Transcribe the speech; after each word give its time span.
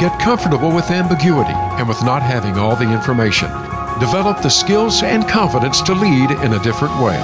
Get 0.00 0.18
comfortable 0.18 0.74
with 0.74 0.90
ambiguity 0.90 1.52
and 1.52 1.86
with 1.86 2.02
not 2.04 2.22
having 2.22 2.56
all 2.56 2.74
the 2.74 2.90
information 2.90 3.48
develop 4.00 4.40
the 4.40 4.48
skills 4.48 5.02
and 5.02 5.28
confidence 5.28 5.82
to 5.82 5.92
lead 5.92 6.30
in 6.30 6.54
a 6.54 6.62
different 6.62 6.94
way. 7.02 7.18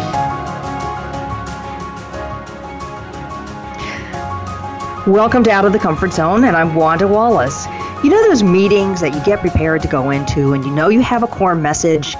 Welcome 5.10 5.42
to 5.44 5.50
Out 5.50 5.64
of 5.64 5.72
the 5.72 5.78
Comfort 5.78 6.12
Zone, 6.12 6.44
and 6.44 6.54
I'm 6.54 6.74
Wanda 6.74 7.08
Wallace. 7.08 7.64
You 8.04 8.10
know 8.10 8.22
those 8.28 8.42
meetings 8.42 9.00
that 9.00 9.14
you 9.14 9.24
get 9.24 9.40
prepared 9.40 9.80
to 9.80 9.88
go 9.88 10.10
into, 10.10 10.52
and 10.52 10.62
you 10.62 10.70
know 10.70 10.90
you 10.90 11.00
have 11.00 11.22
a 11.22 11.26
core 11.26 11.54
message, 11.54 12.14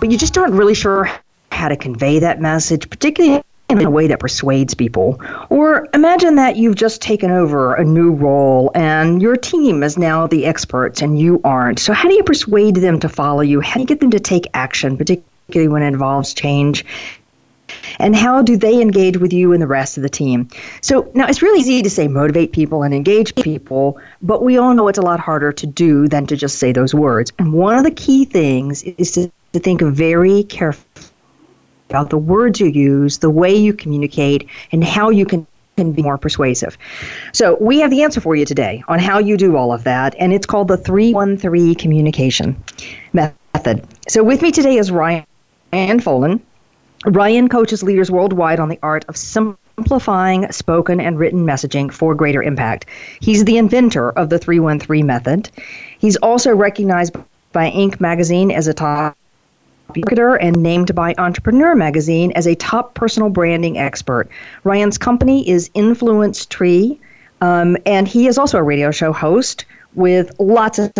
but 0.00 0.10
you 0.10 0.18
just 0.18 0.36
aren't 0.36 0.54
really 0.54 0.74
sure 0.74 1.08
how 1.52 1.68
to 1.68 1.76
convey 1.76 2.18
that 2.18 2.40
message, 2.40 2.90
particularly 2.90 3.44
in 3.78 3.86
a 3.86 3.90
way 3.90 4.06
that 4.08 4.20
persuades 4.20 4.74
people. 4.74 5.20
Or 5.48 5.88
imagine 5.94 6.36
that 6.36 6.56
you've 6.56 6.76
just 6.76 7.00
taken 7.00 7.30
over 7.30 7.74
a 7.74 7.84
new 7.84 8.12
role 8.12 8.70
and 8.74 9.22
your 9.22 9.36
team 9.36 9.82
is 9.82 9.96
now 9.96 10.26
the 10.26 10.46
experts 10.46 11.02
and 11.02 11.18
you 11.18 11.40
aren't. 11.44 11.78
So, 11.78 11.92
how 11.92 12.08
do 12.08 12.14
you 12.14 12.24
persuade 12.24 12.76
them 12.76 13.00
to 13.00 13.08
follow 13.08 13.42
you? 13.42 13.60
How 13.60 13.74
do 13.74 13.80
you 13.80 13.86
get 13.86 14.00
them 14.00 14.10
to 14.10 14.20
take 14.20 14.46
action, 14.54 14.96
particularly 14.96 15.68
when 15.68 15.82
it 15.82 15.88
involves 15.88 16.34
change? 16.34 16.84
And 17.98 18.16
how 18.16 18.42
do 18.42 18.56
they 18.56 18.80
engage 18.80 19.18
with 19.18 19.32
you 19.32 19.52
and 19.52 19.62
the 19.62 19.66
rest 19.66 19.96
of 19.96 20.02
the 20.02 20.08
team? 20.08 20.48
So 20.80 21.10
now 21.14 21.26
it's 21.26 21.42
really 21.42 21.60
easy 21.60 21.82
to 21.82 21.90
say 21.90 22.08
motivate 22.08 22.52
people 22.52 22.82
and 22.82 22.94
engage 22.94 23.34
people, 23.36 24.00
but 24.22 24.42
we 24.42 24.58
all 24.58 24.74
know 24.74 24.88
it's 24.88 24.98
a 24.98 25.02
lot 25.02 25.20
harder 25.20 25.52
to 25.52 25.66
do 25.66 26.08
than 26.08 26.26
to 26.26 26.36
just 26.36 26.58
say 26.58 26.72
those 26.72 26.94
words. 26.94 27.32
And 27.38 27.52
one 27.52 27.76
of 27.76 27.84
the 27.84 27.90
key 27.90 28.24
things 28.24 28.82
is 28.82 29.12
to, 29.12 29.30
to 29.52 29.58
think 29.58 29.82
very 29.82 30.44
carefully 30.44 30.89
about 31.90 32.10
the 32.10 32.18
words 32.18 32.60
you 32.60 32.68
use, 32.68 33.18
the 33.18 33.30
way 33.30 33.54
you 33.54 33.74
communicate, 33.74 34.48
and 34.72 34.82
how 34.82 35.10
you 35.10 35.26
can 35.26 35.46
can 35.76 35.92
be 35.92 36.02
more 36.02 36.18
persuasive. 36.18 36.76
So, 37.32 37.56
we 37.60 37.80
have 37.80 37.90
the 37.90 38.02
answer 38.02 38.20
for 38.20 38.36
you 38.36 38.44
today 38.44 38.82
on 38.88 38.98
how 38.98 39.18
you 39.18 39.36
do 39.36 39.56
all 39.56 39.72
of 39.72 39.84
that, 39.84 40.14
and 40.18 40.32
it's 40.32 40.46
called 40.46 40.68
the 40.68 40.76
313 40.76 41.74
communication 41.74 42.62
method. 43.12 43.86
So, 44.08 44.22
with 44.22 44.42
me 44.42 44.52
today 44.52 44.76
is 44.76 44.90
Ryan 44.90 45.24
Foland. 45.72 46.40
Ryan 47.06 47.48
coaches 47.48 47.82
leaders 47.82 48.10
worldwide 48.10 48.60
on 48.60 48.68
the 48.68 48.78
art 48.82 49.06
of 49.08 49.16
simplifying 49.16 50.50
spoken 50.52 51.00
and 51.00 51.18
written 51.18 51.46
messaging 51.46 51.90
for 51.90 52.14
greater 52.14 52.42
impact. 52.42 52.84
He's 53.20 53.44
the 53.44 53.56
inventor 53.56 54.10
of 54.10 54.28
the 54.28 54.38
313 54.38 55.06
method. 55.06 55.50
He's 55.98 56.16
also 56.16 56.54
recognized 56.54 57.16
by 57.52 57.70
Inc. 57.70 58.00
magazine 58.00 58.50
as 58.50 58.68
a 58.68 58.74
top 58.74 59.16
marketer 59.94 60.38
and 60.40 60.56
named 60.62 60.94
by 60.94 61.14
Entrepreneur 61.18 61.74
magazine 61.74 62.32
as 62.32 62.46
a 62.46 62.54
top 62.54 62.94
personal 62.94 63.28
branding 63.30 63.78
expert. 63.78 64.28
Ryan's 64.64 64.98
company 64.98 65.48
is 65.48 65.70
Influence 65.74 66.46
Tree, 66.46 67.00
um, 67.40 67.76
and 67.86 68.06
he 68.08 68.26
is 68.26 68.38
also 68.38 68.58
a 68.58 68.62
radio 68.62 68.90
show 68.90 69.12
host 69.12 69.64
with 69.94 70.32
lots 70.38 70.78
of 70.78 70.92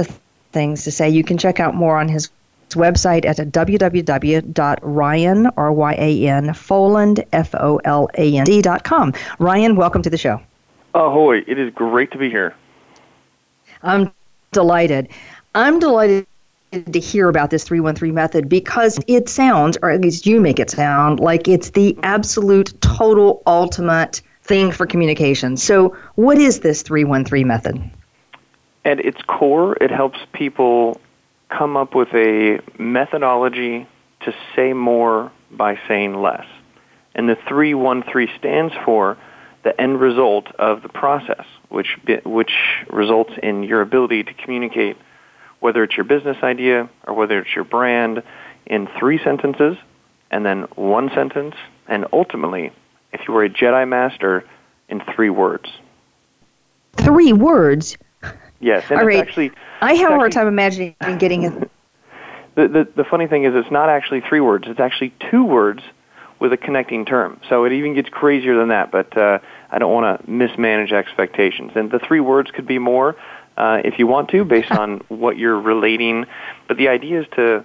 things 0.53 0.85
to 0.85 0.91
say. 0.91 1.09
You 1.09 1.25
can 1.25 1.39
check 1.39 1.61
out 1.61 1.75
more 1.75 1.99
on 1.99 2.09
his 2.09 2.29
website 2.71 3.25
at 3.25 3.37
www.ryan, 3.37 3.87
R-Y-A-N, 5.57 6.47
Foland, 6.49 7.27
F-O-L-A-N-D 7.33 8.63
dot 8.63 8.85
com. 8.85 9.13
Ryan, 9.39 9.77
welcome 9.77 10.03
to 10.03 10.11
the 10.11 10.19
show. 10.19 10.41
Ahoy, 10.95 11.45
it 11.47 11.59
is 11.59 11.73
great 11.75 12.11
to 12.13 12.19
be 12.19 12.31
here. 12.31 12.55
I'm 13.83 14.13
delighted. 14.53 15.09
I'm 15.55 15.79
delighted 15.79 16.27
to 16.73 17.01
hear 17.01 17.29
about 17.29 17.51
this 17.51 17.65
313 17.65 18.15
method 18.15 18.49
because 18.49 18.99
it 19.07 19.29
sounds, 19.29 19.77
or 19.83 19.91
at 19.91 20.01
least 20.01 20.27
you 20.27 20.41
make 20.41 20.59
it 20.59 20.71
sound, 20.71 21.21
like 21.21 21.49
it's 21.49 21.71
the 21.71 21.97
absolute, 22.03 22.81
total, 22.81 23.43
ultimate 23.47 24.23
thing 24.43 24.71
for 24.71 24.87
communication. 24.87 25.57
So, 25.57 25.97
what 26.15 26.39
is 26.39 26.61
this 26.61 26.83
313 26.83 27.47
method? 27.47 27.91
At 28.85 29.05
its 29.05 29.21
core, 29.23 29.77
it 29.81 29.91
helps 29.91 30.19
people 30.33 31.01
come 31.51 31.77
up 31.77 31.95
with 31.95 32.09
a 32.15 32.61
methodology 32.79 33.87
to 34.21 34.35
say 34.55 34.73
more 34.73 35.33
by 35.51 35.79
saying 35.89 36.15
less. 36.15 36.47
And 37.15 37.29
the 37.29 37.37
313 37.49 38.29
stands 38.39 38.73
for 38.85 39.19
the 39.65 39.79
end 39.79 40.01
result 40.01 40.47
of 40.59 40.83
the 40.83 40.89
process, 40.89 41.45
which, 41.69 41.99
which 42.25 42.53
results 42.89 43.33
in 43.43 43.65
your 43.65 43.81
ability 43.81 44.23
to 44.25 44.33
communicate 44.35 44.97
whether 45.61 45.83
it's 45.85 45.97
your 45.97 46.05
business 46.05 46.37
idea 46.43 46.89
or 47.07 47.15
whether 47.15 47.39
it's 47.39 47.55
your 47.55 47.65
brand, 47.65 48.23
in 48.67 48.89
three 48.99 49.19
sentences, 49.23 49.77
and 50.31 50.45
then 50.45 50.63
one 50.77 51.11
sentence, 51.15 51.55
and 51.89 52.07
ultimately, 52.13 52.73
if 53.13 53.27
you 53.27 53.35
were 53.35 53.45
a 53.45 53.51
Jedi 53.51 53.87
Master, 53.89 54.45
in 54.89 55.01
three 55.15 55.31
words. 55.31 55.71
Three 56.97 57.33
words? 57.33 57.97
Yes, 58.61 58.85
and 58.91 59.01
All 59.01 59.07
right. 59.07 59.19
actually. 59.19 59.53
I 59.81 59.95
have 59.95 60.11
a 60.11 60.17
hard 60.17 60.33
time 60.33 60.47
imagining 60.47 60.95
getting 61.19 61.45
it. 61.45 61.71
The, 62.57 62.67
the, 62.67 62.89
the 62.97 63.05
funny 63.05 63.29
thing 63.29 63.45
is, 63.45 63.55
it's 63.55 63.71
not 63.71 63.89
actually 63.89 64.23
three 64.23 64.41
words. 64.41 64.65
It's 64.67 64.81
actually 64.81 65.15
two 65.31 65.45
words 65.45 65.83
with 66.41 66.53
a 66.53 66.57
connecting 66.57 67.05
term. 67.05 67.41
So 67.49 67.65
it 67.65 67.73
even 67.73 67.95
gets 67.95 68.09
crazier 68.09 68.59
than 68.59 68.69
that, 68.69 68.91
but 68.91 69.17
uh, 69.17 69.39
I 69.71 69.79
don't 69.79 69.93
want 69.93 70.21
to 70.21 70.31
mismanage 70.31 70.93
expectations. 70.93 71.73
And 71.77 71.93
the 71.93 72.01
three 72.01 72.19
words 72.19 72.51
could 72.51 72.67
be 72.67 72.79
more, 72.79 73.15
uh, 73.61 73.83
if 73.85 73.99
you 73.99 74.07
want 74.07 74.31
to, 74.31 74.43
based 74.43 74.73
on 74.73 75.03
what 75.09 75.37
you're 75.37 75.61
relating. 75.61 76.25
But 76.67 76.79
the 76.79 76.89
idea 76.89 77.21
is 77.21 77.27
to 77.37 77.65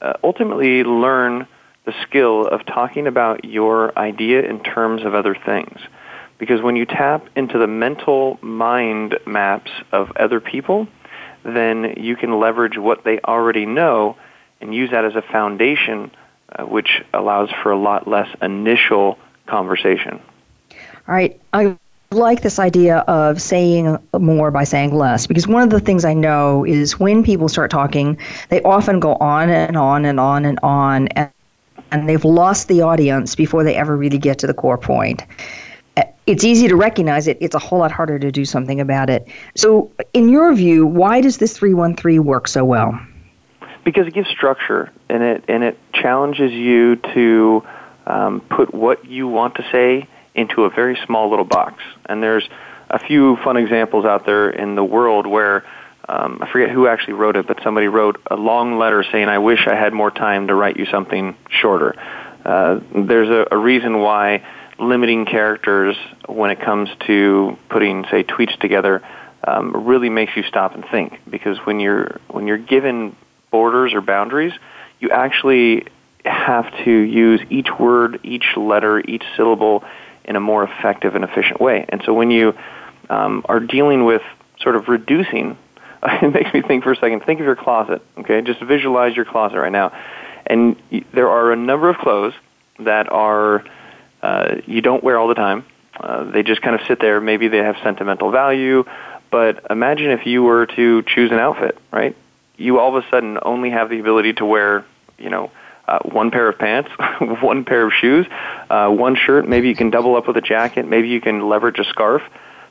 uh, 0.00 0.14
ultimately 0.22 0.84
learn 0.84 1.46
the 1.84 1.92
skill 2.02 2.46
of 2.46 2.64
talking 2.64 3.06
about 3.06 3.44
your 3.44 3.96
idea 3.98 4.40
in 4.40 4.62
terms 4.62 5.04
of 5.04 5.14
other 5.14 5.34
things. 5.34 5.78
Because 6.38 6.62
when 6.62 6.76
you 6.76 6.86
tap 6.86 7.28
into 7.36 7.58
the 7.58 7.66
mental 7.66 8.38
mind 8.40 9.18
maps 9.26 9.70
of 9.92 10.12
other 10.16 10.40
people, 10.40 10.88
then 11.44 11.94
you 11.98 12.16
can 12.16 12.40
leverage 12.40 12.78
what 12.78 13.04
they 13.04 13.20
already 13.20 13.66
know 13.66 14.16
and 14.62 14.74
use 14.74 14.92
that 14.92 15.04
as 15.04 15.14
a 15.14 15.22
foundation, 15.30 16.10
uh, 16.48 16.64
which 16.64 17.02
allows 17.12 17.50
for 17.62 17.70
a 17.70 17.78
lot 17.78 18.08
less 18.08 18.28
initial 18.40 19.18
conversation. 19.46 20.22
All 21.06 21.14
right. 21.14 21.38
I 21.52 21.76
like 22.14 22.42
this 22.42 22.58
idea 22.58 22.98
of 23.00 23.40
saying 23.40 23.98
more 24.18 24.50
by 24.50 24.64
saying 24.64 24.94
less 24.94 25.26
because 25.26 25.46
one 25.46 25.62
of 25.62 25.70
the 25.70 25.80
things 25.80 26.04
I 26.04 26.14
know 26.14 26.64
is 26.64 26.98
when 26.98 27.22
people 27.22 27.48
start 27.48 27.70
talking, 27.70 28.18
they 28.48 28.62
often 28.62 29.00
go 29.00 29.14
on 29.16 29.50
and 29.50 29.76
on 29.76 30.04
and 30.04 30.18
on 30.18 30.44
and 30.44 30.58
on, 30.62 31.08
and, 31.08 31.30
and 31.90 32.08
they've 32.08 32.24
lost 32.24 32.68
the 32.68 32.82
audience 32.82 33.34
before 33.34 33.64
they 33.64 33.74
ever 33.76 33.96
really 33.96 34.18
get 34.18 34.38
to 34.38 34.46
the 34.46 34.54
core 34.54 34.78
point. 34.78 35.22
It's 36.26 36.42
easy 36.42 36.68
to 36.68 36.76
recognize 36.76 37.28
it, 37.28 37.36
it's 37.40 37.54
a 37.54 37.58
whole 37.58 37.80
lot 37.80 37.92
harder 37.92 38.18
to 38.18 38.32
do 38.32 38.44
something 38.44 38.80
about 38.80 39.10
it. 39.10 39.28
So, 39.54 39.92
in 40.14 40.30
your 40.30 40.54
view, 40.54 40.86
why 40.86 41.20
does 41.20 41.36
this 41.36 41.56
313 41.58 42.24
work 42.24 42.48
so 42.48 42.64
well? 42.64 42.98
Because 43.84 44.06
it 44.06 44.14
gives 44.14 44.30
structure 44.30 44.90
and 45.10 45.22
it, 45.22 45.44
and 45.48 45.62
it 45.62 45.78
challenges 45.92 46.50
you 46.50 46.96
to 47.14 47.62
um, 48.06 48.40
put 48.48 48.72
what 48.72 49.04
you 49.04 49.28
want 49.28 49.56
to 49.56 49.66
say 49.70 50.08
into 50.34 50.64
a 50.64 50.70
very 50.70 50.98
small 51.06 51.30
little 51.30 51.44
box. 51.44 51.82
And 52.06 52.22
there's 52.22 52.48
a 52.90 52.98
few 52.98 53.36
fun 53.44 53.56
examples 53.56 54.04
out 54.04 54.26
there 54.26 54.50
in 54.50 54.74
the 54.74 54.84
world 54.84 55.26
where 55.26 55.64
um, 56.08 56.38
I 56.42 56.50
forget 56.50 56.70
who 56.70 56.86
actually 56.86 57.14
wrote 57.14 57.36
it, 57.36 57.46
but 57.46 57.58
somebody 57.62 57.88
wrote 57.88 58.20
a 58.30 58.36
long 58.36 58.78
letter 58.78 59.04
saying, 59.10 59.28
"I 59.28 59.38
wish 59.38 59.66
I 59.66 59.74
had 59.74 59.92
more 59.92 60.10
time 60.10 60.48
to 60.48 60.54
write 60.54 60.76
you 60.76 60.86
something 60.86 61.34
shorter." 61.48 61.94
Uh, 62.44 62.80
there's 62.94 63.30
a, 63.30 63.54
a 63.54 63.56
reason 63.56 64.00
why 64.00 64.44
limiting 64.78 65.24
characters 65.24 65.96
when 66.26 66.50
it 66.50 66.60
comes 66.60 66.90
to 67.06 67.56
putting, 67.70 68.04
say, 68.10 68.22
tweets 68.22 68.58
together 68.58 69.02
um, 69.46 69.86
really 69.86 70.10
makes 70.10 70.32
you 70.36 70.42
stop 70.42 70.74
and 70.74 70.84
think 70.90 71.20
because 71.30 71.58
when 71.64 71.80
you're 71.80 72.20
when 72.28 72.46
you're 72.46 72.58
given 72.58 73.16
borders 73.50 73.94
or 73.94 74.00
boundaries, 74.00 74.52
you 75.00 75.10
actually 75.10 75.86
have 76.24 76.66
to 76.84 76.90
use 76.90 77.40
each 77.50 77.68
word, 77.78 78.20
each 78.22 78.56
letter, 78.56 79.00
each 79.00 79.24
syllable 79.36 79.84
in 80.24 80.36
a 80.36 80.40
more 80.40 80.64
effective 80.64 81.14
and 81.14 81.24
efficient 81.24 81.60
way. 81.60 81.84
And 81.88 82.02
so 82.04 82.14
when 82.14 82.30
you 82.30 82.54
um, 83.10 83.44
are 83.48 83.60
dealing 83.60 84.04
with 84.04 84.22
sort 84.60 84.76
of 84.76 84.88
reducing, 84.88 85.56
it 86.02 86.32
makes 86.32 86.52
me 86.52 86.62
think 86.62 86.84
for 86.84 86.92
a 86.92 86.96
second. 86.96 87.24
Think 87.24 87.40
of 87.40 87.46
your 87.46 87.56
closet. 87.56 88.02
Okay, 88.18 88.42
just 88.42 88.60
visualize 88.60 89.16
your 89.16 89.24
closet 89.24 89.58
right 89.58 89.72
now, 89.72 89.92
and 90.46 90.76
there 91.12 91.28
are 91.28 91.52
a 91.52 91.56
number 91.56 91.88
of 91.88 91.96
clothes 91.98 92.34
that 92.80 93.10
are 93.12 93.64
uh, 94.22 94.56
you 94.66 94.80
don't 94.80 95.04
wear 95.04 95.18
all 95.18 95.28
the 95.28 95.34
time. 95.34 95.64
Uh, 95.98 96.24
they 96.24 96.42
just 96.42 96.60
kind 96.60 96.74
of 96.78 96.86
sit 96.88 96.98
there. 97.00 97.20
Maybe 97.20 97.48
they 97.48 97.58
have 97.58 97.76
sentimental 97.82 98.30
value, 98.30 98.84
but 99.30 99.66
imagine 99.70 100.10
if 100.10 100.26
you 100.26 100.42
were 100.42 100.66
to 100.66 101.02
choose 101.02 101.30
an 101.30 101.38
outfit, 101.38 101.78
right? 101.92 102.16
you 102.56 102.78
all 102.78 102.96
of 102.96 103.04
a 103.04 103.08
sudden 103.08 103.38
only 103.42 103.70
have 103.70 103.90
the 103.90 103.98
ability 104.00 104.34
to 104.34 104.44
wear, 104.44 104.84
you 105.18 105.30
know, 105.30 105.50
uh, 105.86 105.98
one 106.00 106.30
pair 106.30 106.48
of 106.48 106.58
pants, 106.58 106.90
one 107.42 107.64
pair 107.64 107.86
of 107.86 107.92
shoes, 107.92 108.26
uh, 108.70 108.88
one 108.90 109.16
shirt. 109.16 109.48
Maybe 109.48 109.68
you 109.68 109.76
can 109.76 109.90
double 109.90 110.16
up 110.16 110.26
with 110.26 110.36
a 110.36 110.40
jacket. 110.40 110.86
Maybe 110.86 111.08
you 111.08 111.20
can 111.20 111.48
leverage 111.48 111.78
a 111.78 111.84
scarf. 111.84 112.22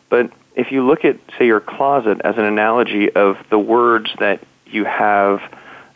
But 0.10 0.32
if 0.56 0.72
you 0.72 0.86
look 0.86 1.06
at, 1.06 1.18
say, 1.38 1.46
your 1.46 1.60
closet 1.60 2.22
as 2.24 2.38
an 2.38 2.46
analogy 2.46 3.12
of 3.12 3.38
the 3.50 3.60
words 3.60 4.12
that 4.20 4.42
you 4.66 4.86
have 4.86 5.42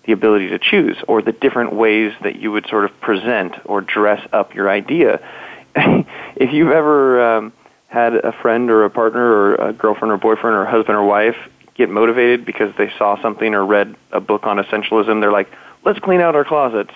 the 0.06 0.14
ability 0.14 0.50
to 0.50 0.60
choose, 0.60 0.98
or 1.08 1.22
the 1.22 1.34
different 1.34 1.74
ways 1.74 2.14
that 2.24 2.38
you 2.38 2.52
would 2.52 2.66
sort 2.68 2.86
of 2.86 3.02
present 3.02 3.54
or 3.66 3.82
dress 3.82 4.26
up 4.32 4.56
your 4.56 4.70
idea, 4.70 5.20
if 5.76 6.54
you've 6.54 6.72
ever 6.72 7.38
um, 7.38 7.54
had 7.88 8.14
a 8.14 8.32
friend 8.32 8.72
or 8.72 8.86
a 8.86 8.90
partner 8.90 9.22
or 9.22 9.56
a 9.56 9.74
girlfriend 9.74 10.12
or 10.12 10.18
boyfriend 10.18 10.56
or 10.56 10.66
husband 10.66 10.98
or 10.98 11.04
wife 11.04 11.36
get 11.76 11.90
motivated 11.90 12.46
because 12.46 12.74
they 12.78 12.92
saw 12.98 13.22
something 13.22 13.54
or 13.54 13.66
read 13.66 13.96
a 14.12 14.20
book 14.20 14.46
on 14.46 14.58
essentialism, 14.58 15.22
they're 15.22 15.32
like, 15.32 15.50
let's 15.86 16.00
clean 16.00 16.22
out 16.22 16.36
our 16.36 16.44
closets. 16.44 16.92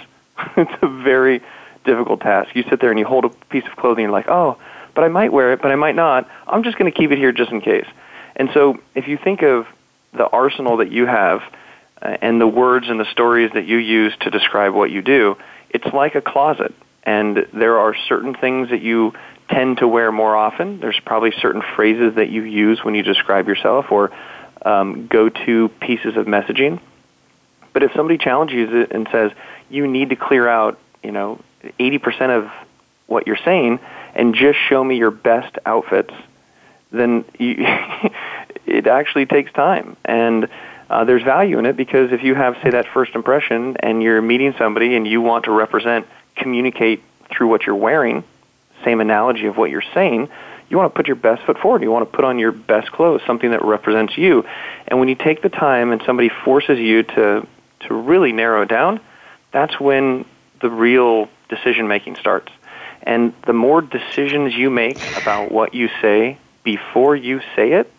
it's 0.58 0.72
a 0.82 0.88
very 0.88 1.42
difficult 1.86 2.22
task. 2.22 2.56
You 2.56 2.64
sit 2.70 2.80
there 2.80 2.92
and 2.92 3.00
you 3.00 3.06
hold 3.06 3.26
a 3.26 3.30
piece 3.50 3.66
of 3.66 3.76
clothing 3.76 4.06
and 4.06 4.12
you're 4.12 4.20
like, 4.20 4.30
oh, 4.30 4.58
but 4.94 5.04
I 5.04 5.08
might 5.08 5.32
wear 5.32 5.54
it, 5.54 5.62
but 5.62 5.72
I 5.72 5.76
might 5.76 5.96
not. 5.96 6.30
I'm 6.48 6.64
just 6.64 6.78
going 6.78 6.92
to 6.92 6.98
keep 6.98 7.12
it 7.12 7.18
here 7.18 7.32
just 7.32 7.52
in 7.52 7.62
case. 7.62 7.88
And 8.36 8.50
so 8.54 8.80
if 8.96 9.08
you 9.08 9.18
think 9.18 9.42
of 9.42 9.68
the 10.14 10.28
arsenal 10.28 10.78
that 10.78 10.92
you 10.92 11.06
have 11.06 11.42
uh, 12.02 12.18
and 12.22 12.40
the 12.40 12.48
words 12.48 12.90
and 12.90 13.00
the 13.00 13.10
stories 13.12 13.52
that 13.54 13.66
you 13.66 13.78
use 13.78 14.14
to 14.22 14.30
describe 14.30 14.74
what 14.74 14.92
you 14.92 15.02
do, 15.02 15.38
it's 15.70 15.88
like 15.94 16.16
a 16.16 16.22
closet. 16.22 16.74
And 17.04 17.48
there 17.54 17.80
are 17.80 17.96
certain 18.08 18.36
things 18.36 18.70
that 18.70 18.82
you 18.82 19.14
tend 19.50 19.78
to 19.78 19.88
wear 19.88 20.12
more 20.12 20.36
often. 20.36 20.80
There's 20.80 21.00
probably 21.06 21.32
certain 21.42 21.62
phrases 21.76 22.16
that 22.16 22.30
you 22.30 22.44
use 22.44 22.84
when 22.84 22.96
you 22.96 23.04
describe 23.04 23.48
yourself 23.48 23.92
or 23.92 24.12
um, 24.64 25.08
go 25.08 25.30
to 25.30 25.70
pieces 25.82 26.16
of 26.16 26.26
messaging. 26.26 26.80
But 27.74 27.84
if 27.84 27.92
somebody 27.94 28.18
challenges 28.18 28.70
it 28.72 28.92
and 28.92 29.08
says, 29.12 29.32
you 29.72 29.88
need 29.88 30.10
to 30.10 30.16
clear 30.16 30.48
out, 30.48 30.80
you 31.04 31.12
know, 31.12 31.40
80% 31.80 32.30
of 32.30 32.52
what 33.08 33.28
you're 33.28 33.38
saying 33.44 33.80
and 34.16 34.36
just 34.36 34.58
show 34.70 34.84
me 34.84 34.98
your 34.98 35.12
best 35.12 35.58
outfits, 35.66 36.14
then 36.92 37.26
you, 37.38 37.56
it 38.66 38.88
actually 38.88 39.26
takes 39.26 39.52
time. 39.54 39.96
And 40.06 40.48
uh, 40.90 41.06
there's 41.06 41.24
value 41.24 41.58
in 41.60 41.66
it 41.66 41.78
because 41.78 42.12
if 42.12 42.24
you 42.24 42.36
have, 42.36 42.58
say, 42.64 42.72
that 42.72 42.88
first 42.94 43.16
impression 43.16 43.78
and 43.80 44.04
you're 44.04 44.22
meeting 44.22 44.54
somebody 44.58 44.96
and 44.96 45.08
you 45.08 45.22
want 45.22 45.46
to 45.46 45.52
represent, 45.52 46.06
communicate 46.36 47.02
through 47.30 47.48
what 47.48 47.66
you're 47.66 47.76
wearing, 47.76 48.24
same 48.84 49.00
analogy 49.00 49.46
of 49.46 49.58
what 49.58 49.70
you're 49.70 49.84
saying, 49.94 50.30
you 50.70 50.78
want 50.78 50.94
to 50.94 50.98
put 50.98 51.08
your 51.08 51.18
best 51.18 51.44
foot 51.44 51.58
forward. 51.60 51.82
You 51.82 51.92
want 51.92 52.10
to 52.10 52.16
put 52.16 52.24
on 52.24 52.40
your 52.40 52.54
best 52.54 52.92
clothes, 52.92 53.22
something 53.28 53.52
that 53.52 53.64
represents 53.64 54.18
you. 54.18 54.46
And 54.88 55.00
when 55.00 55.10
you 55.10 55.16
take 55.16 55.42
the 55.42 55.50
time 55.50 55.92
and 55.92 56.02
somebody 56.06 56.30
forces 56.30 56.80
you 56.80 57.04
to 57.04 57.48
to 57.88 57.94
really 57.94 58.32
narrow 58.32 58.64
down, 58.64 59.02
that's 59.52 59.80
when 59.80 60.26
the 60.62 60.70
real 60.70 61.30
decision 61.50 61.88
making 61.88 62.16
starts. 62.16 62.52
And 63.04 63.34
the 63.46 63.54
more 63.54 63.82
decisions 63.82 64.54
you 64.54 64.70
make 64.70 64.98
about 65.18 65.52
what 65.52 65.74
you 65.74 65.90
say 66.02 66.38
before 66.64 67.16
you 67.16 67.42
say 67.56 67.74
it, 67.74 67.92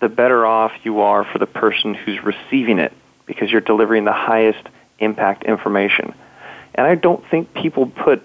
the 0.00 0.08
better 0.08 0.46
off 0.46 0.72
you 0.84 1.00
are 1.00 1.24
for 1.24 1.38
the 1.38 1.46
person 1.46 1.94
who's 1.94 2.22
receiving 2.22 2.78
it 2.78 2.92
because 3.26 3.50
you're 3.50 3.60
delivering 3.60 4.04
the 4.04 4.12
highest 4.12 4.66
impact 4.98 5.44
information. 5.44 6.14
And 6.74 6.86
I 6.86 6.94
don't 6.94 7.24
think 7.28 7.52
people 7.54 7.86
put 7.86 8.22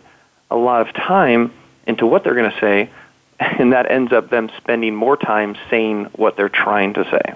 a 0.49 0.55
lot 0.55 0.87
of 0.87 0.93
time 0.93 1.51
into 1.85 2.05
what 2.05 2.23
they're 2.23 2.35
going 2.35 2.51
to 2.51 2.59
say, 2.59 2.89
and 3.39 3.73
that 3.73 3.91
ends 3.91 4.13
up 4.13 4.29
them 4.29 4.49
spending 4.57 4.95
more 4.95 5.17
time 5.17 5.55
saying 5.69 6.05
what 6.15 6.37
they're 6.37 6.49
trying 6.49 6.93
to 6.93 7.03
say. 7.05 7.33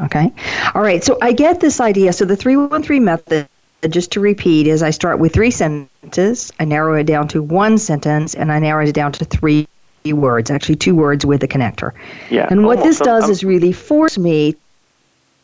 Okay. 0.00 0.32
All 0.74 0.82
right. 0.82 1.02
So 1.02 1.18
I 1.22 1.32
get 1.32 1.60
this 1.60 1.80
idea. 1.80 2.12
So 2.12 2.24
the 2.24 2.36
313 2.36 3.02
method, 3.02 3.48
just 3.92 4.12
to 4.12 4.20
repeat, 4.20 4.66
is 4.66 4.82
I 4.82 4.90
start 4.90 5.18
with 5.18 5.32
three 5.32 5.50
sentences, 5.50 6.52
I 6.58 6.64
narrow 6.64 6.94
it 6.94 7.04
down 7.04 7.28
to 7.28 7.42
one 7.42 7.78
sentence, 7.78 8.34
and 8.34 8.52
I 8.52 8.58
narrow 8.58 8.84
it 8.84 8.92
down 8.92 9.12
to 9.12 9.24
three 9.24 9.66
words, 10.04 10.50
actually 10.50 10.76
two 10.76 10.94
words 10.94 11.26
with 11.26 11.42
a 11.42 11.48
connector. 11.48 11.92
Yeah. 12.30 12.46
And 12.50 12.64
what 12.64 12.82
this 12.82 12.98
does 12.98 13.28
is 13.28 13.42
really 13.42 13.72
force 13.72 14.18
me 14.18 14.54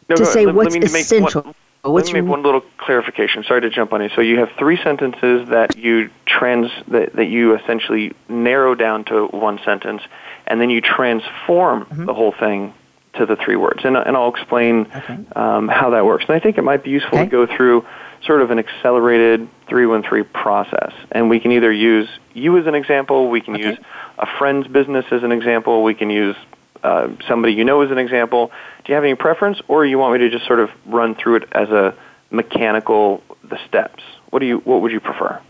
no, 0.09 0.17
to 0.17 0.27
say 0.27 0.47
let, 0.47 0.55
what's 0.55 0.75
let 0.75 0.85
essential. 0.85 1.43
One, 1.43 1.95
let 1.95 2.07
me 2.07 2.21
make 2.21 2.31
one 2.31 2.43
little 2.43 2.63
clarification. 2.79 3.43
Sorry 3.43 3.61
to 3.61 3.71
jump 3.71 3.93
on 3.93 4.03
you. 4.03 4.09
So 4.11 4.21
you 4.21 4.39
have 4.39 4.53
three 4.53 4.77
sentences 4.77 5.49
that 5.49 5.77
you 5.77 6.11
trans 6.27 6.71
that, 6.89 7.15
that 7.15 7.27
you 7.27 7.57
essentially 7.57 8.13
narrow 8.29 8.77
down 8.77 9.05
to 9.07 9.27
one 9.27 9.59
sentence, 9.65 10.03
and 10.47 10.61
then 10.61 10.71
you 10.71 10.81
transform 10.81 11.85
mm-hmm. 11.85 12.05
the 12.05 12.15
whole 12.15 12.33
thing 12.33 12.73
to 13.15 13.27
the 13.27 13.37
three 13.37 13.57
words. 13.57 13.85
And, 13.85 13.97
and 13.97 14.17
I'll 14.17 14.31
explain 14.31 14.87
okay. 14.95 15.19
um, 15.35 15.69
how 15.69 15.91
that 15.91 16.07
works. 16.07 16.25
And 16.29 16.37
I 16.37 16.39
think 16.39 16.57
it 16.57 16.63
might 16.63 16.85
be 16.85 16.91
useful 16.91 17.19
okay. 17.19 17.25
to 17.25 17.31
go 17.31 17.47
through 17.47 17.85
sort 18.25 18.43
of 18.43 18.51
an 18.51 18.59
accelerated 18.59 19.49
313 19.69 20.25
process. 20.33 20.93
And 21.11 21.29
we 21.29 21.41
can 21.41 21.53
either 21.53 21.73
use 21.73 22.09
you 22.35 22.59
as 22.59 22.67
an 22.67 22.75
example, 22.75 23.31
we 23.31 23.41
can 23.41 23.55
okay. 23.55 23.71
use 23.71 23.79
a 24.19 24.27
friend's 24.39 24.69
business 24.69 25.05
as 25.11 25.23
an 25.23 25.33
example, 25.33 25.83
we 25.83 25.95
can 25.95 26.11
use 26.11 26.37
uh, 26.83 27.09
somebody 27.29 27.55
you 27.55 27.65
know 27.65 27.81
as 27.83 27.91
an 27.91 27.99
example. 27.99 28.51
Do 28.85 28.93
you 28.93 28.95
have 28.95 29.05
any 29.05 29.15
preference, 29.15 29.61
or 29.69 29.87
you 29.87 29.99
want 29.99 30.15
me 30.15 30.19
to 30.21 30.31
just 30.31 30.47
sort 30.47 30.59
of 30.59 30.71
run 30.87 31.15
through 31.15 31.37
it 31.37 31.49
as 31.53 31.71
a 31.71 31.95
mechanical 32.31 33.23
the 33.45 33.59
steps? 33.69 34.03
What 34.31 34.41
do 34.41 34.47
you 34.47 34.59
what 34.59 34.81
would 34.83 34.93
you 34.93 35.01
prefer? 35.01 35.41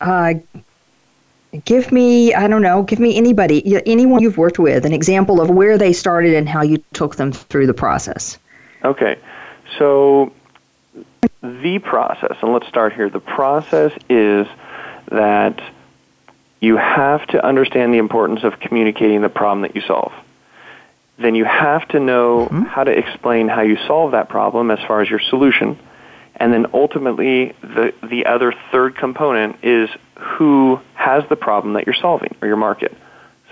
Uh, 0.00 0.34
give 1.64 1.90
me 1.90 2.34
i 2.34 2.46
don't 2.46 2.60
know 2.60 2.82
give 2.82 2.98
me 2.98 3.16
anybody 3.16 3.82
anyone 3.86 4.20
you've 4.20 4.36
worked 4.36 4.58
with 4.58 4.84
an 4.84 4.92
example 4.92 5.40
of 5.40 5.48
where 5.48 5.78
they 5.78 5.94
started 5.94 6.34
and 6.34 6.46
how 6.46 6.60
you 6.60 6.76
took 6.92 7.16
them 7.16 7.32
through 7.32 7.66
the 7.66 7.72
process 7.72 8.38
okay 8.84 9.16
so 9.78 10.30
the 11.42 11.78
process 11.78 12.36
and 12.42 12.52
let's 12.52 12.66
start 12.68 12.92
here 12.92 13.08
the 13.08 13.20
process 13.20 13.92
is 14.08 14.46
that 15.10 15.60
you 16.60 16.76
have 16.76 17.24
to 17.28 17.44
understand 17.44 17.94
the 17.94 17.98
importance 17.98 18.42
of 18.42 18.58
communicating 18.58 19.20
the 19.20 19.28
problem 19.28 19.62
that 19.62 19.74
you 19.74 19.82
solve 19.82 20.12
then 21.18 21.34
you 21.34 21.44
have 21.44 21.86
to 21.88 22.00
know 22.00 22.46
mm-hmm. 22.46 22.62
how 22.62 22.84
to 22.84 22.90
explain 22.90 23.48
how 23.48 23.62
you 23.62 23.76
solve 23.86 24.12
that 24.12 24.28
problem 24.28 24.70
as 24.70 24.78
far 24.86 25.00
as 25.00 25.08
your 25.08 25.20
solution 25.20 25.78
and 26.38 26.52
then 26.52 26.66
ultimately 26.72 27.54
the 27.62 27.92
the 28.02 28.26
other 28.26 28.54
third 28.70 28.96
component 28.96 29.56
is 29.62 29.90
who 30.18 30.80
has 30.94 31.24
the 31.28 31.36
problem 31.36 31.74
that 31.74 31.86
you're 31.86 31.94
solving 31.94 32.34
or 32.40 32.48
your 32.48 32.56
market. 32.56 32.96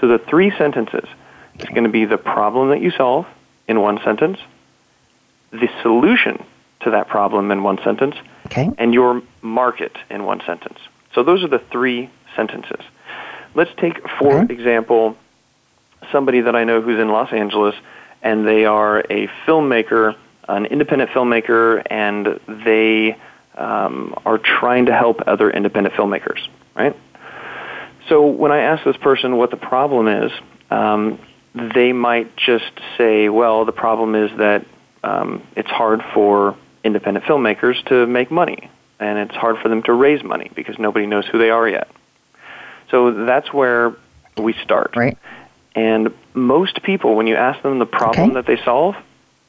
So 0.00 0.08
the 0.08 0.18
three 0.18 0.50
sentences 0.56 1.08
is 1.58 1.64
going 1.66 1.84
to 1.84 1.90
be 1.90 2.04
the 2.04 2.18
problem 2.18 2.70
that 2.70 2.80
you 2.80 2.90
solve 2.90 3.26
in 3.66 3.80
one 3.80 4.00
sentence, 4.04 4.38
the 5.50 5.68
solution 5.82 6.44
to 6.86 6.92
that 6.92 7.08
problem 7.08 7.50
in 7.50 7.62
one 7.62 7.78
sentence, 7.82 8.14
okay. 8.46 8.70
and 8.78 8.94
your 8.94 9.22
market 9.42 9.96
in 10.08 10.24
one 10.24 10.40
sentence. 10.46 10.78
So 11.14 11.24
those 11.24 11.42
are 11.42 11.48
the 11.48 11.58
three 11.58 12.08
sentences. 12.36 12.80
Let's 13.54 13.70
take, 13.76 14.00
for 14.18 14.42
okay. 14.42 14.54
example, 14.54 15.16
somebody 16.12 16.42
that 16.42 16.54
I 16.54 16.64
know 16.64 16.80
who's 16.80 17.00
in 17.00 17.08
Los 17.08 17.32
Angeles, 17.32 17.74
and 18.22 18.46
they 18.46 18.66
are 18.66 19.00
a 19.00 19.28
filmmaker, 19.46 20.14
an 20.48 20.66
independent 20.66 21.10
filmmaker, 21.10 21.82
and 21.90 22.38
they 22.46 23.16
um, 23.56 24.14
are 24.24 24.38
trying 24.38 24.86
to 24.86 24.92
help 24.92 25.22
other 25.26 25.50
independent 25.50 25.94
filmmakers, 25.96 26.46
right? 26.74 26.94
So 28.08 28.26
when 28.26 28.52
I 28.52 28.58
ask 28.60 28.84
this 28.84 28.96
person 28.96 29.36
what 29.36 29.50
the 29.50 29.56
problem 29.56 30.06
is, 30.06 30.32
um, 30.70 31.18
they 31.74 31.92
might 31.92 32.36
just 32.36 32.70
say, 32.96 33.28
well, 33.28 33.64
the 33.64 33.72
problem 33.72 34.14
is 34.14 34.30
that 34.38 34.64
um, 35.02 35.42
it's 35.56 35.70
hard 35.70 36.04
for 36.14 36.56
independent 36.86 37.26
filmmakers 37.26 37.84
to 37.86 38.06
make 38.06 38.30
money, 38.30 38.70
and 38.98 39.18
it's 39.18 39.34
hard 39.34 39.58
for 39.58 39.68
them 39.68 39.82
to 39.82 39.92
raise 39.92 40.22
money 40.22 40.50
because 40.54 40.78
nobody 40.78 41.06
knows 41.06 41.26
who 41.26 41.38
they 41.38 41.50
are 41.50 41.68
yet. 41.68 41.88
So 42.90 43.24
that's 43.24 43.52
where 43.52 43.94
we 44.36 44.54
start. 44.62 44.94
Right. 44.96 45.18
And 45.74 46.14
most 46.32 46.82
people, 46.82 47.16
when 47.16 47.26
you 47.26 47.36
ask 47.36 47.62
them 47.62 47.78
the 47.78 47.86
problem 47.86 48.30
okay. 48.30 48.34
that 48.34 48.46
they 48.46 48.62
solve, 48.64 48.96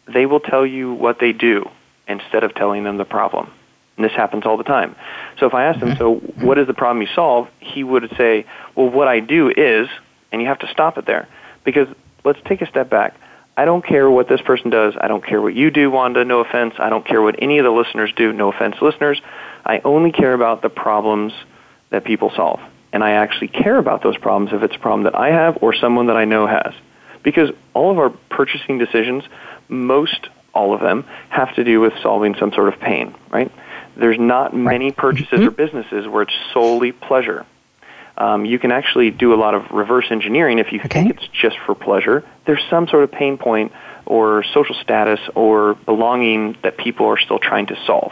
they 0.08 0.25
will 0.25 0.39
tell 0.39 0.65
you 0.65 0.94
what 0.94 1.20
they 1.20 1.32
do 1.32 1.70
instead 2.08 2.44
of 2.44 2.53
telling 2.56 2.84
them 2.84 2.98
the 2.98 3.06
problem. 3.06 3.50
And 3.96 4.06
this 4.06 4.13
happens 4.13 4.46
all 4.46 4.58
the 4.58 4.63
time. 4.63 4.96
So 5.39 5.46
if 5.48 5.53
I 5.53 5.65
asked 5.65 5.79
him, 5.79 5.89
mm-hmm. 5.89 5.98
so 5.98 6.15
what 6.46 6.58
is 6.58 6.67
the 6.67 6.74
problem 6.74 7.01
you 7.01 7.08
solve? 7.13 7.48
He 7.60 7.84
would 7.84 8.13
say, 8.17 8.46
well, 8.75 8.89
what 8.89 9.08
I 9.08 9.20
do 9.20 9.50
is, 9.50 9.88
and 10.32 10.41
you 10.41 10.48
have 10.48 10.60
to 10.60 10.67
stop 10.67 10.98
it 10.98 11.06
there. 11.06 11.27
Because 11.63 11.88
let's 12.24 12.39
take 12.46 12.62
a 12.62 12.67
step 12.67 12.89
back. 12.89 13.15
I 13.57 13.65
don't 13.65 13.83
care 13.83 14.09
what 14.09 14.29
this 14.29 14.39
person 14.41 14.69
does. 14.69 14.93
I 15.01 15.07
don't 15.07 15.25
care 15.25 15.41
what 15.41 15.55
you 15.55 15.71
do, 15.71 15.89
Wanda, 15.89 16.23
no 16.23 16.41
offense. 16.41 16.75
I 16.77 16.91
don't 16.91 17.03
care 17.03 17.23
what 17.23 17.41
any 17.41 17.57
of 17.57 17.65
the 17.65 17.71
listeners 17.71 18.13
do, 18.15 18.31
no 18.31 18.51
offense, 18.51 18.75
listeners. 18.83 19.19
I 19.65 19.81
only 19.83 20.11
care 20.11 20.33
about 20.33 20.61
the 20.61 20.69
problems 20.69 21.33
that 21.89 22.05
people 22.05 22.31
solve. 22.35 22.59
And 22.93 23.03
I 23.03 23.11
actually 23.11 23.47
care 23.47 23.77
about 23.77 24.03
those 24.03 24.15
problems 24.17 24.53
if 24.53 24.61
it's 24.61 24.75
a 24.75 24.79
problem 24.79 25.03
that 25.03 25.15
I 25.15 25.29
have 25.29 25.57
or 25.61 25.73
someone 25.73 26.07
that 26.07 26.15
I 26.15 26.25
know 26.25 26.45
has. 26.45 26.73
Because 27.23 27.49
all 27.73 27.91
of 27.91 27.97
our 27.97 28.11
purchasing 28.29 28.77
decisions, 28.77 29.23
most 29.67 30.29
all 30.53 30.75
of 30.75 30.81
them, 30.81 31.03
have 31.29 31.53
to 31.55 31.63
do 31.63 31.79
with 31.81 31.93
solving 32.01 32.35
some 32.35 32.53
sort 32.53 32.71
of 32.71 32.79
pain, 32.79 33.15
right? 33.31 33.51
There's 33.95 34.19
not 34.19 34.55
many 34.55 34.91
purchases 34.91 35.39
or 35.39 35.49
mm-hmm. 35.49 35.55
businesses 35.55 36.07
where 36.07 36.21
it's 36.21 36.33
solely 36.53 36.91
pleasure. 36.91 37.45
Um, 38.17 38.45
you 38.45 38.57
can 38.57 38.71
actually 38.71 39.12
do 39.12 39.33
a 39.33 39.38
lot 39.38 39.53
of 39.53 39.69
reverse 39.71 40.07
engineering 40.09 40.57
if 40.59 40.71
you 40.71 40.79
Okay. 40.79 41.03
think 41.03 41.15
it's 41.17 41.27
just 41.27 41.57
for 41.59 41.75
pleasure. 41.75 42.24
There's 42.45 42.63
some 42.69 42.88
sort 42.88 43.03
of 43.03 43.12
pain 43.12 43.38
point 43.38 43.71
or 44.05 44.43
social 44.43 44.75
status 44.75 45.19
or 45.36 45.75
belonging 45.86 46.57
that 46.63 46.77
people 46.77 47.05
are 47.07 47.19
still 47.19 47.38
trying 47.39 47.67
to 47.67 47.75
solve. 47.86 48.12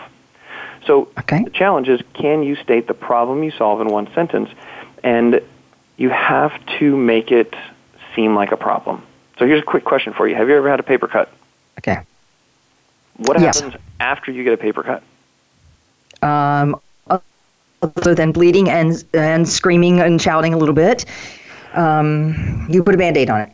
So 0.85 1.09
Okay. 1.17 1.43
the 1.43 1.50
challenge 1.50 1.89
is 1.89 2.01
can 2.13 2.43
you 2.43 2.55
state 2.57 2.88
the 2.88 2.93
problem 2.93 3.41
you 3.43 3.51
solve 3.51 3.81
in 3.81 3.88
one 3.88 4.07
sentence? 4.13 4.50
And 5.03 5.41
you 5.97 6.09
have 6.09 6.53
to 6.79 6.95
make 6.95 7.31
it 7.31 7.55
seem 8.15 8.35
like 8.35 8.51
a 8.51 8.57
problem. 8.57 9.01
So 9.39 9.47
here's 9.47 9.62
a 9.62 9.65
quick 9.65 9.85
question 9.85 10.13
for 10.13 10.27
you. 10.27 10.35
Have 10.35 10.47
you 10.50 10.55
ever 10.55 10.69
had 10.69 10.79
a 10.79 10.83
paper 10.83 11.07
cut? 11.07 11.31
Okay. 11.79 12.00
What 13.17 13.39
Yes. 13.39 13.55
happens 13.55 13.74
after 14.00 14.31
you 14.31 14.43
get 14.43 14.53
a 14.53 14.57
paper 14.57 14.83
cut? 14.83 15.03
Um, 16.21 16.79
other 17.82 18.15
than 18.15 18.32
bleeding 18.32 18.70
and 18.70 19.03
and 19.13 19.48
screaming 19.48 20.00
and 20.00 20.22
shouting 20.22 20.53
a 20.53 20.58
little 20.58 20.75
bit, 20.75 21.05
um, 21.74 22.67
you 22.70 22.84
put 22.84 22.96
a 22.96 22.98
band-aid 22.98 23.29
on 23.29 23.41
it. 23.41 23.50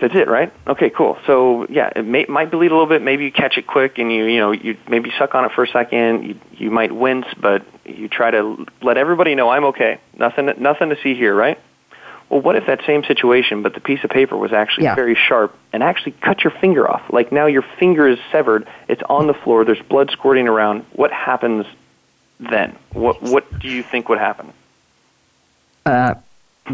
That's 0.00 0.14
it, 0.14 0.28
right? 0.28 0.52
Okay, 0.68 0.90
cool. 0.90 1.18
So 1.26 1.66
yeah, 1.68 1.90
it 1.96 2.04
may, 2.04 2.24
might 2.28 2.52
bleed 2.52 2.70
a 2.70 2.74
little 2.74 2.86
bit. 2.86 3.02
Maybe 3.02 3.24
you 3.24 3.32
catch 3.32 3.58
it 3.58 3.66
quick, 3.66 3.98
and 3.98 4.12
you 4.12 4.26
you 4.26 4.38
know 4.38 4.52
you 4.52 4.76
maybe 4.88 5.10
suck 5.18 5.34
on 5.34 5.44
it 5.44 5.52
for 5.52 5.64
a 5.64 5.68
second. 5.68 6.24
You 6.24 6.40
you 6.52 6.70
might 6.70 6.92
wince, 6.92 7.26
but 7.40 7.64
you 7.84 8.08
try 8.08 8.30
to 8.30 8.64
let 8.82 8.96
everybody 8.96 9.34
know 9.34 9.48
I'm 9.48 9.64
okay. 9.66 9.98
Nothing 10.16 10.52
nothing 10.58 10.90
to 10.90 10.96
see 11.02 11.14
here, 11.14 11.34
right? 11.34 11.58
Well, 12.30 12.42
what 12.42 12.56
if 12.56 12.66
that 12.66 12.80
same 12.86 13.04
situation, 13.04 13.62
but 13.62 13.72
the 13.72 13.80
piece 13.80 14.04
of 14.04 14.10
paper 14.10 14.36
was 14.36 14.52
actually 14.52 14.84
Yeah. 14.84 14.94
very 14.94 15.14
sharp 15.14 15.56
and 15.72 15.82
actually 15.82 16.12
cut 16.20 16.44
your 16.44 16.52
finger 16.60 16.88
off? 16.88 17.02
Like 17.10 17.32
now 17.32 17.46
your 17.46 17.64
finger 17.80 18.06
is 18.06 18.18
severed. 18.30 18.68
It's 18.86 19.02
on 19.08 19.26
the 19.28 19.34
floor. 19.34 19.64
There's 19.64 19.80
blood 19.88 20.10
squirting 20.10 20.46
around. 20.46 20.84
What 20.92 21.10
happens 21.10 21.64
then? 22.40 22.76
What 22.92 23.22
what 23.22 23.58
do 23.58 23.68
you 23.68 23.82
think 23.82 24.08
would 24.08 24.18
happen? 24.18 24.52
Uh, 25.86 26.14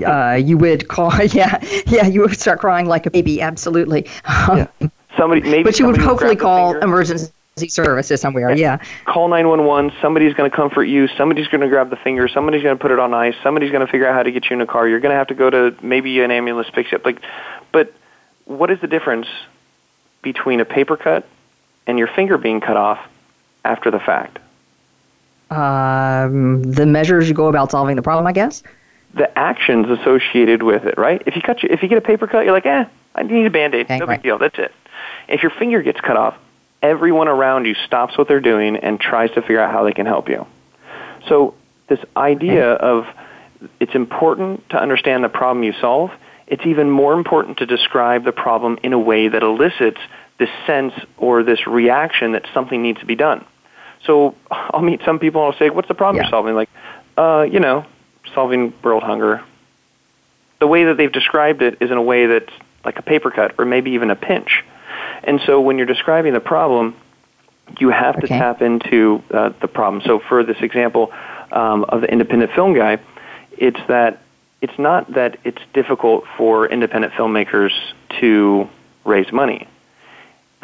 uh, 0.04 0.40
you 0.42 0.58
would 0.58 0.88
call, 0.88 1.12
yeah, 1.24 1.62
yeah, 1.86 2.06
you 2.06 2.22
would 2.22 2.38
start 2.38 2.60
crying 2.60 2.86
like 2.86 3.06
a 3.06 3.10
baby, 3.10 3.40
absolutely. 3.40 4.06
Yeah. 4.26 4.66
Somebody 5.16 5.42
maybe. 5.42 5.62
But 5.62 5.78
you 5.78 5.86
would 5.86 5.96
hopefully 5.96 6.34
call 6.34 6.72
finger. 6.72 6.84
emergency 6.84 7.30
services 7.68 8.20
somewhere. 8.20 8.52
Yeah. 8.56 8.78
call 9.04 9.28
911. 9.28 9.92
Somebody's 10.02 10.34
going 10.34 10.50
to 10.50 10.56
comfort 10.56 10.84
you. 10.84 11.06
Somebody's 11.06 11.46
going 11.46 11.60
to 11.60 11.68
grab 11.68 11.90
the 11.90 11.96
finger. 11.96 12.26
Somebody's 12.26 12.64
going 12.64 12.76
to 12.76 12.82
put 12.82 12.90
it 12.90 12.98
on 12.98 13.14
ice. 13.14 13.36
Somebody's 13.40 13.70
going 13.70 13.86
to 13.86 13.90
figure 13.90 14.08
out 14.08 14.14
how 14.14 14.24
to 14.24 14.32
get 14.32 14.50
you 14.50 14.54
in 14.54 14.60
a 14.60 14.66
car. 14.66 14.88
You're 14.88 14.98
going 14.98 15.12
to 15.12 15.16
have 15.16 15.28
to 15.28 15.34
go 15.34 15.50
to 15.50 15.76
maybe 15.80 16.20
an 16.20 16.32
ambulance 16.32 16.68
fix 16.74 16.92
it. 16.92 17.04
Like, 17.04 17.22
but 17.70 17.94
what 18.44 18.70
is 18.72 18.80
the 18.80 18.88
difference 18.88 19.28
between 20.20 20.58
a 20.58 20.64
paper 20.64 20.96
cut 20.96 21.28
and 21.86 21.96
your 21.96 22.08
finger 22.08 22.36
being 22.36 22.60
cut 22.60 22.76
off 22.76 22.98
after 23.64 23.92
the 23.92 24.00
fact? 24.00 24.40
Um, 25.50 26.62
the 26.62 26.86
measures 26.86 27.28
you 27.28 27.34
go 27.34 27.46
about 27.46 27.70
solving 27.70 27.96
the 27.96 28.02
problem, 28.02 28.26
I 28.26 28.32
guess. 28.32 28.62
The 29.14 29.36
actions 29.38 29.86
associated 29.88 30.62
with 30.62 30.84
it, 30.84 30.98
right? 30.98 31.22
If 31.26 31.36
you 31.36 31.42
cut, 31.42 31.62
your, 31.62 31.70
if 31.70 31.82
you 31.82 31.88
get 31.88 31.98
a 31.98 32.00
paper 32.00 32.26
cut, 32.26 32.44
you're 32.44 32.54
like, 32.54 32.66
eh, 32.66 32.84
I 33.14 33.22
need 33.22 33.46
a 33.46 33.50
band-aid. 33.50 33.86
Okay, 33.86 33.98
no 33.98 34.06
right. 34.06 34.20
big 34.20 34.24
deal. 34.24 34.38
That's 34.38 34.58
it. 34.58 34.72
If 35.28 35.42
your 35.42 35.52
finger 35.52 35.82
gets 35.82 36.00
cut 36.00 36.16
off, 36.16 36.36
everyone 36.82 37.28
around 37.28 37.66
you 37.66 37.74
stops 37.86 38.18
what 38.18 38.28
they're 38.28 38.40
doing 38.40 38.76
and 38.76 39.00
tries 39.00 39.30
to 39.32 39.40
figure 39.42 39.60
out 39.60 39.72
how 39.72 39.84
they 39.84 39.92
can 39.92 40.06
help 40.06 40.28
you. 40.28 40.46
So 41.28 41.54
this 41.88 42.00
idea 42.16 42.72
of 42.72 43.06
it's 43.80 43.94
important 43.94 44.68
to 44.70 44.80
understand 44.80 45.24
the 45.24 45.28
problem 45.28 45.62
you 45.62 45.72
solve. 45.80 46.10
It's 46.46 46.66
even 46.66 46.90
more 46.90 47.14
important 47.14 47.58
to 47.58 47.66
describe 47.66 48.24
the 48.24 48.32
problem 48.32 48.78
in 48.82 48.92
a 48.92 48.98
way 48.98 49.28
that 49.28 49.42
elicits 49.42 50.00
this 50.38 50.50
sense 50.66 50.92
or 51.16 51.42
this 51.42 51.66
reaction 51.66 52.32
that 52.32 52.46
something 52.52 52.82
needs 52.82 53.00
to 53.00 53.06
be 53.06 53.14
done. 53.14 53.44
So 54.06 54.34
I'll 54.50 54.82
meet 54.82 55.00
some 55.04 55.18
people 55.18 55.44
and 55.44 55.52
I'll 55.52 55.58
say, 55.58 55.70
"What's 55.70 55.88
the 55.88 55.94
problem 55.94 56.16
Yeah. 56.16 56.24
you're 56.24 56.30
solving?" 56.30 56.54
Like, 56.54 56.70
uh, 57.16 57.46
you 57.50 57.60
know, 57.60 57.84
solving 58.34 58.72
world 58.82 59.02
hunger. 59.02 59.42
The 60.60 60.66
way 60.66 60.84
that 60.84 60.96
they've 60.96 61.12
described 61.12 61.62
it 61.62 61.78
is 61.80 61.90
in 61.90 61.96
a 61.96 62.02
way 62.02 62.26
that's 62.26 62.52
like 62.84 62.98
a 62.98 63.02
paper 63.02 63.30
cut 63.30 63.54
or 63.58 63.64
maybe 63.64 63.92
even 63.92 64.10
a 64.10 64.16
pinch. 64.16 64.64
And 65.22 65.40
so 65.46 65.60
when 65.60 65.78
you're 65.78 65.86
describing 65.86 66.32
the 66.32 66.40
problem, 66.40 66.94
you 67.78 67.90
have 67.90 68.20
to 68.20 68.28
tap 68.28 68.62
into 68.62 69.22
uh, 69.30 69.50
the 69.60 69.68
problem. 69.68 70.02
So 70.04 70.20
for 70.20 70.44
this 70.44 70.58
example 70.60 71.12
um, 71.50 71.84
of 71.84 72.02
the 72.02 72.10
independent 72.10 72.52
film 72.52 72.74
guy, 72.74 72.98
it's 73.52 73.80
that 73.88 74.20
it's 74.60 74.78
not 74.78 75.12
that 75.14 75.38
it's 75.44 75.60
difficult 75.72 76.24
for 76.36 76.66
independent 76.66 77.12
filmmakers 77.14 77.72
to 78.20 78.68
raise 79.04 79.30
money. 79.32 79.68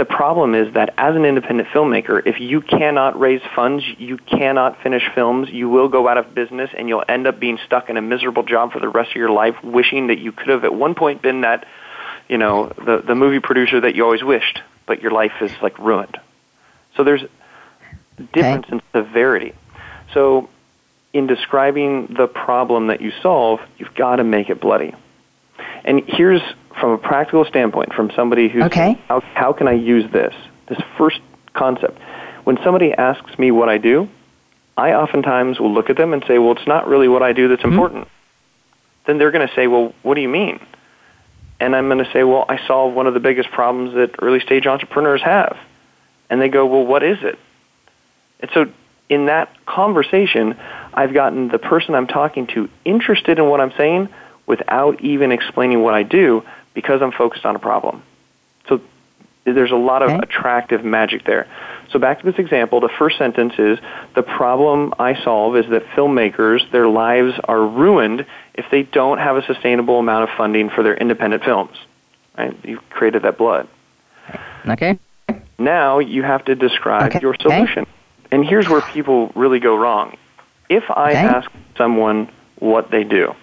The 0.01 0.07
problem 0.07 0.55
is 0.55 0.73
that 0.73 0.95
as 0.97 1.15
an 1.15 1.27
independent 1.27 1.69
filmmaker, 1.69 2.23
if 2.25 2.41
you 2.41 2.63
cannot 2.63 3.21
raise 3.21 3.43
funds, 3.55 3.85
you 3.99 4.17
cannot 4.17 4.83
finish 4.83 5.03
films, 5.15 5.51
you 5.51 5.69
will 5.69 5.89
go 5.89 6.09
out 6.09 6.17
of 6.17 6.35
business 6.35 6.71
and 6.75 6.89
you'll 6.89 7.05
end 7.07 7.27
up 7.27 7.39
being 7.39 7.59
stuck 7.67 7.91
in 7.91 7.99
a 7.99 8.01
miserable 8.01 8.43
job 8.43 8.73
for 8.73 8.81
the 8.81 8.89
rest 8.89 9.11
of 9.11 9.17
your 9.17 9.29
life 9.29 9.63
wishing 9.63 10.07
that 10.07 10.19
you 10.19 10.33
could 10.33 10.49
have 10.49 10.65
at 10.65 10.75
one 10.75 10.95
point 10.95 11.21
been 11.21 11.43
that, 11.43 11.67
you 12.31 12.39
know, 12.39 12.73
the 12.83 13.03
the 13.07 13.15
movie 13.15 13.41
producer 13.41 13.79
that 13.79 13.95
you 13.95 14.03
always 14.03 14.23
wished, 14.23 14.63
but 14.87 15.03
your 15.03 15.11
life 15.11 15.35
is 15.43 15.53
like 15.61 15.79
ruined. 15.79 16.19
So 16.97 17.05
there's 17.05 17.25
a 18.17 18.23
difference 18.23 18.69
in 18.71 18.81
severity. 18.95 19.53
So 20.15 20.49
in 21.13 21.27
describing 21.27 22.15
the 22.17 22.27
problem 22.27 22.87
that 22.87 23.03
you 23.03 23.13
solve, 23.21 23.61
you've 23.77 23.95
got 23.95 24.17
to 24.17 24.25
make 24.25 24.49
it 24.49 24.63
bloody. 24.63 24.95
And 25.85 26.03
here's 26.07 26.41
from 26.79 26.93
a 26.93 26.99
practical 26.99 27.45
standpoint, 27.45 27.93
from 27.93 28.11
somebody 28.13 28.49
who's 28.49 28.65
Okay. 28.65 28.99
how, 29.09 29.21
how 29.35 29.53
can 29.53 29.69
I 29.69 29.73
use 29.73 30.11
this? 30.13 30.35
This 30.69 30.79
first 30.97 31.21
concept. 31.53 31.99
When 32.45 32.59
somebody 32.63 32.93
asks 32.93 33.39
me 33.39 33.51
what 33.51 33.69
I 33.69 33.79
do, 33.79 34.09
I 34.77 34.95
oftentimes 34.95 35.61
will 35.61 35.73
look 35.73 35.91
at 35.91 35.97
them 35.97 36.13
and 36.13 36.25
say, 36.27 36.39
well, 36.39 36.53
it's 36.53 36.67
not 36.67 36.89
really 36.89 37.09
what 37.09 37.23
I 37.23 37.33
do 37.33 37.49
that's 37.49 37.63
hmm. 37.63 37.71
important. 37.71 38.09
Then 39.07 39.19
they're 39.19 39.31
going 39.31 39.47
to 39.47 39.55
say, 39.55 39.67
well, 39.67 39.95
what 40.03 40.15
do 40.15 40.21
you 40.21 40.29
mean? 40.29 40.61
And 41.59 41.77
I'm 41.77 41.89
going 41.89 42.03
to 42.03 42.11
say, 42.13 42.23
well, 42.25 42.47
I 42.49 42.67
solve 42.67 42.95
one 42.95 43.07
of 43.07 43.15
the 43.15 43.21
biggest 43.21 43.51
problems 43.51 43.95
that 43.95 44.15
early 44.23 44.41
stage 44.41 44.67
entrepreneurs 44.67 45.23
have. 45.23 45.59
And 46.31 46.41
they 46.41 46.49
go, 46.49 46.65
well, 46.67 46.87
what 46.87 47.03
is 47.03 47.19
it? 47.23 47.39
And 48.41 48.51
so 48.55 48.73
in 49.11 49.27
that 49.27 49.51
conversation, 49.67 50.57
I've 50.95 51.13
gotten 51.13 51.49
the 51.49 51.59
person 51.59 51.95
I'm 51.95 52.07
talking 52.07 52.47
to 52.49 52.71
interested 52.85 53.39
in 53.39 53.47
what 53.47 53.61
I'm 53.61 53.73
saying 53.77 54.09
without 54.47 55.01
even 55.03 55.33
explaining 55.33 55.83
what 55.83 55.95
I 55.95 56.03
do 56.03 56.43
because 56.75 57.03
I'm 57.03 57.13
focused 57.13 57.45
on 57.45 57.57
a 57.57 57.59
problem. 57.59 58.03
So 58.69 58.81
there's 59.45 59.73
a 59.73 59.77
lot 59.77 60.03
of 60.03 60.11
Okay. 60.11 60.19
attractive 60.23 60.85
magic 60.85 61.25
there. 61.25 61.47
So 61.91 61.99
back 61.99 62.21
to 62.21 62.27
this 62.31 62.39
example, 62.39 62.81
the 62.81 62.89
first 62.89 63.19
sentence 63.19 63.55
is 63.59 63.79
the 64.15 64.23
problem 64.23 64.95
I 64.99 65.15
solve 65.25 65.57
is 65.57 65.67
that 65.71 65.85
filmmakers, 65.97 66.71
their 66.71 66.87
lives 66.87 67.35
are 67.45 67.61
ruined 67.61 68.27
if 68.55 68.67
they 68.71 68.83
don't 68.85 69.19
have 69.19 69.37
a 69.37 69.43
sustainable 69.45 69.99
amount 69.99 70.25
of 70.31 70.37
funding 70.37 70.71
for 70.71 70.83
their 70.83 70.95
independent 70.95 71.43
films. 71.43 71.77
Right? 72.39 72.55
You've 72.65 72.89
created 72.91 73.23
that 73.23 73.39
blood. 73.39 73.67
Okay. 74.69 74.99
Now 75.59 75.99
you 75.99 76.23
have 76.23 76.45
to 76.45 76.55
describe 76.55 77.11
Okay. 77.13 77.21
your 77.21 77.35
solution. 77.41 77.83
Okay. 77.83 77.91
And 78.31 78.45
here's 78.45 78.69
where 78.69 78.81
people 78.81 79.33
really 79.35 79.59
go 79.59 79.77
wrong. 79.77 80.17
If 80.69 80.85
I 80.89 81.15
ask 81.15 81.51
someone 81.77 82.29
what 82.61 82.91
they 82.93 83.03
do, 83.03 83.35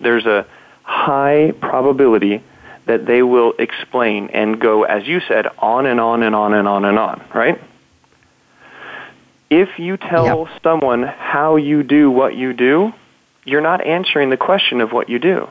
there's 0.00 0.26
a 0.26 0.46
high 0.86 1.52
probability 1.60 2.42
that 2.86 3.06
they 3.06 3.20
will 3.20 3.52
explain 3.58 4.30
and 4.32 4.60
go, 4.60 4.84
as 4.84 5.06
you 5.06 5.20
said, 5.26 5.46
on 5.58 5.84
and 5.84 5.98
on 5.98 6.22
and 6.22 6.34
on 6.34 6.54
and 6.54 6.68
on 6.68 6.84
and 6.84 6.96
on, 6.96 7.22
right? 7.34 7.60
If 9.50 9.78
you 9.78 9.96
tell 9.96 10.48
someone 10.62 11.02
how 11.02 11.56
you 11.56 11.82
do 11.82 12.10
what 12.10 12.36
you 12.36 12.52
do, 12.52 12.92
you're 13.44 13.60
not 13.60 13.84
answering 13.84 14.30
the 14.30 14.36
question 14.36 14.80
of 14.80 14.92
what 14.92 15.08
you 15.08 15.18
do. 15.18 15.48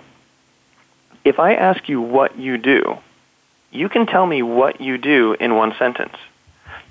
If 1.26 1.40
I 1.40 1.56
ask 1.56 1.90
you 1.90 2.02
what 2.02 2.38
you 2.40 2.58
do, 2.58 2.98
you 3.72 3.90
can 3.90 4.06
tell 4.06 4.26
me 4.26 4.42
what 4.42 4.80
you 4.80 4.98
do 4.98 5.36
in 5.38 5.56
one 5.56 5.74
sentence. 5.78 6.16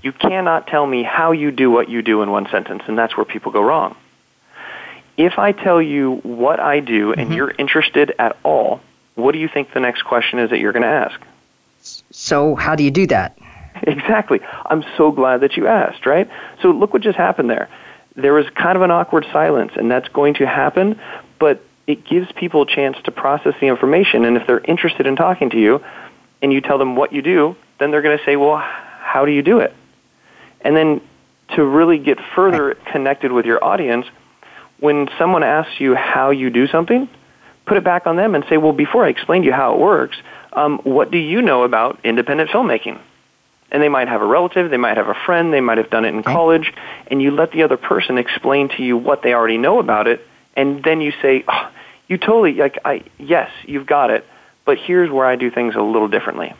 You 0.03 0.13
cannot 0.13 0.67
tell 0.67 0.87
me 0.87 1.03
how 1.03 1.33
you 1.33 1.51
do 1.51 1.71
what 1.71 1.89
you 1.89 2.03
do 2.03 2.21
in 2.23 2.31
one 2.31 2.47
sentence, 2.51 2.83
and 2.87 2.99
that's 2.99 3.17
where 3.17 3.25
people 3.25 3.53
go 3.53 3.63
wrong. 3.63 3.97
If 5.17 5.39
I 5.39 5.53
tell 5.53 5.81
you 5.81 6.17
what 6.23 6.61
I 6.61 6.81
do 6.81 7.13
and 7.13 7.23
mm-hmm. 7.23 7.33
you're 7.33 7.51
interested 7.51 8.15
at 8.19 8.37
all, 8.43 8.81
what 9.15 9.33
do 9.33 9.39
you 9.39 9.49
think 9.49 9.73
the 9.73 9.81
next 9.81 10.03
question 10.03 10.39
is 10.39 10.51
that 10.51 10.59
you're 10.59 10.73
going 10.73 10.83
to 10.83 10.89
ask? 10.89 11.21
So 12.11 12.55
how 12.55 12.75
do 12.75 12.83
you 12.83 12.91
do 12.91 13.07
that? 13.09 13.39
Exactly. 13.83 14.41
I'm 14.65 14.85
so 14.97 15.11
glad 15.11 15.41
that 15.41 15.57
you 15.57 15.67
asked, 15.67 16.07
right? 16.07 16.31
So 16.63 16.71
look 16.71 16.93
what 16.93 17.03
just 17.03 17.19
happened 17.19 17.51
there. 17.51 17.69
There 18.15 18.33
was 18.33 18.47
kind 18.51 18.77
of 18.77 18.83
an 18.83 18.93
awkward 18.93 19.27
silence, 19.33 19.73
and 19.75 19.91
that's 19.91 20.07
going 20.09 20.35
to 20.35 20.47
happen, 20.47 21.01
but 21.41 21.61
it 21.89 22.05
gives 22.05 22.31
people 22.33 22.63
a 22.63 22.67
chance 22.67 22.97
to 23.05 23.11
process 23.11 23.55
the 23.61 23.67
information. 23.67 24.25
And 24.25 24.37
if 24.37 24.47
they're 24.47 24.61
interested 24.61 25.07
in 25.07 25.17
talking 25.17 25.51
to 25.51 25.59
you 25.59 25.85
and 26.41 26.53
you 26.53 26.61
tell 26.61 26.79
them 26.79 26.95
what 26.95 27.13
you 27.13 27.21
do, 27.21 27.57
then 27.81 27.91
they're 27.91 28.01
going 28.01 28.17
to 28.17 28.25
say, 28.25 28.37
well, 28.37 28.57
how 28.57 29.25
do 29.27 29.33
you 29.33 29.43
do 29.43 29.59
it? 29.59 29.75
And 30.61 30.77
then 30.77 31.01
to 31.57 31.65
really 31.65 31.99
get 31.99 32.19
further 32.35 32.75
connected 32.75 33.33
with 33.33 33.45
your 33.45 33.63
audience, 33.63 34.07
when 34.85 35.09
someone 35.19 35.43
asks 35.43 35.81
you 35.81 35.95
how 35.95 36.29
you 36.29 36.51
do 36.51 36.67
something, 36.67 37.09
put 37.65 37.79
it 37.79 37.85
back 37.85 38.07
on 38.07 38.17
them 38.17 38.35
and 38.35 38.45
say, 38.51 38.59
well, 38.59 38.75
before 38.75 39.07
I 39.07 39.09
explain 39.09 39.41
to 39.41 39.47
you 39.47 39.53
how 39.55 39.73
it 39.73 39.81
works, 39.81 40.15
um, 40.53 40.79
what 40.85 41.11
do 41.11 41.17
you 41.17 41.41
know 41.41 41.63
about 41.63 42.01
independent 42.05 42.51
filmmaking? 42.51 43.01
And 43.73 43.83
they 43.83 43.89
might 43.89 44.09
have 44.09 44.21
a 44.21 44.27
relative, 44.27 44.71
they 44.71 44.77
might 44.77 44.99
have 44.99 45.09
a 45.09 45.15
friend, 45.25 45.55
they 45.55 45.63
might 45.63 45.79
have 45.79 45.89
done 45.89 46.05
it 46.05 46.13
in 46.13 46.23
college, 46.23 46.71
and 47.07 47.23
you 47.23 47.31
let 47.31 47.53
the 47.53 47.63
other 47.63 47.79
person 47.79 48.19
explain 48.19 48.69
to 48.77 48.83
you 48.83 48.99
what 48.99 49.23
they 49.23 49.33
already 49.33 49.57
know 49.57 49.79
about 49.79 50.07
it, 50.07 50.21
and 50.55 50.85
then 50.85 51.01
you 51.01 51.13
say, 51.23 51.45
oh, 51.49 51.71
You 52.07 52.19
totally 52.19 52.53
like 52.53 52.79
I 52.85 53.05
yes, 53.19 53.51
you've 53.65 53.87
got 53.87 54.11
it, 54.11 54.27
but 54.67 54.77
here's 54.77 55.11
where 55.11 55.25
I 55.25 55.37
do 55.37 55.51
things 55.51 55.77
a 55.77 55.81
little 55.81 56.09
differently. 56.09 56.53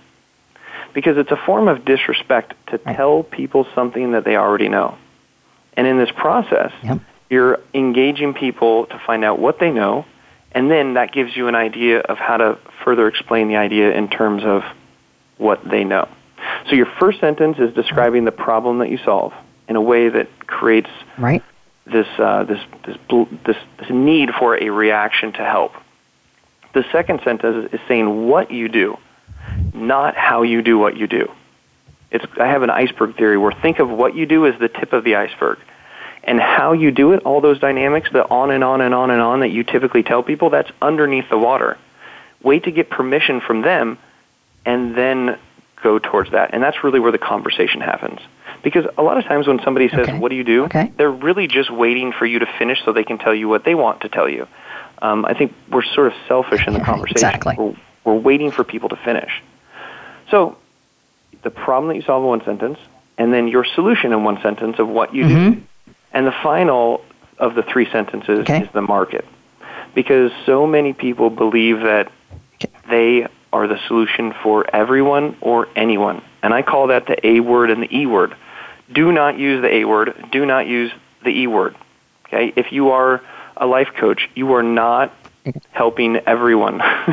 Because 0.95 1.19
it's 1.19 1.31
a 1.31 1.37
form 1.45 1.69
of 1.69 1.85
disrespect 1.85 2.55
to 2.69 2.79
tell 2.79 3.23
people 3.23 3.67
something 3.75 4.13
that 4.13 4.25
they 4.25 4.37
already 4.37 4.71
know. 4.71 4.97
And 5.77 5.87
in 5.87 5.99
this 5.99 6.11
process, 6.11 6.73
yep. 6.83 7.01
You're 7.31 7.61
engaging 7.73 8.35
people 8.35 8.87
to 8.87 9.01
find 9.07 9.25
out 9.25 9.39
what 9.39 9.59
they 9.59 9.71
know, 9.71 10.05
and 10.53 10.71
then 10.71 10.95
that 10.95 11.13
gives 11.13 11.37
you 11.37 11.49
an 11.49 11.55
idea 11.55 12.01
of 12.01 12.19
how 12.19 12.37
to 12.37 12.59
further 12.85 13.09
explain 13.09 13.49
the 13.49 13.57
idea 13.57 13.93
in 13.93 14.09
terms 14.09 14.45
of 14.45 14.63
what 15.39 15.69
they 15.69 15.85
know. 15.85 16.09
So 16.69 16.77
your 16.77 16.87
first 16.87 17.21
sentence 17.21 17.59
is 17.59 17.75
describing 17.75 18.25
the 18.25 18.33
problem 18.33 18.79
that 18.79 18.91
you 18.91 18.99
solve 18.99 19.33
in 19.69 19.77
a 19.77 19.81
way 19.81 20.09
that 20.09 20.47
creates 20.47 20.91
right. 21.19 21.43
this, 21.87 22.07
uh, 22.19 22.45
this, 22.45 22.61
this, 22.87 22.97
this, 23.45 23.57
this 23.79 23.91
need 23.91 24.31
for 24.39 24.63
a 24.63 24.71
reaction 24.71 25.33
to 25.33 25.45
help. 25.45 25.73
The 26.75 26.85
second 26.93 27.21
sentence 27.25 27.71
is 27.73 27.81
saying 27.89 28.29
what 28.29 28.51
you 28.51 28.69
do, 28.69 28.99
not 29.73 30.17
how 30.17 30.43
you 30.43 30.63
do 30.63 30.79
what 30.79 30.97
you 30.97 31.07
do. 31.07 31.31
It's, 32.11 32.25
I 32.39 32.47
have 32.47 32.63
an 32.63 32.71
iceberg 32.71 33.17
theory 33.17 33.39
where 33.39 33.53
think 33.53 33.79
of 33.79 33.91
what 33.91 34.15
you 34.15 34.27
do 34.27 34.47
as 34.47 34.59
the 34.61 34.69
tip 34.69 34.93
of 34.93 35.05
the 35.05 35.17
iceberg. 35.17 35.59
And 36.27 36.41
how 36.41 36.73
you 36.73 36.91
do 36.91 37.13
it, 37.13 37.23
all 37.25 37.41
those 37.41 37.59
dynamics, 37.61 38.09
the 38.11 38.29
on 38.29 38.51
and 38.51 38.65
on 38.65 38.81
and 38.81 38.95
on 38.95 39.11
and 39.11 39.21
on 39.21 39.41
that 39.41 39.51
you 39.51 39.63
typically 39.63 40.03
tell 40.03 40.23
people, 40.23 40.51
that's 40.51 40.71
underneath 40.81 41.29
the 41.29 41.39
water. 41.39 41.77
Wait 42.43 42.65
to 42.65 42.71
get 42.71 42.89
permission 42.91 43.41
from 43.41 43.63
them 43.63 43.99
and 44.65 44.97
then 44.97 45.39
go 45.83 45.99
towards 45.99 46.31
that. 46.31 46.55
And 46.55 46.63
that's 46.63 46.83
really 46.83 46.99
where 46.99 47.13
the 47.13 47.19
conversation 47.19 47.81
happens. 47.81 48.21
Because 48.63 48.87
a 48.97 49.03
lot 49.03 49.19
of 49.19 49.25
times 49.25 49.47
when 49.47 49.61
somebody 49.63 49.91
says, 49.91 50.09
okay. 50.09 50.19
What 50.19 50.31
do 50.31 50.37
you 50.37 50.45
do? 50.45 50.65
Okay. 50.65 50.91
they're 50.97 51.11
really 51.11 51.47
just 51.47 51.71
waiting 51.71 52.13
for 52.13 52.25
you 52.25 52.39
to 52.39 52.47
finish 52.59 52.83
so 52.85 52.93
they 52.93 53.05
can 53.05 53.19
tell 53.19 53.35
you 53.35 53.47
what 53.49 53.65
they 53.65 53.75
want 53.75 54.01
to 54.01 54.09
tell 54.09 54.29
you. 54.29 54.49
Um, 55.03 55.27
I 55.27 55.35
think 55.35 55.53
we're 55.71 55.85
sort 55.85 56.07
of 56.07 56.15
selfish 56.27 56.67
in 56.67 56.73
the 56.73 56.81
conversation. 56.81 57.17
Exactly. 57.17 57.55
We're, 57.59 57.77
we're 58.05 58.19
waiting 58.19 58.51
for 58.51 58.65
people 58.65 58.89
to 58.89 58.97
finish. 58.97 59.43
So, 60.31 60.57
the 61.43 61.51
problem 61.51 61.89
that 61.89 61.97
you 61.97 62.03
solve 62.03 62.23
in 62.23 62.29
one 62.29 62.45
sentence, 62.45 62.79
and 63.19 63.33
then 63.33 63.49
your 63.49 63.67
solution 63.67 64.13
in 64.13 64.25
one 64.25 64.41
sentence 64.41 64.79
of 64.79 64.89
what 64.89 65.15
you 65.15 65.25
mm-hmm. 65.25 65.53
do. 65.53 65.63
And 66.15 66.27
the 66.27 66.35
final 66.43 67.05
of 67.39 67.55
the 67.55 67.63
three 67.63 67.91
sentences 67.91 68.41
okay. 68.41 68.63
is 68.63 68.69
the 68.73 68.81
market. 68.81 69.27
Because 69.95 70.31
so 70.47 70.67
many 70.67 70.93
people 70.93 71.29
believe 71.29 71.81
that 71.81 72.11
okay. 72.55 72.71
they 72.89 73.27
are 73.53 73.67
the 73.67 73.79
solution 73.87 74.33
for 74.43 74.69
everyone 74.75 75.37
or 75.41 75.69
anyone. 75.77 76.23
And 76.43 76.55
I 76.55 76.63
call 76.63 76.87
that 76.89 77.07
the 77.07 77.27
A 77.27 77.41
word 77.41 77.71
and 77.71 77.83
the 77.83 77.97
E 77.97 78.07
word. 78.07 78.35
Do 78.93 79.13
not 79.13 79.39
use 79.39 79.61
the 79.61 79.73
A 79.73 79.85
word. 79.85 80.29
Do 80.33 80.47
not 80.47 80.67
use 80.67 80.93
the 81.23 81.31
E 81.31 81.47
word. 81.47 81.77
Okay? 82.27 82.53
If 82.57 82.73
you 82.73 82.91
are 82.91 83.21
a 83.57 83.67
life 83.67 83.89
coach, 83.97 84.29
you 84.35 84.53
are 84.55 84.63
not 84.63 85.13
helping 85.71 86.17
everyone. 86.17 86.81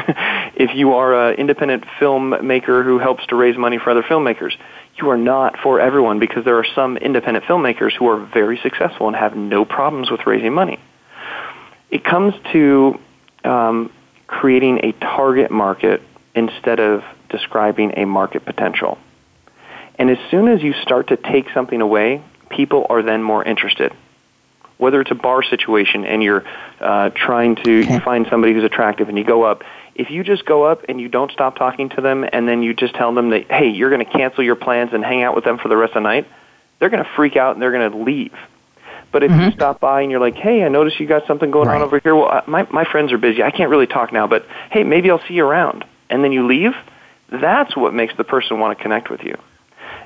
if 0.56 0.74
you 0.76 0.94
are 0.94 1.32
an 1.32 1.36
independent 1.36 1.84
filmmaker 2.00 2.84
who 2.84 2.98
helps 3.00 3.26
to 3.28 3.36
raise 3.36 3.58
money 3.58 3.78
for 3.78 3.90
other 3.90 4.04
filmmakers, 4.04 4.56
you 4.98 5.10
are 5.10 5.18
not 5.18 5.58
for 5.60 5.80
everyone 5.80 6.20
because 6.20 6.46
there 6.46 6.58
are 6.58 6.66
some 6.76 6.98
independent 6.98 7.46
filmmakers 7.46 7.94
who 7.94 8.08
are 8.08 8.18
very 8.18 8.60
successful 8.62 9.08
and 9.08 9.16
have 9.16 9.36
no 9.36 9.66
problems 9.66 10.12
with 10.12 10.26
raising 10.26 10.54
money. 10.54 10.80
It 11.90 12.04
comes 12.04 12.34
to 12.52 13.00
um, 13.44 13.92
creating 14.28 14.80
a 14.84 14.92
target 14.94 15.52
market 15.52 16.02
instead 16.36 16.80
of 16.80 17.04
describing 17.30 17.94
a 17.98 18.06
market 18.06 18.46
potential. 18.46 18.98
And 19.98 20.10
as 20.10 20.18
soon 20.30 20.48
as 20.48 20.64
you 20.64 20.74
start 20.74 21.10
to 21.10 21.18
take 21.18 21.50
something 21.54 21.82
away, 21.82 22.24
people 22.50 22.88
are 22.90 23.02
then 23.02 23.22
more 23.22 23.44
interested. 23.44 23.94
Whether 24.78 25.02
it's 25.02 25.12
a 25.12 25.16
bar 25.16 25.44
situation 25.44 26.06
and 26.06 26.24
you're 26.24 26.44
uh, 26.80 27.12
trying 27.12 27.56
to 27.58 27.84
okay. 27.84 28.00
find 28.00 28.26
somebody 28.30 28.54
who's 28.54 28.64
attractive 28.64 29.10
and 29.10 29.18
you 29.18 29.24
go 29.24 29.44
up, 29.44 29.64
if 29.96 30.10
you 30.10 30.24
just 30.24 30.46
go 30.46 30.64
up 30.64 30.84
and 30.88 31.00
you 31.00 31.10
don't 31.10 31.32
stop 31.32 31.56
talking 31.58 31.90
to 31.90 32.02
them 32.02 32.26
and 32.32 32.48
then 32.48 32.64
you 32.64 32.74
just 32.74 32.96
tell 32.96 33.14
them 33.14 33.32
that, 33.32 33.52
hey, 33.52 33.70
you're 33.70 33.90
going 33.90 34.06
to 34.06 34.12
cancel 34.12 34.44
your 34.44 34.56
plans 34.56 34.92
and 34.94 35.04
hang 35.04 35.24
out 35.24 35.36
with 35.36 35.44
them 35.44 35.58
for 35.58 35.68
the 35.68 35.78
rest 35.78 35.92
of 35.92 35.96
the 35.96 36.10
night, 36.10 36.28
they're 36.80 36.90
going 36.90 37.04
to 37.04 37.10
freak 37.16 37.36
out 37.36 37.54
and 37.54 37.62
they're 37.62 37.72
going 37.72 37.92
to 37.92 37.98
leave. 37.98 38.34
But 39.12 39.24
if 39.24 39.32
mm-hmm. 39.32 39.42
you 39.42 39.52
stop 39.52 39.80
by 39.82 40.02
and 40.02 40.12
you're 40.12 40.22
like, 40.22 40.36
hey, 40.36 40.64
I 40.64 40.70
noticed 40.70 41.00
you 41.00 41.08
got 41.08 41.28
something 41.28 41.52
going 41.52 41.68
right. 41.68 41.76
on 41.76 41.82
over 41.82 42.00
here. 42.00 42.16
Well, 42.16 42.44
my, 42.48 42.66
my 42.72 42.86
friends 42.86 43.12
are 43.12 43.18
busy. 43.18 43.44
I 43.44 43.52
can't 43.52 43.70
really 43.70 43.88
talk 43.88 44.14
now, 44.14 44.26
but 44.28 44.46
hey, 44.72 44.84
maybe 44.84 45.12
I'll 45.12 45.22
see 45.28 45.34
you 45.34 45.46
around. 45.46 45.84
And 46.10 46.24
then 46.24 46.32
you 46.32 46.48
leave, 46.48 46.72
that's 47.30 47.76
what 47.76 47.94
makes 47.94 48.16
the 48.18 48.24
person 48.24 48.60
want 48.60 48.78
to 48.78 48.82
connect 48.82 49.10
with 49.10 49.22
you. 49.24 49.38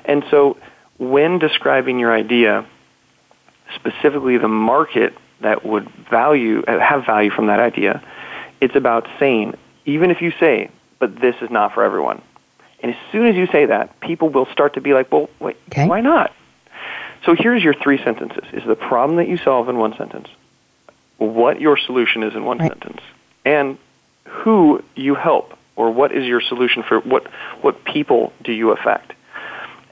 And 0.04 0.24
so 0.30 0.56
when 0.98 1.38
describing 1.38 1.98
your 1.98 2.12
idea, 2.12 2.66
specifically 3.74 4.38
the 4.38 4.48
market 4.48 5.14
that 5.40 5.64
would 5.64 5.88
value 6.10 6.62
uh, 6.66 6.78
have 6.78 7.04
value 7.04 7.30
from 7.30 7.48
that 7.48 7.60
idea, 7.60 8.02
it's 8.60 8.74
about 8.74 9.06
saying, 9.18 9.54
even 9.86 10.10
if 10.10 10.20
you 10.20 10.32
say, 10.38 10.70
but 10.98 11.18
this 11.20 11.36
is 11.40 11.50
not 11.50 11.72
for 11.72 11.82
everyone. 11.82 12.20
And 12.80 12.94
as 12.94 13.00
soon 13.10 13.26
as 13.26 13.34
you 13.34 13.46
say 13.46 13.66
that, 13.66 13.98
people 14.00 14.28
will 14.28 14.46
start 14.46 14.74
to 14.74 14.80
be 14.80 14.92
like, 14.92 15.10
well, 15.10 15.30
wait, 15.40 15.56
okay. 15.70 15.86
why 15.88 16.02
not? 16.02 16.32
So 17.24 17.34
here's 17.34 17.62
your 17.62 17.74
three 17.74 18.02
sentences. 18.02 18.44
Is 18.52 18.64
the 18.64 18.76
problem 18.76 19.16
that 19.16 19.28
you 19.28 19.38
solve 19.38 19.68
in 19.68 19.78
one 19.78 19.96
sentence, 19.96 20.28
what 21.16 21.60
your 21.60 21.76
solution 21.76 22.22
is 22.22 22.34
in 22.34 22.44
one 22.44 22.58
right. 22.58 22.70
sentence, 22.70 23.00
and 23.44 23.78
who 24.24 24.82
you 24.94 25.14
help, 25.14 25.56
or 25.76 25.90
what 25.90 26.12
is 26.12 26.24
your 26.24 26.40
solution 26.40 26.82
for 26.82 27.00
what, 27.00 27.26
what 27.62 27.84
people 27.84 28.32
do 28.42 28.52
you 28.52 28.70
affect. 28.70 29.12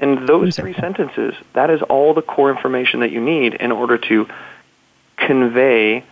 And 0.00 0.28
those 0.28 0.56
three 0.56 0.74
sentences, 0.74 1.34
that 1.54 1.70
is 1.70 1.80
all 1.82 2.14
the 2.14 2.22
core 2.22 2.50
information 2.50 3.00
that 3.00 3.12
you 3.12 3.20
need 3.20 3.54
in 3.54 3.72
order 3.72 3.96
to 3.96 4.28
convey 5.16 6.04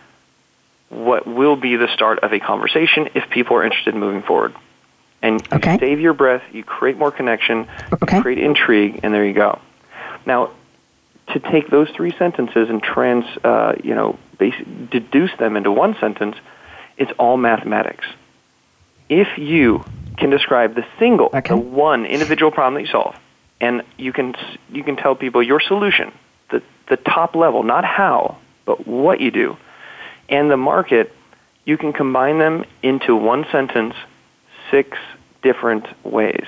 what 0.93 1.27
will 1.27 1.55
be 1.55 1.75
the 1.75 1.87
start 1.93 2.19
of 2.19 2.33
a 2.33 2.39
conversation 2.39 3.09
if 3.15 3.29
people 3.29 3.57
are 3.57 3.63
interested 3.63 3.93
in 3.93 3.99
moving 3.99 4.21
forward. 4.21 4.55
And 5.21 5.41
you 5.41 5.57
okay. 5.57 5.77
save 5.79 5.99
your 5.99 6.13
breath, 6.13 6.43
you 6.51 6.63
create 6.63 6.97
more 6.97 7.11
connection, 7.11 7.67
okay. 7.93 8.17
you 8.17 8.21
create 8.21 8.39
intrigue, 8.39 8.99
and 9.03 9.13
there 9.13 9.25
you 9.25 9.33
go. 9.33 9.59
Now, 10.25 10.51
to 11.31 11.39
take 11.39 11.69
those 11.69 11.89
three 11.91 12.13
sentences 12.17 12.69
and 12.69 12.83
trans, 12.83 13.25
uh, 13.43 13.75
you 13.83 13.95
know, 13.95 14.19
deduce 14.37 15.31
them 15.39 15.55
into 15.55 15.71
one 15.71 15.95
sentence, 15.99 16.35
it's 16.97 17.11
all 17.17 17.37
mathematics. 17.37 18.05
If 19.09 19.37
you 19.37 19.85
can 20.17 20.29
describe 20.29 20.75
the 20.75 20.85
single, 20.99 21.27
okay. 21.33 21.49
the 21.49 21.57
one 21.57 22.05
individual 22.05 22.51
problem 22.51 22.75
that 22.75 22.87
you 22.87 22.91
solve, 22.91 23.15
and 23.61 23.83
you 23.97 24.11
can 24.11 24.35
you 24.71 24.83
can 24.83 24.95
tell 24.95 25.15
people 25.15 25.41
your 25.41 25.59
solution, 25.59 26.11
the 26.51 26.61
the 26.89 26.97
top 26.97 27.35
level, 27.35 27.63
not 27.63 27.85
how, 27.85 28.37
but 28.65 28.85
what 28.87 29.21
you 29.21 29.31
do, 29.31 29.57
and 30.29 30.49
the 30.49 30.57
market, 30.57 31.11
you 31.65 31.77
can 31.77 31.93
combine 31.93 32.39
them 32.39 32.65
into 32.81 33.15
one 33.15 33.45
sentence, 33.51 33.95
six 34.71 34.97
different 35.41 35.85
ways. 36.05 36.45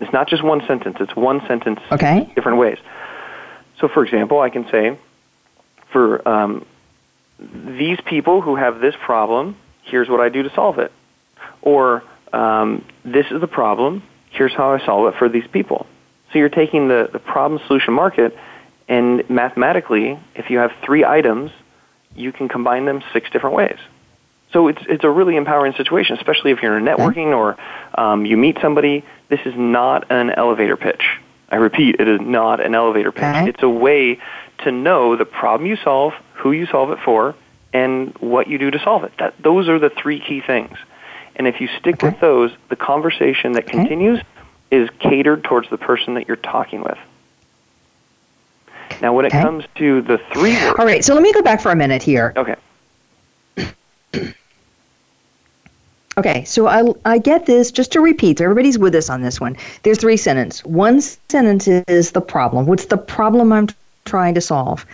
It's 0.00 0.12
not 0.12 0.28
just 0.28 0.42
one 0.42 0.66
sentence; 0.66 0.96
it's 1.00 1.16
one 1.16 1.46
sentence, 1.46 1.80
okay. 1.90 2.30
different 2.34 2.58
ways. 2.58 2.78
So, 3.80 3.88
for 3.88 4.04
example, 4.04 4.40
I 4.40 4.50
can 4.50 4.68
say, 4.70 4.98
for 5.92 6.26
um, 6.28 6.66
these 7.38 7.98
people 8.04 8.40
who 8.40 8.56
have 8.56 8.80
this 8.80 8.94
problem, 9.04 9.56
here's 9.82 10.08
what 10.08 10.20
I 10.20 10.28
do 10.28 10.42
to 10.42 10.50
solve 10.54 10.78
it, 10.78 10.92
or 11.62 12.02
um, 12.32 12.84
this 13.04 13.26
is 13.30 13.40
the 13.40 13.46
problem 13.46 14.02
here's 14.36 14.52
how 14.52 14.72
I 14.72 14.84
solve 14.84 15.12
it 15.12 15.18
for 15.18 15.28
these 15.28 15.46
people. 15.46 15.86
So 16.32 16.38
you're 16.38 16.48
taking 16.48 16.88
the, 16.88 17.08
the 17.12 17.18
problem 17.18 17.60
solution 17.66 17.94
market, 17.94 18.36
and 18.88 19.28
mathematically, 19.28 20.18
if 20.34 20.50
you 20.50 20.58
have 20.58 20.72
three 20.84 21.04
items, 21.04 21.50
you 22.14 22.32
can 22.32 22.48
combine 22.48 22.84
them 22.84 23.02
six 23.12 23.28
different 23.30 23.56
ways. 23.56 23.78
So 24.52 24.68
it's 24.68 24.82
it's 24.88 25.04
a 25.04 25.10
really 25.10 25.36
empowering 25.36 25.74
situation, 25.74 26.16
especially 26.16 26.52
if 26.52 26.62
you're 26.62 26.78
in 26.78 26.84
networking 26.84 27.36
or 27.36 27.56
um, 27.94 28.24
you 28.24 28.36
meet 28.36 28.58
somebody. 28.62 29.04
This 29.28 29.40
is 29.44 29.54
not 29.56 30.10
an 30.10 30.30
elevator 30.30 30.76
pitch. 30.76 31.02
I 31.48 31.56
repeat, 31.56 31.96
it 31.98 32.08
is 32.08 32.20
not 32.20 32.64
an 32.64 32.74
elevator 32.74 33.12
pitch. 33.12 33.22
Okay. 33.22 33.48
It's 33.48 33.62
a 33.62 33.68
way 33.68 34.18
to 34.64 34.72
know 34.72 35.16
the 35.16 35.24
problem 35.24 35.68
you 35.68 35.76
solve, 35.76 36.12
who 36.34 36.52
you 36.52 36.66
solve 36.66 36.90
it 36.90 36.98
for, 37.04 37.34
and 37.72 38.16
what 38.18 38.48
you 38.48 38.58
do 38.58 38.70
to 38.70 38.78
solve 38.80 39.04
it. 39.04 39.12
That, 39.18 39.34
those 39.40 39.68
are 39.68 39.78
the 39.78 39.90
three 39.90 40.20
key 40.20 40.40
things. 40.40 40.76
And 41.36 41.46
if 41.46 41.60
you 41.60 41.68
stick 41.78 41.96
okay. 41.96 42.08
with 42.08 42.20
those, 42.20 42.50
the 42.68 42.76
conversation 42.76 43.52
that 43.52 43.64
okay. 43.64 43.78
continues 43.78 44.20
is 44.70 44.88
catered 44.98 45.44
towards 45.44 45.70
the 45.70 45.78
person 45.78 46.14
that 46.14 46.26
you're 46.26 46.36
talking 46.36 46.82
with. 46.82 46.98
Now, 49.00 49.12
when 49.12 49.24
it 49.24 49.34
okay. 49.34 49.42
comes 49.42 49.64
to 49.76 50.02
the 50.02 50.18
three 50.32 50.52
words. 50.52 50.78
All 50.78 50.86
right, 50.86 51.04
so 51.04 51.14
let 51.14 51.22
me 51.22 51.32
go 51.32 51.42
back 51.42 51.60
for 51.60 51.70
a 51.70 51.76
minute 51.76 52.02
here. 52.02 52.32
Okay. 52.36 52.56
Okay, 56.18 56.44
so 56.44 56.66
I, 56.66 56.82
I 57.04 57.18
get 57.18 57.44
this. 57.44 57.70
Just 57.70 57.92
to 57.92 58.00
repeat, 58.00 58.38
so 58.38 58.44
everybody's 58.44 58.78
with 58.78 58.94
us 58.94 59.10
on 59.10 59.20
this 59.20 59.38
one. 59.38 59.54
There's 59.82 59.98
three 59.98 60.16
sentences. 60.16 60.64
One 60.64 61.02
sentence 61.02 61.68
is 61.68 62.12
the 62.12 62.22
problem. 62.22 62.64
What's 62.64 62.86
the 62.86 62.96
problem 62.96 63.52
I'm 63.52 63.68
trying 64.06 64.32
to 64.34 64.40
solve? 64.40 64.86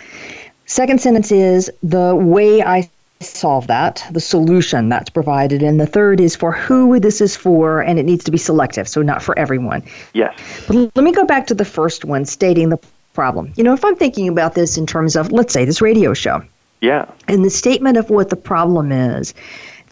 Second 0.67 1.01
sentence 1.01 1.31
is 1.31 1.71
the 1.81 2.17
way 2.17 2.61
I 2.61 2.91
solve 3.21 3.69
that, 3.69 4.05
the 4.11 4.21
solution 4.21 4.89
that's 4.89 5.11
provided. 5.11 5.63
And 5.63 5.79
the 5.79 5.87
third 5.87 6.21
is 6.21 6.35
for 6.35 6.51
who 6.51 6.99
this 6.99 7.21
is 7.21 7.37
for, 7.37 7.81
and 7.81 8.01
it 8.01 8.05
needs 8.05 8.25
to 8.25 8.33
be 8.33 8.39
selective, 8.39 8.89
so 8.89 9.01
not 9.01 9.23
for 9.23 9.39
everyone. 9.39 9.85
Yes. 10.15 10.37
But 10.67 10.91
let 10.97 11.05
me 11.05 11.13
go 11.13 11.25
back 11.25 11.47
to 11.49 11.55
the 11.55 11.65
first 11.65 12.05
one, 12.05 12.25
stating 12.25 12.71
the 12.71 12.79
problem. 13.15 13.53
You 13.57 13.65
know, 13.65 13.75
if 13.75 13.85
I'm 13.85 13.97
thinking 13.97 14.29
about 14.29 14.55
this 14.55 14.77
in 14.79 14.87
terms 14.87 15.17
of, 15.17 15.33
let's 15.33 15.53
say, 15.53 15.65
this 15.65 15.81
radio 15.81 16.15
show, 16.15 16.43
Yeah. 16.81 17.07
And 17.29 17.45
the 17.45 17.51
statement 17.51 17.97
of 17.97 18.11
what 18.11 18.31
the 18.31 18.37
problem 18.37 18.91
is, 18.93 19.35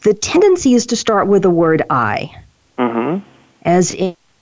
the 0.02 0.14
tendency 0.14 0.74
is 0.74 0.86
to 0.86 0.96
start 0.96 1.26
with 1.28 1.42
the 1.42 1.50
word 1.50 1.82
I. 1.90 2.34
Mm-hmm. 2.78 3.24
As 3.64 3.94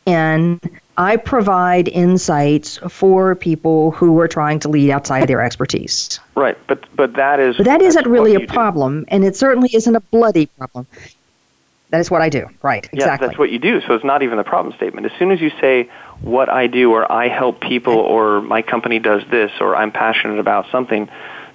in, 0.07 0.61
I 0.97 1.17
provide 1.17 1.88
insights 1.88 2.79
for 2.88 3.35
people 3.35 3.91
who 3.93 4.19
are 4.21 4.29
trying 4.29 4.59
to 4.61 4.69
lead 4.69 4.91
outside 4.91 5.23
of 5.23 5.29
their 5.29 5.43
expertise. 5.43 6.19
Right, 6.35 6.57
but 6.67 6.85
but 6.97 7.14
that 7.14 7.38
is 7.41 7.57
But 7.57 7.67
that 7.67 7.83
isn't 7.83 8.07
really 8.07 8.35
a 8.35 8.41
you 8.41 8.47
do. 8.47 8.53
problem, 8.53 9.05
and 9.09 9.25
it 9.25 9.37
certainly 9.37 9.71
isn't 9.75 9.95
a 9.95 10.01
bloody 10.01 10.47
problem. 10.47 10.87
That 11.90 12.01
is 12.01 12.11
what 12.11 12.20
I 12.20 12.29
do. 12.29 12.46
Right, 12.62 12.87
Yeah, 12.92 13.05
exactly. 13.05 13.29
that's 13.29 13.38
what 13.38 13.51
you 13.51 13.59
do. 13.59 13.81
So 13.81 13.94
it's 13.94 14.05
not 14.05 14.22
even 14.22 14.37
the 14.37 14.44
problem 14.44 14.74
statement. 14.77 15.07
As 15.07 15.12
soon 15.18 15.31
as 15.31 15.40
you 15.40 15.51
say 15.61 15.88
what 16.20 16.48
I 16.48 16.66
do 16.66 16.92
or 16.92 17.11
I 17.11 17.29
help 17.29 17.61
people 17.61 17.94
or 17.94 18.42
my 18.42 18.62
company 18.62 18.98
does 18.98 19.22
this 19.31 19.51
or 19.61 19.74
I'm 19.74 19.90
passionate 19.90 20.38
about 20.38 20.66
something, 20.70 21.09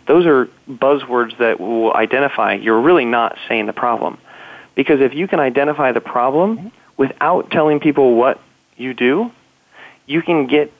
those 0.08 0.26
are 0.26 0.50
buzzwords 0.68 1.38
that 1.38 1.60
will 1.60 1.94
identify 1.94 2.56
you're 2.56 2.82
really 2.82 3.06
not 3.06 3.38
saying 3.48 3.68
the 3.68 3.74
problem. 3.74 4.18
Because 4.76 5.02
if 5.02 5.14
you 5.14 5.28
can 5.28 5.40
identify 5.40 5.92
the 5.92 6.02
problem 6.02 6.58
mm-hmm. 6.58 6.68
without 6.98 7.52
telling 7.52 7.80
people 7.80 8.16
what 8.16 8.42
you 8.76 8.94
do, 8.94 9.32
you 10.08 10.22
can 10.22 10.48
get 10.48 10.74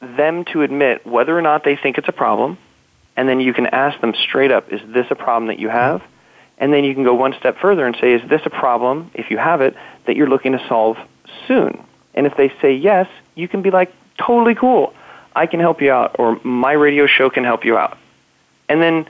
them 0.00 0.44
to 0.52 0.62
admit 0.62 1.06
whether 1.06 1.36
or 1.36 1.42
not 1.42 1.64
they 1.64 1.76
think 1.76 1.98
it's 1.98 2.08
a 2.08 2.12
problem, 2.12 2.58
and 3.16 3.28
then 3.28 3.40
you 3.40 3.52
can 3.52 3.66
ask 3.66 4.00
them 4.00 4.14
straight 4.14 4.52
up, 4.52 4.72
is 4.72 4.80
this 4.86 5.06
a 5.10 5.14
problem 5.14 5.48
that 5.48 5.58
you 5.58 5.68
have? 5.68 6.00
Mm-hmm. 6.00 6.12
And 6.58 6.72
then 6.72 6.84
you 6.84 6.92
can 6.94 7.04
go 7.04 7.14
one 7.14 7.34
step 7.38 7.58
further 7.58 7.86
and 7.86 7.96
say, 8.00 8.12
is 8.14 8.28
this 8.28 8.42
a 8.44 8.50
problem, 8.50 9.10
if 9.14 9.30
you 9.30 9.38
have 9.38 9.60
it, 9.60 9.76
that 10.06 10.16
you're 10.16 10.28
looking 10.28 10.52
to 10.52 10.68
solve 10.68 10.98
soon? 11.46 11.82
And 12.14 12.26
if 12.26 12.36
they 12.36 12.52
say 12.60 12.74
yes, 12.74 13.08
you 13.36 13.46
can 13.48 13.62
be 13.62 13.70
like, 13.70 13.92
totally 14.18 14.56
cool. 14.56 14.92
I 15.36 15.46
can 15.46 15.60
help 15.60 15.80
you 15.80 15.92
out, 15.92 16.16
or 16.18 16.40
my 16.42 16.72
radio 16.72 17.06
show 17.06 17.30
can 17.30 17.44
help 17.44 17.64
you 17.64 17.78
out. 17.78 17.96
And 18.68 18.82
then 18.82 19.06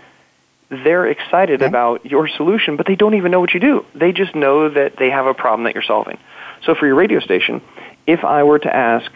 they're 0.68 1.06
excited 1.06 1.62
Okay. 1.62 1.66
about 1.68 2.04
your 2.04 2.28
solution, 2.28 2.76
but 2.76 2.84
they 2.86 2.96
don't 2.96 3.14
even 3.14 3.32
know 3.32 3.40
what 3.40 3.54
you 3.54 3.60
do. 3.60 3.86
They 3.94 4.12
just 4.12 4.34
know 4.34 4.68
that 4.68 4.96
they 4.98 5.08
have 5.08 5.26
a 5.26 5.32
problem 5.32 5.64
that 5.64 5.72
you're 5.74 5.82
solving. 5.82 6.18
So 6.64 6.74
for 6.74 6.86
your 6.86 6.96
radio 6.96 7.20
station, 7.20 7.62
if 8.06 8.24
I 8.24 8.42
were 8.42 8.58
to 8.58 8.76
ask 8.76 9.10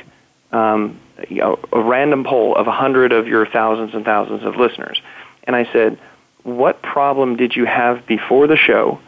um, 0.53 0.99
you 1.29 1.39
know, 1.43 1.59
a 1.71 1.81
random 1.81 2.25
poll 2.25 2.57
of 2.57 2.67
a 2.67 2.73
hundred 2.73 3.13
of 3.13 3.27
your 3.29 3.45
thousands 3.47 3.95
and 3.95 4.05
thousands 4.07 4.43
of 4.45 4.57
listeners, 4.57 5.03
and 5.45 5.55
I 5.55 5.71
said, 5.71 5.99
"What 6.45 6.83
problem 6.83 7.37
did 7.37 7.57
you 7.57 7.65
have 7.67 8.07
before 8.07 8.47
the 8.47 8.57
show, 8.57 8.99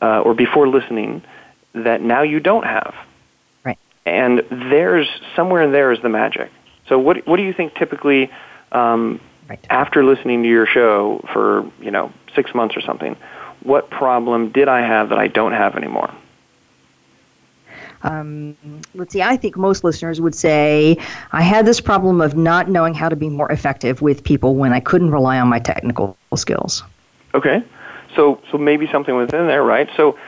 uh, 0.00 0.20
or 0.20 0.34
before 0.34 0.68
listening, 0.68 1.22
that 1.74 2.00
now 2.02 2.22
you 2.22 2.40
don't 2.40 2.64
have?" 2.64 2.94
Right. 3.64 3.78
And 4.06 4.42
there's 4.50 5.08
somewhere 5.36 5.62
in 5.62 5.72
there 5.72 5.92
is 5.92 6.00
the 6.00 6.08
magic. 6.08 6.50
So 6.88 6.98
what 6.98 7.26
what 7.26 7.36
do 7.36 7.42
you 7.42 7.52
think 7.52 7.74
typically? 7.74 8.30
Um, 8.72 9.20
Right. 9.48 9.58
after 9.68 10.04
listening 10.04 10.44
to 10.44 10.48
your 10.48 10.64
show 10.64 11.24
for 11.32 11.68
you 11.80 11.90
know 11.90 12.12
six 12.36 12.54
months 12.54 12.76
or 12.76 12.80
something, 12.82 13.16
what 13.64 13.90
problem 13.90 14.50
did 14.52 14.68
I 14.68 14.80
have 14.82 15.08
that 15.08 15.18
I 15.18 15.26
don't 15.26 15.52
have 15.52 15.74
anymore? 15.74 16.08
Um, 18.02 18.56
let's 18.94 19.12
see, 19.12 19.22
I 19.22 19.36
think 19.36 19.56
most 19.56 19.84
listeners 19.84 20.20
would 20.20 20.34
say 20.34 20.96
I 21.32 21.42
had 21.42 21.66
this 21.66 21.80
problem 21.80 22.20
of 22.20 22.36
not 22.36 22.68
knowing 22.70 22.94
how 22.94 23.08
to 23.08 23.16
be 23.16 23.28
more 23.28 23.50
effective 23.52 24.00
with 24.00 24.24
people 24.24 24.54
when 24.54 24.72
I 24.72 24.80
couldn't 24.80 25.10
rely 25.10 25.38
on 25.38 25.48
my 25.48 25.58
technical 25.58 26.16
skills. 26.34 26.82
Okay, 27.34 27.62
so 28.16 28.40
so 28.50 28.58
maybe 28.58 28.88
something 28.90 29.14
within 29.14 29.46
there, 29.46 29.62
right? 29.62 29.88
So 29.96 30.18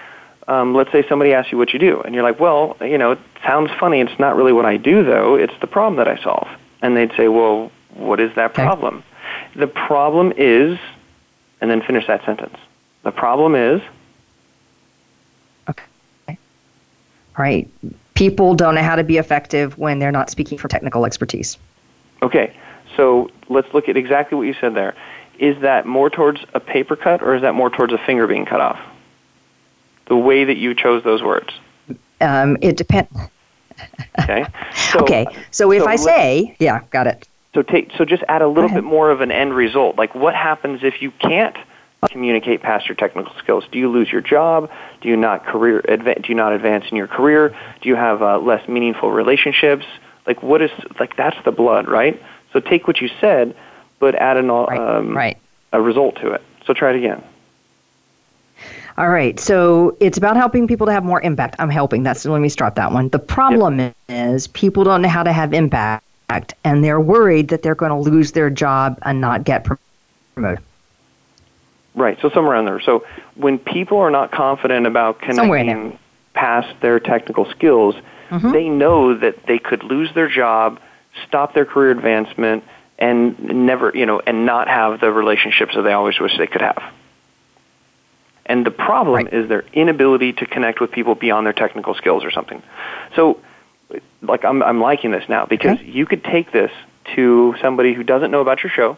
um, 0.49 0.75
let's 0.75 0.93
say 0.93 1.07
somebody 1.09 1.33
asks 1.33 1.51
you 1.53 1.59
what 1.59 1.73
you 1.73 1.79
do, 1.79 2.01
and 2.03 2.15
you're 2.15 2.25
like, 2.25 2.39
well, 2.39 2.77
you 2.81 2.99
know, 2.99 3.13
it 3.13 3.19
sounds 3.47 3.71
funny. 3.79 4.01
It's 4.01 4.19
not 4.19 4.37
really 4.37 4.53
what 4.53 4.67
I 4.67 4.77
do, 4.77 5.05
though. 5.05 5.35
It's 5.35 5.55
the 5.61 5.67
problem 5.67 5.97
that 5.97 6.09
I 6.09 6.23
solve. 6.23 6.49
And 6.83 6.97
they'd 6.97 7.13
say, 7.17 7.29
well, 7.29 7.71
what 7.95 8.21
is 8.21 8.35
that 8.35 8.51
Okay. 8.51 8.63
problem? 8.63 9.05
The 9.57 9.67
problem 9.69 10.33
is, 10.37 10.79
and 11.61 11.71
then 11.71 11.81
finish 11.83 12.07
that 12.07 12.25
sentence. 12.25 12.57
The 13.05 13.13
problem 13.13 13.55
is, 13.55 13.81
Right? 17.39 17.69
People 18.15 18.55
don't 18.55 18.75
know 18.75 18.83
how 18.83 18.97
to 18.97 19.05
be 19.05 19.17
effective 19.17 19.79
when 19.79 19.99
they're 19.99 20.13
not 20.13 20.31
speaking 20.31 20.59
from 20.59 20.69
technical 20.69 21.07
expertise. 21.07 21.57
okay. 22.23 22.55
So 22.97 23.31
let's 23.49 23.73
look 23.73 23.89
at 23.89 23.97
exactly 23.97 24.37
what 24.37 24.47
you 24.47 24.55
said 24.61 24.75
there. 24.75 24.95
Is 25.39 25.61
that 25.63 25.87
more 25.87 26.11
towards 26.11 26.45
a 26.53 26.61
paper 26.61 26.95
cut, 26.95 27.23
or 27.23 27.35
is 27.35 27.41
that 27.41 27.55
more 27.55 27.71
towards 27.71 27.93
a 27.93 27.99
finger 27.99 28.27
being 28.27 28.45
cut 28.45 28.61
off? 28.61 28.79
The 30.07 30.17
way 30.17 30.45
that 30.45 30.57
you 30.57 30.75
chose 30.75 31.03
those 31.05 31.23
words. 31.23 31.55
Um, 32.21 32.59
it 32.61 32.77
depends. 32.77 33.11
Okay. 34.21 34.47
So, 34.93 35.01
okay, 35.01 35.27
so 35.51 35.73
if 35.73 35.85
so 35.85 35.89
I 35.89 35.97
say, 35.97 36.55
yeah, 36.59 36.81
got 36.91 37.07
it. 37.07 37.27
So 37.55 37.63
take 37.63 37.93
so 37.97 38.05
just 38.05 38.23
add 38.29 38.43
a 38.43 38.47
little 38.47 38.69
bit 38.69 38.85
more 38.85 39.11
of 39.11 39.23
an 39.23 39.33
end 39.33 39.55
result. 39.55 39.97
Like 39.97 40.15
what 40.15 40.35
happens 40.35 40.81
if 40.83 41.01
you 41.01 41.11
can't 41.13 41.57
communicate 42.09 42.63
past 42.63 42.89
your 42.89 42.97
technical 42.97 43.33
skills? 43.39 43.65
Do 43.71 43.79
you 43.79 43.89
lose 43.91 44.11
your 44.11 44.21
job? 44.21 44.71
Do 45.01 45.09
you 45.09 45.17
not 45.17 45.47
career 45.47 45.83
adva- 45.89 46.23
do 46.23 46.29
you 46.29 46.35
not 46.35 46.53
advance 46.53 46.85
in 46.91 46.97
your 46.97 47.07
career? 47.07 47.57
Do 47.81 47.89
you 47.89 47.97
have 47.97 48.23
uh, 48.23 48.39
less 48.39 48.67
meaningful 48.69 49.13
relationships? 49.13 49.87
Like 50.27 50.43
what 50.43 50.63
is 50.63 50.71
like 50.99 51.17
that's 51.17 51.37
the 51.45 51.53
blood, 51.53 51.89
right? 51.89 52.21
So 52.53 52.61
take 52.61 52.87
what 52.87 53.01
you 53.01 53.09
said, 53.21 53.55
but 53.99 54.15
add 54.15 54.37
an 54.37 54.49
Right, 54.49 54.79
um, 54.79 55.17
right. 55.17 55.39
a 55.73 55.81
result 55.81 56.17
to 56.17 56.33
it. 56.33 56.43
So 56.67 56.75
try 56.75 56.91
it 56.91 56.97
again. 56.97 57.23
All 58.99 59.09
right, 59.09 59.41
so 59.41 59.97
it's 60.01 60.19
about 60.19 60.37
helping 60.37 60.69
people 60.69 60.87
to 60.87 60.93
have 60.93 61.03
more 61.03 61.21
impact. 61.23 61.57
I'm 61.59 61.71
helping. 61.71 62.03
That's 62.03 62.27
let 62.27 62.41
me 62.41 62.51
start 62.51 62.75
that 62.75 62.93
one. 62.93 63.09
The 63.09 63.19
problem 63.19 63.93
is 64.11 64.49
people 64.49 64.85
don't 64.85 65.01
know 65.01 65.09
how 65.09 65.23
to 65.23 65.33
have 65.33 65.55
impact, 65.55 66.05
and 66.63 66.85
they're 66.85 67.01
worried 67.01 67.49
that 67.49 67.63
they're 67.63 67.75
going 67.75 67.91
to 67.91 68.11
lose 68.11 68.33
their 68.33 68.51
job 68.51 68.99
and 69.03 69.19
not 69.19 69.45
get 69.45 69.67
promoted. 70.35 70.63
Right. 71.95 72.19
So 72.21 72.31
somewhere 72.31 72.55
around 72.55 72.65
there. 72.67 72.81
So 72.81 73.05
when 73.35 73.59
people 73.59 73.99
are 73.99 74.11
not 74.11 74.31
confident 74.31 74.87
about 74.87 75.21
connecting 75.21 75.99
past 76.35 76.69
their 76.81 76.99
technical 76.99 77.45
skills, 77.51 77.95
Mhm. 78.31 78.53
they 78.53 78.69
know 78.69 79.15
that 79.15 79.45
they 79.47 79.59
could 79.59 79.85
lose 79.85 80.11
their 80.15 80.29
job, 80.29 80.81
stop 81.29 81.53
their 81.53 81.67
career 81.67 81.91
advancement, 81.91 82.65
and 82.99 83.39
never, 83.67 83.93
you 83.95 84.07
know, 84.07 84.21
and 84.27 84.47
not 84.47 84.69
have 84.69 85.01
the 85.01 85.11
relationships 85.13 85.75
that 85.75 85.83
they 85.83 85.93
always 85.93 86.19
wish 86.19 86.37
they 86.39 86.47
could 86.47 86.63
have. 86.63 86.83
And 88.47 88.65
the 88.65 88.71
problem 88.71 89.25
Right. 89.25 89.33
is 89.33 89.49
their 89.49 89.65
inability 89.73 90.33
to 90.35 90.47
connect 90.47 90.81
with 90.81 90.91
people 90.91 91.15
beyond 91.15 91.47
their 91.47 91.53
technical 91.53 91.95
skills 91.95 92.25
or 92.25 92.31
something. 92.31 92.63
So, 93.15 93.39
like, 94.23 94.45
I'm, 94.45 94.63
I'm 94.63 94.81
liking 94.81 95.11
this 95.11 95.29
now 95.29 95.45
because 95.47 95.79
Okay. 95.79 95.85
you 95.87 96.07
could 96.07 96.25
take 96.25 96.51
this 96.53 96.71
to 97.15 97.55
somebody 97.61 97.93
who 97.93 98.03
doesn't 98.03 98.31
know 98.31 98.41
about 98.41 98.63
your 98.63 98.71
show, 98.71 98.97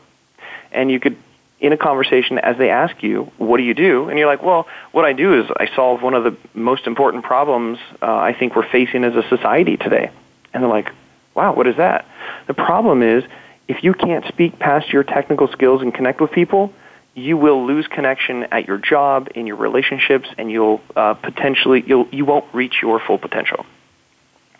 and 0.72 0.90
you 0.90 1.00
could, 1.00 1.16
in 1.64 1.72
a 1.72 1.78
conversation, 1.78 2.38
as 2.38 2.58
they 2.58 2.68
ask 2.68 3.02
you, 3.02 3.32
what 3.38 3.56
do 3.56 3.62
you 3.62 3.72
do? 3.72 4.10
And 4.10 4.18
you're 4.18 4.28
like, 4.28 4.42
well, 4.42 4.66
what 4.92 5.06
I 5.06 5.14
do 5.14 5.40
is 5.40 5.46
I 5.56 5.66
solve 5.74 6.02
one 6.02 6.12
of 6.12 6.22
the 6.22 6.36
most 6.52 6.86
important 6.86 7.24
problems 7.24 7.78
uh, 8.02 8.06
I 8.06 8.34
think 8.38 8.54
we're 8.54 8.68
facing 8.68 9.02
as 9.02 9.14
a 9.16 9.26
society 9.30 9.78
today. 9.78 10.10
And 10.52 10.62
they're 10.62 10.70
like, 10.70 10.90
wow, 11.34 11.54
what 11.54 11.66
is 11.66 11.76
that? 11.78 12.06
The 12.48 12.52
problem 12.54 13.02
is 13.02 13.24
if 13.66 13.82
you 13.82 13.94
can't 13.94 14.26
speak 14.26 14.58
past 14.58 14.92
your 14.92 15.04
technical 15.04 15.48
skills 15.48 15.80
and 15.80 15.94
connect 15.94 16.20
with 16.20 16.32
people, 16.32 16.70
you 17.14 17.38
will 17.38 17.66
lose 17.66 17.86
connection 17.86 18.42
at 18.52 18.68
your 18.68 18.76
job, 18.76 19.28
in 19.34 19.46
your 19.46 19.56
relationships, 19.56 20.28
and 20.36 20.50
you'll 20.50 20.82
uh, 20.94 21.14
potentially 21.14 21.82
you'll 21.86 22.08
you 22.10 22.26
won't 22.26 22.44
reach 22.52 22.74
your 22.82 23.00
full 23.00 23.16
potential. 23.18 23.64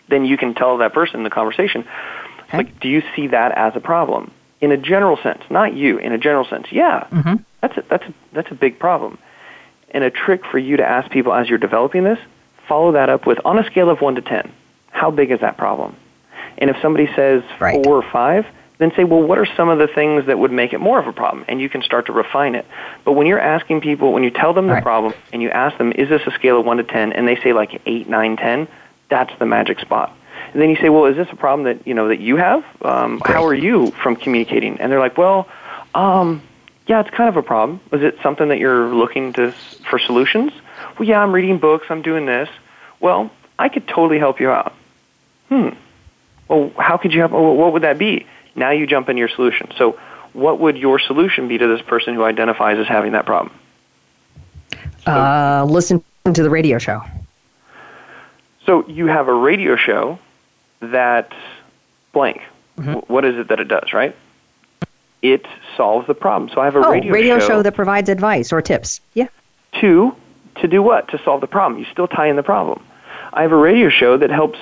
Then 0.09 0.25
you 0.25 0.37
can 0.37 0.55
tell 0.55 0.79
that 0.79 0.93
person 0.93 1.17
in 1.17 1.23
the 1.23 1.29
conversation, 1.29 1.85
Okay. 2.47 2.57
like, 2.57 2.79
do 2.79 2.87
you 2.87 3.03
see 3.15 3.27
that 3.27 3.51
as 3.57 3.73
a 3.75 3.79
problem? 3.79 4.31
In 4.61 4.71
a 4.71 4.77
general 4.77 5.17
sense, 5.17 5.43
not 5.49 5.73
you. 5.73 5.97
In 5.97 6.11
a 6.13 6.17
general 6.17 6.45
sense, 6.45 6.67
yeah, 6.71 7.05
Mhm. 7.11 7.43
that's 7.61 7.77
a, 7.77 7.83
that's 7.89 8.03
a, 8.07 8.13
that's 8.33 8.51
a 8.51 8.55
big 8.55 8.79
problem. 8.79 9.17
And 9.91 10.03
a 10.03 10.09
trick 10.09 10.45
for 10.45 10.57
you 10.57 10.77
to 10.77 10.85
ask 10.85 11.09
people 11.11 11.33
as 11.33 11.49
you're 11.49 11.57
developing 11.59 12.03
this, 12.03 12.19
follow 12.67 12.93
that 12.93 13.09
up 13.09 13.25
with 13.27 13.39
on 13.45 13.59
a 13.59 13.63
scale 13.65 13.89
of 13.89 14.01
one 14.01 14.15
to 14.15 14.21
ten, 14.21 14.51
how 14.91 15.11
big 15.11 15.31
is 15.31 15.41
that 15.41 15.57
problem? 15.57 15.95
And 16.57 16.69
if 16.69 16.77
somebody 16.81 17.07
says 17.15 17.43
Right. 17.59 17.83
four 17.83 17.95
or 17.97 18.01
five, 18.01 18.45
then 18.77 18.91
say, 18.95 19.03
well, 19.05 19.21
what 19.21 19.37
are 19.37 19.45
some 19.57 19.69
of 19.69 19.77
the 19.77 19.87
things 19.87 20.25
that 20.25 20.37
would 20.39 20.51
make 20.51 20.73
it 20.73 20.79
more 20.79 20.99
of 20.99 21.07
a 21.07 21.13
problem? 21.13 21.45
And 21.47 21.61
you 21.61 21.69
can 21.69 21.81
start 21.81 22.07
to 22.07 22.13
refine 22.13 22.55
it. 22.55 22.65
But 23.05 23.13
when 23.13 23.25
you're 23.27 23.39
asking 23.39 23.81
people, 23.81 24.11
when 24.13 24.23
you 24.23 24.31
tell 24.31 24.53
them 24.53 24.67
the 24.67 24.73
Right. 24.73 24.83
problem 24.83 25.13
and 25.31 25.41
you 25.41 25.49
ask 25.49 25.77
them, 25.77 25.91
is 25.95 26.09
this 26.09 26.21
a 26.27 26.31
scale 26.31 26.59
of 26.59 26.65
one 26.65 26.77
to 26.77 26.83
ten, 26.83 27.13
and 27.13 27.25
they 27.27 27.35
say 27.37 27.53
like 27.53 27.81
eight, 27.85 28.09
nine, 28.09 28.35
ten, 28.35 28.67
that's 29.09 29.33
the 29.39 29.45
magic 29.45 29.79
spot. 29.79 30.11
And 30.55 30.61
then 30.61 30.69
you 30.69 30.77
say, 30.77 30.87
well, 30.87 31.03
is 31.03 31.17
this 31.17 31.27
a 31.33 31.35
problem 31.35 31.65
that 31.65 31.85
you 31.85 31.93
know 31.93 32.07
that 32.07 32.21
you 32.21 32.37
have? 32.37 32.63
Um, 32.81 33.21
how 33.25 33.43
are 33.45 33.53
you 33.53 33.91
from 33.91 34.15
communicating? 34.15 34.79
And 34.79 34.89
they're 34.89 35.01
like, 35.01 35.17
well, 35.17 35.49
um, 35.93 36.41
yeah, 36.87 37.01
it's 37.01 37.09
kind 37.09 37.27
of 37.27 37.35
a 37.35 37.43
problem. 37.43 37.81
Is 37.91 38.01
it 38.01 38.17
something 38.23 38.47
that 38.47 38.57
you're 38.57 38.87
looking 38.87 39.33
to 39.33 39.51
for 39.89 39.99
solutions? 39.99 40.53
Well, 40.97 41.09
yeah, 41.09 41.19
I'm 41.19 41.33
reading 41.33 41.57
books. 41.57 41.87
I'm 41.89 42.01
doing 42.01 42.25
this. 42.25 42.47
Well, 43.01 43.31
I 43.59 43.67
could 43.67 43.85
totally 43.85 44.17
help 44.17 44.39
you 44.39 44.49
out. 44.49 44.71
Hmm. 45.49 45.71
Well, 46.47 46.71
how 46.77 46.95
could 46.95 47.11
you 47.11 47.19
help? 47.19 47.33
What 47.33 47.73
would 47.73 47.81
that 47.81 47.97
be? 47.97 48.25
Now 48.55 48.71
you 48.71 48.87
jump 48.87 49.09
into 49.09 49.19
your 49.19 49.27
solution. 49.27 49.73
So, 49.77 49.99
what 50.31 50.61
would 50.61 50.77
your 50.77 50.99
solution 50.99 51.49
be 51.49 51.57
to 51.57 51.67
this 51.67 51.81
person 51.81 52.15
who 52.15 52.23
identifies 52.23 52.77
as 52.77 52.87
having 52.87 53.11
that 53.11 53.25
problem? 53.25 53.53
Uh, 55.05 55.65
listen 55.67 56.01
to 56.23 56.43
the 56.43 56.49
radio 56.49 56.77
show. 56.77 57.01
So 58.65 58.87
you 58.87 59.07
have 59.07 59.27
a 59.27 59.33
radio 59.33 59.75
show 59.75 60.17
that 60.91 61.31
blank. 62.13 62.41
Mhm. 62.79 63.07
What 63.09 63.25
is 63.25 63.35
it 63.37 63.47
that 63.49 63.59
it 63.59 63.67
does, 63.67 63.93
right? 63.93 64.15
it 65.21 65.43
solves 65.75 66.05
the 66.05 66.13
problem. 66.13 66.51
So 66.53 66.61
I 66.61 66.65
have 66.65 66.75
a 66.75 66.85
oh, 66.85 66.91
radio, 66.91 67.11
radio 67.11 67.39
show, 67.39 67.47
show 67.47 67.61
that 67.63 67.73
provides 67.73 68.09
advice 68.09 68.53
or 68.53 68.61
tips. 68.61 69.01
Yeah. 69.15 69.27
to 69.81 70.13
to 70.57 70.67
do 70.67 70.83
what? 70.83 71.07
To 71.09 71.17
solve 71.23 71.41
the 71.41 71.47
problem. 71.47 71.79
You 71.79 71.85
still 71.91 72.07
tie 72.07 72.27
in 72.27 72.35
the 72.35 72.43
problem. 72.43 72.79
I 73.33 73.41
have 73.41 73.51
a 73.51 73.55
radio 73.57 73.89
show 73.89 74.17
that 74.17 74.29
helps 74.29 74.59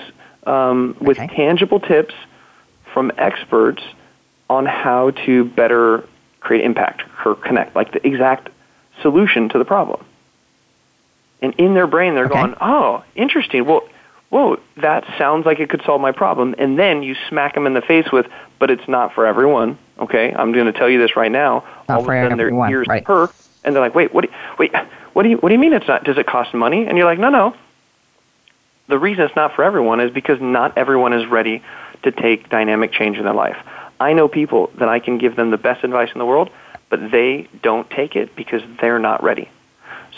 um, 0.47 0.95
with 1.01 1.19
Okay. 1.19 1.27
tangible 1.35 1.79
tips 1.81 2.13
from 2.93 3.11
experts 3.17 3.83
on 4.49 4.65
how 4.65 5.11
to 5.25 5.43
better 5.45 6.03
create 6.39 6.63
impact 6.63 7.03
or 7.25 7.35
connect, 7.35 7.75
like 7.75 7.91
the 7.91 8.05
exact 8.07 8.47
solution 9.01 9.49
to 9.49 9.57
the 9.57 9.65
problem. 9.65 10.03
And 11.41 11.53
in 11.57 11.73
their 11.73 11.87
brain, 11.87 12.15
they're 12.15 12.25
Okay. 12.25 12.35
going, 12.35 12.55
"Oh, 12.61 13.03
interesting. 13.15 13.65
Well, 13.65 13.83
whoa, 14.33 14.59
that 14.77 15.05
sounds 15.17 15.45
like 15.45 15.59
it 15.59 15.69
could 15.69 15.83
solve 15.85 16.01
my 16.01 16.11
problem." 16.11 16.55
And 16.57 16.77
then 16.77 17.03
you 17.03 17.15
smack 17.29 17.53
them 17.53 17.67
in 17.67 17.73
the 17.73 17.81
face 17.81 18.11
with, 18.11 18.27
"But 18.59 18.71
it's 18.71 18.87
not 18.87 19.13
for 19.13 19.25
everyone." 19.25 19.77
Okay, 19.99 20.33
I'm 20.35 20.51
going 20.51 20.65
to 20.65 20.73
tell 20.73 20.89
you 20.89 20.99
this 20.99 21.15
right 21.15 21.31
now. 21.31 21.63
Not 21.87 21.95
All 21.95 21.99
of 21.99 22.05
for 22.05 22.15
a 22.15 22.23
sudden, 22.23 22.39
everyone, 22.39 22.69
their 22.69 22.79
ears 22.79 22.87
right. 22.87 23.05
perk, 23.05 23.33
and 23.63 23.75
they're 23.75 23.83
like, 23.83 23.95
"Wait, 23.95 24.13
what? 24.13 24.23
You, 24.25 24.31
wait, 24.57 24.73
what 25.13 25.23
do 25.23 25.29
you 25.29 25.37
what 25.37 25.49
do 25.49 25.55
you 25.55 25.59
mean 25.59 25.73
it's 25.73 25.87
not? 25.87 26.03
Does 26.03 26.17
it 26.17 26.25
cost 26.25 26.53
money?" 26.53 26.87
And 26.87 26.97
you're 26.97 27.05
like, 27.05 27.19
"No, 27.19 27.29
no. 27.29 27.53
The 28.87 28.99
reason 28.99 29.23
it's 29.23 29.35
not 29.35 29.55
for 29.55 29.63
everyone 29.63 30.01
is 30.01 30.11
because 30.11 30.41
not 30.41 30.77
everyone 30.77 31.13
is 31.13 31.25
ready 31.25 31.63
to 32.03 32.11
take 32.11 32.49
dynamic 32.49 32.91
change 32.91 33.17
in 33.17 33.23
their 33.23 33.33
life. 33.33 33.57
I 33.99 34.11
know 34.13 34.27
people 34.27 34.71
that 34.79 34.89
I 34.89 34.99
can 34.99 35.17
give 35.17 35.35
them 35.35 35.51
the 35.51 35.57
best 35.57 35.83
advice 35.85 36.09
in 36.13 36.19
the 36.19 36.25
world, 36.25 36.49
but 36.89 37.11
they 37.11 37.47
don't 37.61 37.89
take 37.89 38.15
it 38.15 38.35
because 38.35 38.61
they're 38.81 38.99
not 38.99 39.23
ready. 39.23 39.49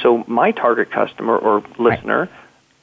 So 0.01 0.23
my 0.27 0.51
target 0.51 0.89
customer 0.89 1.37
or 1.37 1.63
listener 1.77 2.27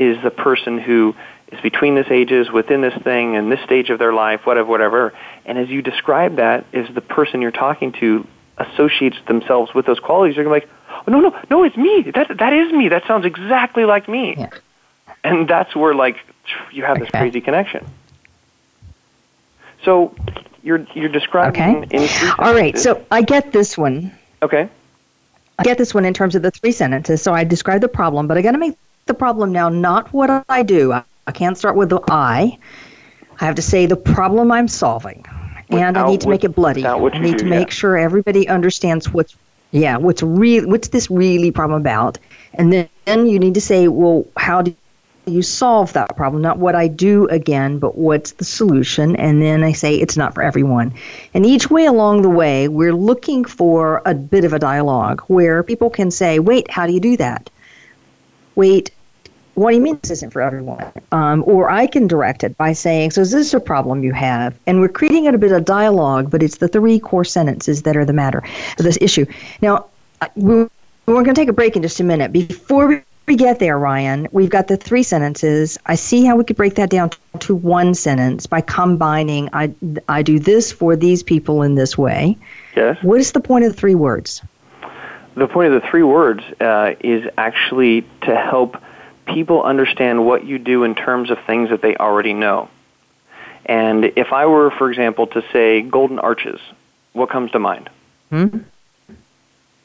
is 0.03 0.23
the 0.23 0.31
person 0.31 0.79
who 0.79 1.15
is 1.51 1.61
between 1.61 1.95
this 1.95 2.07
ages, 2.11 2.51
within 2.51 2.81
this 2.81 2.95
thing, 3.03 3.37
and 3.37 3.53
this 3.53 3.61
stage 3.61 3.91
of 3.91 3.99
their 3.99 4.12
life, 4.12 4.47
whatever, 4.47 4.69
whatever. 4.69 5.12
And 5.45 5.59
as 5.59 5.69
you 5.69 5.83
describe 5.83 6.37
that, 6.37 6.65
is 6.73 6.93
the 6.95 7.01
person 7.01 7.43
you're 7.43 7.51
talking 7.51 7.93
to 8.01 8.27
associates 8.59 9.17
themselves 9.27 9.75
with 9.75 9.87
those 9.87 10.01
qualities, 10.01 10.37
you're 10.37 10.49
like, 10.49 10.69
oh, 10.91 11.11
no, 11.11 11.21
no, 11.21 11.41
no, 11.51 11.65
it's 11.65 11.77
me. 11.77 12.11
That 12.15 12.37
that 12.38 12.53
is 12.53 12.73
me. 12.73 12.88
That 12.88 13.07
sounds 13.07 13.25
exactly 13.25 13.85
like 13.85 14.09
me. 14.09 14.35
Yeah. 14.37 14.51
And 15.25 15.49
that's 15.49 15.75
where 15.77 15.95
like 15.95 16.17
you 16.73 16.85
have 16.85 16.99
this 16.99 17.11
crazy 17.11 17.41
connection. 17.41 17.87
So 19.85 20.15
you're 20.62 20.87
you're 20.95 21.09
describing 21.09 21.85
Okay. 21.85 22.31
All 22.38 22.55
right. 22.55 22.79
So 22.79 23.05
I 23.11 23.23
get 23.23 23.53
this 23.53 23.77
one. 23.77 24.12
okay. 24.43 24.69
I 25.59 25.65
get 25.65 25.79
this 25.79 25.95
one 25.95 26.05
in 26.05 26.15
terms 26.15 26.35
of 26.35 26.43
the 26.43 26.51
three 26.51 26.73
sentences. 26.73 27.23
So 27.23 27.35
I 27.35 27.45
describe 27.45 27.83
the 27.83 27.88
problem, 27.88 28.27
but 28.27 28.37
I 28.38 28.43
got 28.43 28.53
to 28.53 28.59
make 28.59 28.77
the 29.07 29.15
problem 29.15 29.53
now 29.53 29.69
not 29.69 30.12
what 30.12 30.45
I 30.49 30.62
do. 30.62 30.93
I, 30.93 31.05
I 31.27 31.33
can't 31.33 31.57
start 31.57 31.77
with 31.77 31.91
the 31.91 32.01
I. 32.09 32.59
I 33.41 33.45
have 33.45 33.55
to 33.57 33.62
say 33.62 33.87
the 33.87 33.97
problem 33.97 34.53
I'm 34.53 34.69
solving, 34.69 35.25
and 35.69 35.99
I 35.99 36.07
need 36.07 36.21
to 36.23 36.29
make 36.29 36.45
it 36.45 36.55
bloody. 36.55 36.87
I 36.87 36.97
need 37.19 37.38
do, 37.38 37.38
to 37.38 37.45
make 37.45 37.69
yeah. 37.69 37.75
sure 37.75 37.97
everybody 37.97 38.49
understands 38.49 39.12
what's 39.12 39.37
yeah 39.71 39.97
what's 39.97 40.23
real 40.23 40.69
what's 40.69 40.88
this 40.88 41.11
really 41.11 41.51
problem 41.51 41.81
about, 41.81 42.19
and 42.55 42.73
then, 42.73 42.88
then 43.05 43.27
you 43.27 43.38
need 43.38 43.55
to 43.55 43.61
say 43.61 43.88
well 43.88 44.27
how 44.37 44.62
do 44.62 44.75
you 45.27 45.43
solve 45.43 45.93
that 45.93 46.17
problem 46.17 46.43
not 46.43 46.59
what 46.59 46.75
i 46.75 46.88
do 46.88 47.29
again 47.29 47.79
but 47.79 47.97
what's 47.97 48.33
the 48.33 48.45
solution 48.45 49.15
and 49.17 49.41
then 49.41 49.62
i 49.62 49.71
say 49.71 49.95
it's 49.95 50.17
not 50.17 50.35
for 50.35 50.43
everyone 50.43 50.93
and 51.33 51.47
each 51.47 51.71
way 51.71 51.87
along 51.87 52.23
the 52.23 52.29
way 52.29 52.67
we're 52.67 52.95
looking 52.95 53.45
for 53.45 54.03
a 54.05 54.15
bit 54.15 54.45
of 54.45 54.53
a 54.53 54.59
dialogue 54.59 55.23
where 55.29 55.62
people 55.62 55.88
can 55.88 56.11
say 56.11 56.41
wait 56.41 56.69
how 56.69 56.88
do 56.88 56.93
you 56.93 56.99
do 56.99 57.17
that 57.17 57.49
wait 58.55 58.91
what 59.55 59.71
do 59.71 59.77
you 59.77 59.83
mean 59.83 59.99
this 60.03 60.11
isn't 60.11 60.33
for 60.33 60.41
everyone 60.41 60.91
um, 61.12 61.45
or 61.47 61.71
i 61.71 61.87
can 61.87 62.07
direct 62.07 62.43
it 62.43 62.57
by 62.57 62.73
saying 62.73 63.11
so 63.11 63.21
is 63.21 63.31
this 63.31 63.53
a 63.53 63.61
problem 63.61 64.03
you 64.03 64.12
have 64.12 64.59
and 64.67 64.81
we're 64.81 64.88
creating 64.88 65.27
a 65.27 65.37
bit 65.37 65.53
of 65.53 65.65
dialogue 65.65 66.31
but 66.31 66.43
it's 66.43 66.59
the 66.59 66.69
three 66.69 66.99
core 66.99 67.25
sentences 67.25 67.83
that 67.83 67.97
are 67.97 68.05
the 68.05 68.12
matter 68.12 68.43
of 68.79 68.85
this 68.85 68.99
issue 69.01 69.27
now 69.61 69.85
uh, 70.21 70.29
we 70.37 70.67
we're 71.07 71.15
going 71.15 71.35
to 71.35 71.41
take 71.41 71.49
a 71.49 71.53
break 71.53 71.77
in 71.77 71.83
just 71.83 72.01
a 72.01 72.05
minute. 72.05 72.33
Before 72.33 72.87
we 72.87 73.03
we 73.29 73.37
get 73.37 73.61
there, 73.61 73.79
Ryan, 73.79 74.27
we've 74.33 74.51
got 74.51 74.67
the 74.67 74.77
three 74.77 75.05
sentences. 75.05 75.79
I 75.87 75.95
see 75.95 76.25
how 76.25 76.35
we 76.35 76.43
could 76.43 76.57
break 76.57 76.75
that 76.75 76.91
down 76.91 77.11
to 77.38 77.55
one 77.55 77.95
sentence 77.95 78.47
by 78.47 78.61
combining 78.62 79.49
I, 79.53 79.73
I 80.09 80.23
do 80.23 80.41
this 80.41 80.73
for 80.73 80.97
these 80.97 81.23
people 81.23 81.62
in 81.62 81.77
this 81.77 81.97
way. 81.97 82.37
Yes. 82.75 82.99
What 83.03 83.21
is 83.21 83.31
the 83.31 83.38
point 83.38 83.65
of 83.65 83.73
the 83.73 83.79
three 83.79 83.95
words? 83.95 84.43
The 85.35 85.49
point 85.49 85.73
of 85.73 85.83
the 85.83 85.88
three 85.88 86.03
words 86.03 86.42
uh, 86.61 86.92
is 87.01 87.25
actually 87.38 88.03
to 88.23 88.37
help 88.37 88.77
people 89.27 89.62
understand 89.62 90.27
what 90.27 90.45
you 90.45 90.59
do 90.59 90.85
in 90.85 90.95
terms 90.95 91.31
of 91.31 91.38
things 91.47 91.71
that 91.71 91.81
they 91.81 91.97
already 91.97 92.35
know. 92.35 92.68
And 93.64 94.05
if 94.16 94.33
I 94.33 94.47
were, 94.47 94.71
for 94.71 94.90
example, 94.90 95.27
to 95.29 95.42
say 95.53 95.83
golden 95.83 96.18
arches, 96.18 96.61
what 97.12 97.31
comes 97.31 97.53
to 97.53 97.59
mind? 97.59 97.88
Hmm? 98.31 98.59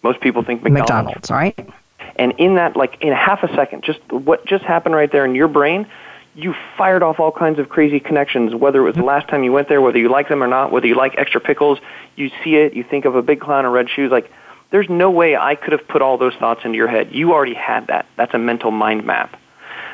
Most 0.04 0.20
people 0.20 0.44
think 0.44 0.64
McDonald's. 0.64 1.30
McDonald's, 1.30 1.32
right? 1.32 1.70
And 2.16 2.34
in 2.40 2.56
that, 2.56 2.76
like 2.76 3.02
in 3.02 3.14
half 3.14 3.44
a 3.44 3.54
second, 3.56 3.84
just 3.84 4.00
what 4.12 4.46
just 4.46 4.64
happened 4.64 4.96
right 4.96 5.12
there 5.12 5.26
in 5.26 5.36
your 5.36 5.48
brain, 5.48 5.88
you 6.34 6.56
fired 6.78 7.04
off 7.04 7.20
all 7.20 7.32
kinds 7.32 7.60
of 7.60 7.70
crazy 7.70 8.00
connections. 8.00 8.54
Whether 8.56 8.80
it 8.82 8.84
was 8.84 8.96
the 8.96 9.04
last 9.04 9.28
time 9.28 9.44
you 9.44 9.52
went 9.52 9.70
there, 9.70 9.82
whether 9.82 9.98
you 9.98 10.10
like 10.10 10.30
them 10.30 10.44
or 10.44 10.48
not, 10.48 10.72
whether 10.72 10.88
you 10.88 10.96
like 10.96 11.16
extra 11.18 11.42
pickles, 11.42 11.80
you 12.16 12.30
see 12.44 12.56
it, 12.56 12.74
you 12.74 12.84
think 12.84 13.06
of 13.06 13.16
a 13.16 13.22
big 13.22 13.40
clown 13.40 13.66
in 13.66 13.72
red 13.72 13.90
shoes. 13.90 14.12
Like, 14.12 14.32
there's 14.72 14.90
no 14.90 15.10
way 15.10 15.36
I 15.36 15.56
could 15.56 15.72
have 15.74 15.88
put 15.88 16.02
all 16.02 16.18
those 16.18 16.36
thoughts 16.36 16.62
into 16.66 16.78
your 16.78 16.88
head. 16.88 17.10
You 17.12 17.34
already 17.34 17.54
had 17.54 17.88
that. 17.88 18.06
That's 18.18 18.34
a 18.34 18.38
mental 18.38 18.72
mind 18.72 19.06
map. 19.06 19.40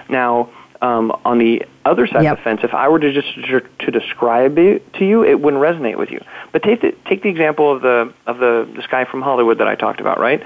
Now, 0.10 0.50
um, 0.82 1.18
on 1.24 1.38
the 1.38 1.66
other 1.86 2.08
side 2.08 2.24
Yep. 2.24 2.32
of 2.34 2.38
the 2.40 2.44
fence, 2.44 2.60
if 2.64 2.74
I 2.74 2.90
were 2.90 3.00
to 3.00 3.14
just 3.14 3.34
to, 3.80 3.92
describe 3.92 4.58
it 4.58 4.94
to 4.96 5.06
you, 5.06 5.24
it 5.24 5.40
wouldn't 5.40 5.64
resonate 5.64 5.98
with 5.98 6.12
you. 6.12 6.22
But 6.52 6.64
take 6.64 6.82
the, 6.82 6.94
take 7.06 7.24
the 7.24 7.30
example 7.30 7.72
of 7.72 7.82
the 7.82 8.14
of 8.28 8.40
the 8.40 8.68
this 8.76 8.86
guy 8.88 9.06
from 9.06 9.22
Hollywood 9.22 9.60
that 9.60 9.68
I 9.68 9.76
talked 9.76 10.02
about, 10.02 10.20
right? 10.20 10.44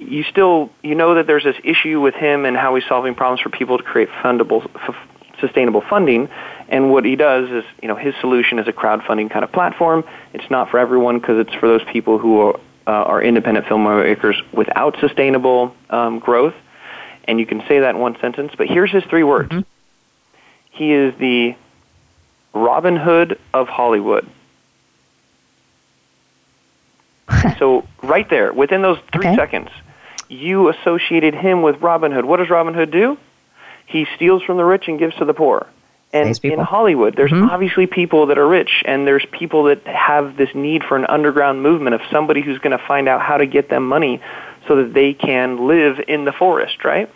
You 0.00 0.24
still 0.24 0.70
you 0.82 0.94
know 0.96 1.14
that 1.14 1.26
there's 1.26 1.44
this 1.44 1.56
issue 1.62 2.00
with 2.00 2.14
him 2.14 2.44
and 2.44 2.56
how 2.56 2.74
he's 2.74 2.86
solving 2.88 3.14
problems 3.14 3.40
for 3.40 3.50
people 3.50 3.78
to 3.78 3.84
create 3.84 4.08
fundable, 4.22 4.68
f- 4.74 4.96
sustainable 5.40 5.82
funding. 5.88 6.28
And 6.68 6.90
what 6.90 7.04
he 7.04 7.16
does 7.16 7.48
is, 7.50 7.64
you 7.80 7.88
know, 7.88 7.96
his 7.96 8.14
solution 8.20 8.58
is 8.58 8.66
a 8.66 8.72
crowdfunding 8.72 9.30
kind 9.30 9.44
of 9.44 9.52
platform. 9.52 10.04
It's 10.34 10.50
not 10.50 10.70
for 10.70 10.78
everyone 10.78 11.18
because 11.18 11.38
it's 11.38 11.54
for 11.54 11.68
those 11.68 11.84
people 11.92 12.18
who 12.18 12.40
are, 12.40 12.60
uh, 12.88 12.90
are 12.90 13.22
independent 13.22 13.66
filmmakers 13.66 14.34
without 14.52 14.96
sustainable 14.98 15.74
um, 15.90 16.18
growth. 16.18 16.54
And 17.24 17.38
you 17.38 17.44
can 17.44 17.62
say 17.68 17.80
that 17.80 17.94
in 17.94 18.00
one 18.00 18.16
sentence. 18.20 18.52
But 18.56 18.68
here's 18.68 18.90
his 18.90 19.04
three 19.04 19.22
words. 19.22 19.52
He 20.70 20.92
is 20.92 21.12
the 21.20 21.54
Robin 22.54 22.96
Hood 22.96 23.38
of 23.52 23.68
Hollywood. 23.68 24.26
so 27.58 27.86
right 28.02 28.28
there, 28.30 28.52
within 28.54 28.80
those 28.80 28.98
three 29.12 29.26
Okay. 29.26 29.36
seconds, 29.36 29.68
you 30.30 30.70
associated 30.70 31.34
him 31.34 31.60
with 31.60 31.76
Robin 31.82 32.10
Hood. 32.10 32.24
What 32.24 32.38
does 32.38 32.48
Robin 32.48 32.72
Hood 32.72 32.90
do? 32.90 33.18
He 33.84 34.06
steals 34.16 34.42
from 34.42 34.56
the 34.56 34.64
rich 34.64 34.88
and 34.88 34.98
gives 34.98 35.14
to 35.16 35.26
the 35.26 35.34
poor. 35.34 35.66
And 36.12 36.38
in 36.42 36.58
Hollywood, 36.58 37.16
there's 37.16 37.32
Mhm. 37.32 37.50
obviously 37.50 37.86
people 37.86 38.26
that 38.26 38.38
are 38.38 38.48
rich, 38.48 38.82
and 38.86 39.06
there's 39.06 39.26
people 39.26 39.64
that 39.64 39.86
have 39.86 40.36
this 40.36 40.54
need 40.54 40.82
for 40.84 40.96
an 40.96 41.04
underground 41.06 41.62
movement 41.62 41.94
of 41.94 42.00
somebody 42.10 42.40
who's 42.40 42.58
going 42.58 42.76
to 42.76 42.82
find 42.84 43.08
out 43.08 43.20
how 43.20 43.36
to 43.36 43.44
get 43.44 43.68
them 43.68 43.86
money 43.86 44.20
so 44.66 44.76
that 44.76 44.94
they 44.94 45.12
can 45.12 45.66
live 45.66 46.00
in 46.08 46.24
the 46.24 46.32
forest, 46.32 46.82
right? 46.84 47.10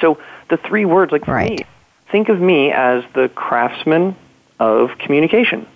So 0.00 0.16
the 0.48 0.56
three 0.56 0.86
words, 0.86 1.12
like 1.12 1.26
for 1.26 1.32
Right. 1.32 1.50
me, 1.50 1.58
think 2.10 2.30
of 2.30 2.40
me 2.40 2.72
as 2.72 3.04
the 3.12 3.28
craftsman 3.28 4.16
of 4.58 4.96
communication. 4.98 5.66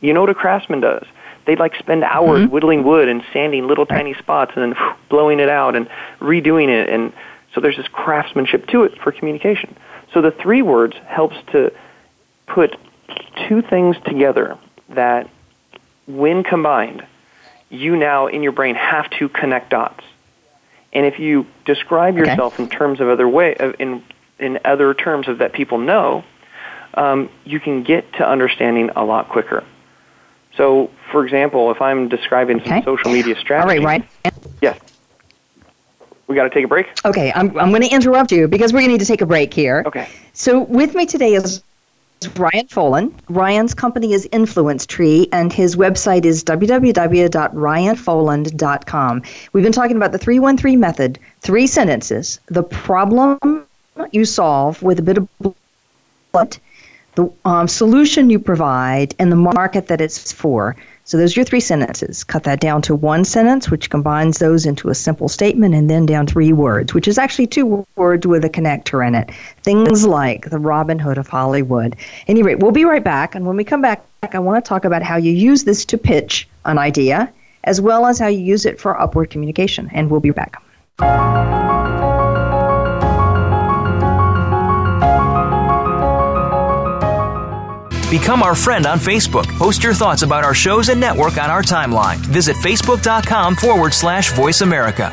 You 0.00 0.14
know 0.14 0.22
what 0.22 0.30
a 0.30 0.34
craftsman 0.34 0.80
does? 0.80 1.04
They'd 1.44 1.60
like 1.60 1.76
spend 1.76 2.02
hours 2.04 2.44
Mhm. 2.46 2.50
whittling 2.50 2.84
wood 2.84 3.08
and 3.08 3.22
sanding 3.32 3.66
little 3.66 3.84
Right. 3.90 3.98
tiny 3.98 4.14
spots 4.14 4.52
and 4.54 4.74
then 4.74 4.82
blowing 5.10 5.38
it 5.38 5.50
out 5.50 5.76
and 5.76 5.86
redoing 6.20 6.68
it. 6.68 6.88
And 6.88 7.12
so 7.54 7.60
there's 7.60 7.76
this 7.76 7.88
craftsmanship 7.88 8.66
to 8.68 8.84
it 8.84 8.98
for 8.98 9.12
communication. 9.12 9.76
So 10.14 10.22
the 10.22 10.30
three 10.30 10.62
words 10.62 10.94
helps 11.06 11.36
to 11.52 11.72
put 12.46 12.76
two 13.48 13.60
things 13.62 13.96
together 14.06 14.56
that, 14.90 15.28
when 16.06 16.44
combined, 16.44 17.04
you 17.68 17.96
now 17.96 18.28
in 18.28 18.42
your 18.42 18.52
brain 18.52 18.76
have 18.76 19.10
to 19.18 19.28
connect 19.28 19.70
dots. 19.70 20.04
And 20.92 21.04
if 21.04 21.18
you 21.18 21.46
describe 21.66 22.14
Okay. 22.14 22.24
yourself 22.30 22.54
in 22.58 22.68
terms 22.68 23.00
of 23.00 23.08
other 23.08 23.28
way 23.28 23.56
in 23.80 24.02
in 24.38 24.58
other 24.64 24.94
terms 24.94 25.28
of 25.28 25.38
that 25.38 25.52
people 25.52 25.78
know, 25.78 26.24
um, 26.94 27.28
you 27.44 27.58
can 27.60 27.82
get 27.82 28.12
to 28.14 28.28
understanding 28.28 28.90
a 28.94 29.04
lot 29.04 29.28
quicker. 29.28 29.64
So, 30.56 30.90
for 31.10 31.24
example, 31.24 31.70
if 31.72 31.80
I'm 31.80 32.08
describing 32.08 32.60
some 32.60 32.82
social 32.84 33.10
media 33.12 33.34
All 33.34 33.40
strategy, 33.40 33.84
right, 33.84 34.04
Ryan. 34.24 34.34
yes, 34.60 34.78
we 36.26 36.34
got 36.34 36.44
to 36.44 36.50
take 36.50 36.64
a 36.64 36.68
break. 36.68 36.86
Okay, 37.04 37.32
I'm, 37.34 37.58
I'm 37.58 37.70
going 37.70 37.82
to 37.82 37.88
interrupt 37.88 38.32
you 38.32 38.48
because 38.48 38.72
we're 38.72 38.80
going 38.80 38.90
to 38.90 38.94
need 38.94 39.00
to 39.00 39.06
take 39.06 39.20
a 39.20 39.26
break 39.26 39.52
here. 39.52 39.82
Okay. 39.86 40.08
So 40.32 40.60
with 40.60 40.94
me 40.94 41.04
today 41.06 41.34
is 41.34 41.62
Ryan 42.36 42.66
Foland. 42.66 43.12
Ryan's 43.28 43.74
company 43.74 44.12
is 44.12 44.28
Influence 44.32 44.86
Tree, 44.86 45.28
and 45.32 45.52
his 45.52 45.76
website 45.76 46.24
is 46.24 46.42
www.ryanfoland.com. 46.44 49.22
We've 49.52 49.64
been 49.64 49.72
talking 49.72 49.96
about 49.96 50.12
the 50.12 50.18
313 50.18 50.80
method, 50.80 51.18
three 51.40 51.66
sentences, 51.66 52.40
the 52.46 52.62
problem 52.62 53.66
you 54.12 54.24
solve 54.24 54.82
with 54.82 54.98
a 54.98 55.02
bit 55.02 55.18
of 55.18 55.28
blood, 56.32 56.56
the 57.14 57.30
um, 57.44 57.68
solution 57.68 58.30
you 58.30 58.38
provide, 58.38 59.14
and 59.18 59.30
the 59.30 59.36
market 59.36 59.88
that 59.88 60.00
it's 60.00 60.32
for. 60.32 60.74
So 61.06 61.18
those 61.18 61.36
are 61.36 61.40
your 61.40 61.44
three 61.44 61.60
sentences. 61.60 62.24
Cut 62.24 62.44
that 62.44 62.60
down 62.60 62.80
to 62.82 62.94
one 62.94 63.24
sentence, 63.24 63.70
which 63.70 63.90
combines 63.90 64.38
those 64.38 64.64
into 64.64 64.88
a 64.88 64.94
simple 64.94 65.28
statement, 65.28 65.74
and 65.74 65.90
then 65.90 66.06
down 66.06 66.26
three 66.26 66.54
words, 66.54 66.94
which 66.94 67.06
is 67.06 67.18
actually 67.18 67.46
two 67.46 67.86
words 67.96 68.26
with 68.26 68.42
a 68.44 68.48
connector 68.48 69.06
in 69.06 69.14
it. 69.14 69.30
Things 69.62 70.06
like 70.06 70.48
the 70.48 70.58
Robin 70.58 70.98
Hood 70.98 71.18
of 71.18 71.28
Hollywood. 71.28 71.96
Any 72.26 72.42
rate, 72.42 72.60
we'll 72.60 72.72
be 72.72 72.86
right 72.86 73.04
back, 73.04 73.34
and 73.34 73.46
when 73.46 73.56
we 73.56 73.64
come 73.64 73.82
back, 73.82 74.02
I 74.32 74.38
want 74.38 74.64
to 74.64 74.66
talk 74.66 74.86
about 74.86 75.02
how 75.02 75.16
you 75.16 75.32
use 75.32 75.64
this 75.64 75.84
to 75.86 75.98
pitch 75.98 76.48
an 76.64 76.78
idea, 76.78 77.30
as 77.64 77.82
well 77.82 78.06
as 78.06 78.18
how 78.18 78.28
you 78.28 78.40
use 78.40 78.64
it 78.64 78.80
for 78.80 78.98
upward 78.98 79.28
communication. 79.28 79.90
And 79.92 80.10
we'll 80.10 80.20
be 80.20 80.30
back. 80.30 80.62
Become 88.10 88.42
our 88.42 88.54
friend 88.54 88.86
on 88.86 88.98
Facebook. 88.98 89.46
Post 89.58 89.82
your 89.82 89.94
thoughts 89.94 90.22
about 90.22 90.44
our 90.44 90.54
shows 90.54 90.88
and 90.88 91.00
network 91.00 91.36
on 91.36 91.50
our 91.50 91.62
timeline. 91.62 92.16
Visit 92.18 92.56
facebook.com 92.56 93.56
forward 93.56 93.92
slash 93.92 94.32
voice 94.32 94.60
America. 94.60 95.10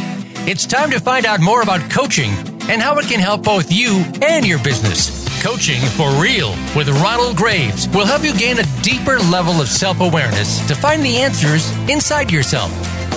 It's 0.49 0.67
time 0.67 0.90
to 0.90 0.99
find 0.99 1.25
out 1.25 1.40
more 1.40 1.62
about 1.62 1.88
coaching 1.88 2.31
and 2.69 2.83
how 2.83 2.99
it 2.99 3.07
can 3.07 3.21
help 3.21 3.45
both 3.45 3.71
you 3.71 4.03
and 4.21 4.45
your 4.45 4.59
business. 4.64 5.23
Coaching 5.45 5.81
for 5.81 6.11
Real 6.21 6.57
with 6.75 6.88
Ronald 6.88 7.37
Graves 7.37 7.88
will 7.90 8.05
help 8.05 8.25
you 8.25 8.37
gain 8.37 8.59
a 8.59 8.64
deeper 8.83 9.21
level 9.21 9.61
of 9.61 9.69
self 9.69 10.01
awareness 10.01 10.67
to 10.67 10.75
find 10.75 11.05
the 11.05 11.19
answers 11.19 11.71
inside 11.88 12.33
yourself. 12.33 12.73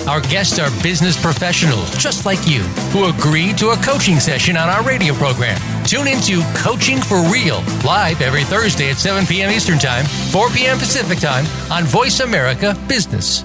Our 0.08 0.22
guests 0.22 0.58
are 0.58 0.70
business 0.82 1.20
professionals 1.20 1.90
just 1.98 2.24
like 2.24 2.48
you 2.48 2.62
who 2.92 3.10
agreed 3.10 3.58
to 3.58 3.70
a 3.70 3.76
coaching 3.76 4.18
session 4.18 4.56
on 4.56 4.70
our 4.70 4.82
radio 4.82 5.12
program. 5.12 5.60
Tune 5.84 6.08
into 6.08 6.40
Coaching 6.56 7.02
for 7.02 7.20
Real 7.30 7.62
live 7.84 8.22
every 8.22 8.44
Thursday 8.44 8.88
at 8.88 8.96
7 8.96 9.26
p.m. 9.26 9.50
Eastern 9.50 9.78
Time, 9.78 10.06
4 10.30 10.48
p.m. 10.48 10.78
Pacific 10.78 11.18
Time 11.18 11.44
on 11.70 11.84
Voice 11.84 12.20
America 12.20 12.74
Business. 12.88 13.44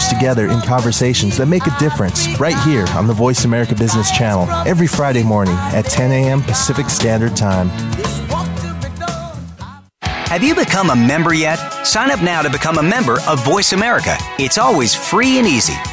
together 0.09 0.47
in 0.47 0.61
conversations 0.61 1.37
that 1.37 1.47
make 1.47 1.65
a 1.67 1.77
difference 1.79 2.27
right 2.39 2.57
here 2.63 2.85
on 2.89 3.07
the 3.07 3.13
Voice 3.13 3.45
America 3.45 3.75
Business 3.75 4.11
Channel 4.11 4.49
every 4.67 4.87
Friday 4.87 5.23
morning 5.23 5.55
at 5.55 5.85
10 5.85 6.11
a.m. 6.11 6.41
Pacific 6.41 6.89
Standard 6.89 7.35
Time. 7.35 7.69
Have 10.31 10.43
you 10.43 10.55
become 10.55 10.91
a 10.91 10.95
member 10.95 11.33
yet? 11.33 11.57
Sign 11.85 12.09
up 12.09 12.23
now 12.23 12.41
to 12.41 12.49
become 12.49 12.77
a 12.77 12.83
member 12.83 13.19
of 13.27 13.43
Voice 13.43 13.73
America. 13.73 14.15
It's 14.39 14.57
always 14.57 14.95
free 14.95 15.37
and 15.39 15.45
easy. 15.45 15.75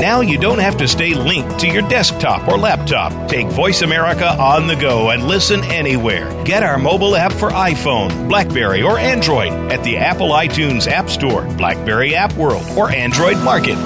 Now 0.00 0.20
you 0.20 0.36
don't 0.36 0.58
have 0.58 0.76
to 0.78 0.88
stay 0.88 1.14
linked 1.14 1.60
to 1.60 1.68
your 1.68 1.82
desktop 1.88 2.48
or 2.48 2.58
laptop. 2.58 3.28
Take 3.28 3.46
Voice 3.48 3.82
America 3.82 4.26
on 4.26 4.66
the 4.66 4.74
go 4.74 5.10
and 5.10 5.24
listen 5.24 5.62
anywhere. 5.64 6.28
Get 6.44 6.62
our 6.62 6.78
mobile 6.78 7.14
app 7.14 7.32
for 7.32 7.50
iPhone, 7.50 8.28
Blackberry, 8.28 8.82
or 8.82 8.98
Android 8.98 9.52
at 9.70 9.84
the 9.84 9.98
Apple 9.98 10.30
iTunes 10.30 10.90
App 10.90 11.08
Store, 11.08 11.44
Blackberry 11.56 12.14
App 12.14 12.32
World, 12.34 12.64
or 12.76 12.90
Android 12.90 13.36
Market. 13.44 13.76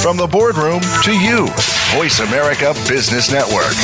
From 0.00 0.16
the 0.18 0.28
boardroom 0.30 0.80
to 1.02 1.12
you, 1.12 1.48
Voice 1.96 2.20
America 2.20 2.74
Business 2.86 3.32
Network. 3.32 3.74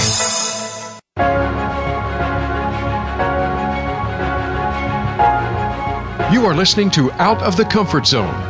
You 6.32 6.46
are 6.46 6.54
listening 6.54 6.90
to 6.92 7.10
Out 7.12 7.42
of 7.42 7.56
the 7.56 7.64
Comfort 7.64 8.06
Zone 8.06 8.49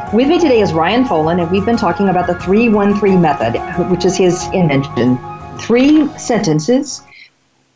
With 0.13 0.27
me 0.27 0.39
today 0.39 0.59
is 0.59 0.73
Ryan 0.73 1.05
Foland, 1.05 1.41
and 1.41 1.49
we've 1.49 1.63
been 1.63 1.77
talking 1.77 2.09
about 2.09 2.27
the 2.27 2.35
313 2.35 3.21
method, 3.21 3.57
which 3.89 4.03
is 4.03 4.17
his 4.17 4.45
invention. 4.47 5.17
Three 5.57 6.05
sentences, 6.17 7.01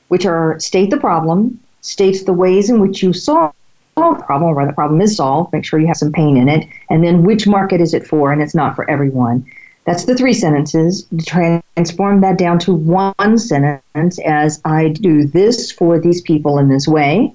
which 0.09 0.25
are 0.25 0.59
state 0.59 0.89
the 0.89 0.97
problem, 0.97 1.57
state 1.79 2.25
the 2.25 2.33
ways 2.33 2.69
in 2.69 2.81
which 2.81 3.01
you 3.01 3.13
solve 3.13 3.53
the 3.95 4.21
problem, 4.25 4.53
or 4.53 4.67
the 4.67 4.73
problem 4.73 4.99
is 4.99 5.15
solved. 5.15 5.53
Make 5.53 5.63
sure 5.63 5.79
you 5.79 5.87
have 5.87 5.95
some 5.95 6.11
pain 6.11 6.35
in 6.35 6.49
it. 6.49 6.67
And 6.89 7.05
then 7.05 7.23
which 7.23 7.47
market 7.47 7.79
is 7.79 7.93
it 7.93 8.05
for? 8.05 8.33
And 8.33 8.41
it's 8.41 8.53
not 8.53 8.75
for 8.75 8.89
everyone. 8.89 9.49
That's 9.85 10.03
the 10.03 10.15
three 10.15 10.33
sentences. 10.33 11.07
Transform 11.25 12.19
that 12.19 12.37
down 12.37 12.59
to 12.59 12.73
one 12.73 13.37
sentence 13.37 14.19
as 14.25 14.59
I 14.65 14.89
do 14.89 15.25
this 15.25 15.71
for 15.71 15.97
these 16.01 16.19
people 16.19 16.57
in 16.57 16.67
this 16.67 16.85
way. 16.85 17.33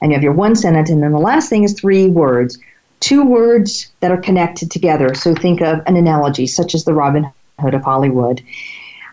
And 0.00 0.10
you 0.10 0.16
have 0.16 0.24
your 0.24 0.32
one 0.32 0.56
sentence. 0.56 0.88
And 0.88 1.02
then 1.02 1.12
the 1.12 1.18
last 1.18 1.50
thing 1.50 1.64
is 1.64 1.74
three 1.74 2.08
words. 2.08 2.58
Two 3.00 3.24
words 3.24 3.90
that 4.00 4.10
are 4.10 4.16
connected 4.16 4.70
together. 4.70 5.14
So 5.14 5.34
think 5.34 5.60
of 5.60 5.80
an 5.86 5.96
analogy, 5.96 6.46
such 6.46 6.74
as 6.74 6.84
the 6.84 6.94
Robin 6.94 7.30
Hood 7.60 7.74
of 7.74 7.82
Hollywood. 7.82 8.42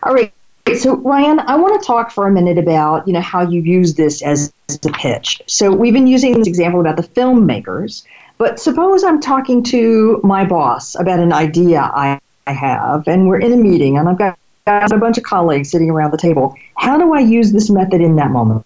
All 0.02 0.14
right. 0.14 0.32
So 0.78 0.96
Ryan, 0.96 1.40
I 1.40 1.56
want 1.56 1.80
to 1.80 1.86
talk 1.86 2.10
for 2.10 2.26
a 2.26 2.30
minute 2.30 2.56
about 2.56 3.06
you 3.06 3.12
know 3.12 3.20
how 3.20 3.42
you 3.42 3.60
use 3.60 3.94
this 3.94 4.22
as 4.22 4.52
a 4.70 4.88
pitch. 4.92 5.42
So 5.46 5.70
we've 5.70 5.92
been 5.92 6.06
using 6.06 6.38
this 6.38 6.48
example 6.48 6.80
about 6.80 6.96
the 6.96 7.02
filmmakers, 7.02 8.02
but 8.38 8.58
suppose 8.58 9.04
I'm 9.04 9.20
talking 9.20 9.62
to 9.64 10.20
my 10.24 10.44
boss 10.44 10.94
about 10.94 11.20
an 11.20 11.34
idea 11.34 11.80
I 11.82 12.18
I 12.46 12.52
have, 12.52 13.06
and 13.06 13.28
we're 13.28 13.38
in 13.38 13.52
a 13.52 13.56
meeting, 13.56 13.96
and 13.96 14.08
I've 14.08 14.18
got, 14.18 14.38
got 14.66 14.92
a 14.92 14.98
bunch 14.98 15.16
of 15.18 15.24
colleagues 15.24 15.70
sitting 15.70 15.90
around 15.90 16.10
the 16.10 16.18
table. 16.18 16.54
How 16.76 16.98
do 16.98 17.14
I 17.14 17.20
use 17.20 17.52
this 17.52 17.70
method 17.70 18.00
in 18.00 18.16
that 18.16 18.30
moment? 18.30 18.64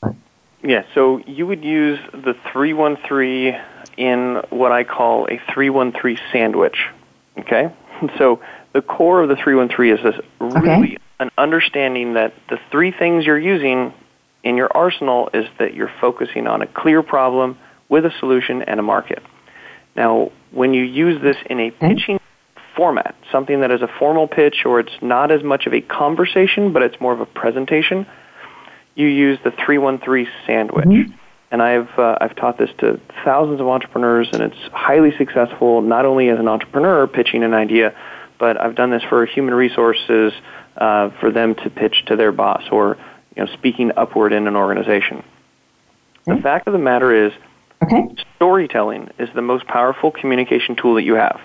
Yeah, 0.62 0.84
so 0.94 1.18
you 1.18 1.46
would 1.46 1.64
use 1.64 2.00
the 2.12 2.34
313 2.52 3.60
in 3.98 4.40
what 4.50 4.72
I 4.72 4.84
call 4.84 5.26
a 5.26 5.40
313 5.52 6.18
sandwich. 6.32 6.78
Okay? 7.38 7.74
So 8.16 8.40
the 8.74 8.80
core 8.80 9.22
of 9.22 9.28
the 9.28 9.34
313 9.34 9.94
is 9.94 10.04
this 10.04 10.24
really 10.38 10.94
okay. 10.94 10.98
an 11.18 11.30
understanding 11.36 12.14
that 12.14 12.32
the 12.48 12.60
three 12.70 12.92
things 12.92 13.26
you're 13.26 13.36
using 13.36 13.92
in 14.44 14.56
your 14.56 14.68
arsenal 14.72 15.30
is 15.34 15.46
that 15.58 15.74
you're 15.74 15.90
focusing 16.00 16.46
on 16.46 16.62
a 16.62 16.66
clear 16.68 17.02
problem 17.02 17.58
with 17.88 18.04
a 18.04 18.12
solution 18.20 18.62
and 18.62 18.78
a 18.78 18.84
market. 18.84 19.20
Now, 19.96 20.30
when 20.52 20.74
you 20.74 20.84
use 20.84 21.20
this 21.20 21.36
in 21.50 21.58
a 21.58 21.72
pitching 21.72 22.20
format, 22.76 23.16
something 23.32 23.62
that 23.62 23.72
is 23.72 23.82
a 23.82 23.88
formal 23.98 24.28
pitch 24.28 24.64
or 24.64 24.78
it's 24.78 24.96
not 25.02 25.32
as 25.32 25.42
much 25.42 25.66
of 25.66 25.74
a 25.74 25.80
conversation, 25.80 26.72
but 26.72 26.82
it's 26.82 27.00
more 27.00 27.12
of 27.12 27.20
a 27.20 27.26
presentation, 27.26 28.06
you 28.94 29.08
use 29.08 29.40
the 29.42 29.50
313 29.50 30.28
sandwich. 30.46 30.86
Mm-hmm. 30.86 31.12
And 31.50 31.62
I've, 31.62 31.88
uh, 31.98 32.18
I've 32.20 32.36
taught 32.36 32.58
this 32.58 32.70
to 32.78 33.00
thousands 33.24 33.60
of 33.60 33.68
entrepreneurs, 33.68 34.28
and 34.32 34.42
it's 34.42 34.72
highly 34.72 35.16
successful 35.16 35.80
not 35.80 36.04
only 36.04 36.28
as 36.28 36.38
an 36.38 36.48
entrepreneur 36.48 37.06
pitching 37.06 37.42
an 37.42 37.54
idea, 37.54 37.94
but 38.38 38.60
I've 38.60 38.74
done 38.74 38.90
this 38.90 39.02
for 39.08 39.24
human 39.24 39.54
resources 39.54 40.32
uh, 40.76 41.10
for 41.20 41.30
them 41.30 41.54
to 41.56 41.70
pitch 41.70 42.04
to 42.06 42.16
their 42.16 42.32
boss 42.32 42.62
or 42.70 42.98
you 43.34 43.44
know, 43.44 43.52
speaking 43.54 43.92
upward 43.96 44.32
in 44.32 44.46
an 44.46 44.56
organization. 44.56 45.24
Okay. 46.26 46.36
The 46.36 46.42
fact 46.42 46.66
of 46.66 46.74
the 46.74 46.78
matter 46.78 47.26
is, 47.26 47.32
okay. 47.82 48.14
storytelling 48.36 49.10
is 49.18 49.30
the 49.34 49.42
most 49.42 49.66
powerful 49.66 50.10
communication 50.10 50.76
tool 50.76 50.96
that 50.96 51.02
you 51.02 51.14
have 51.14 51.40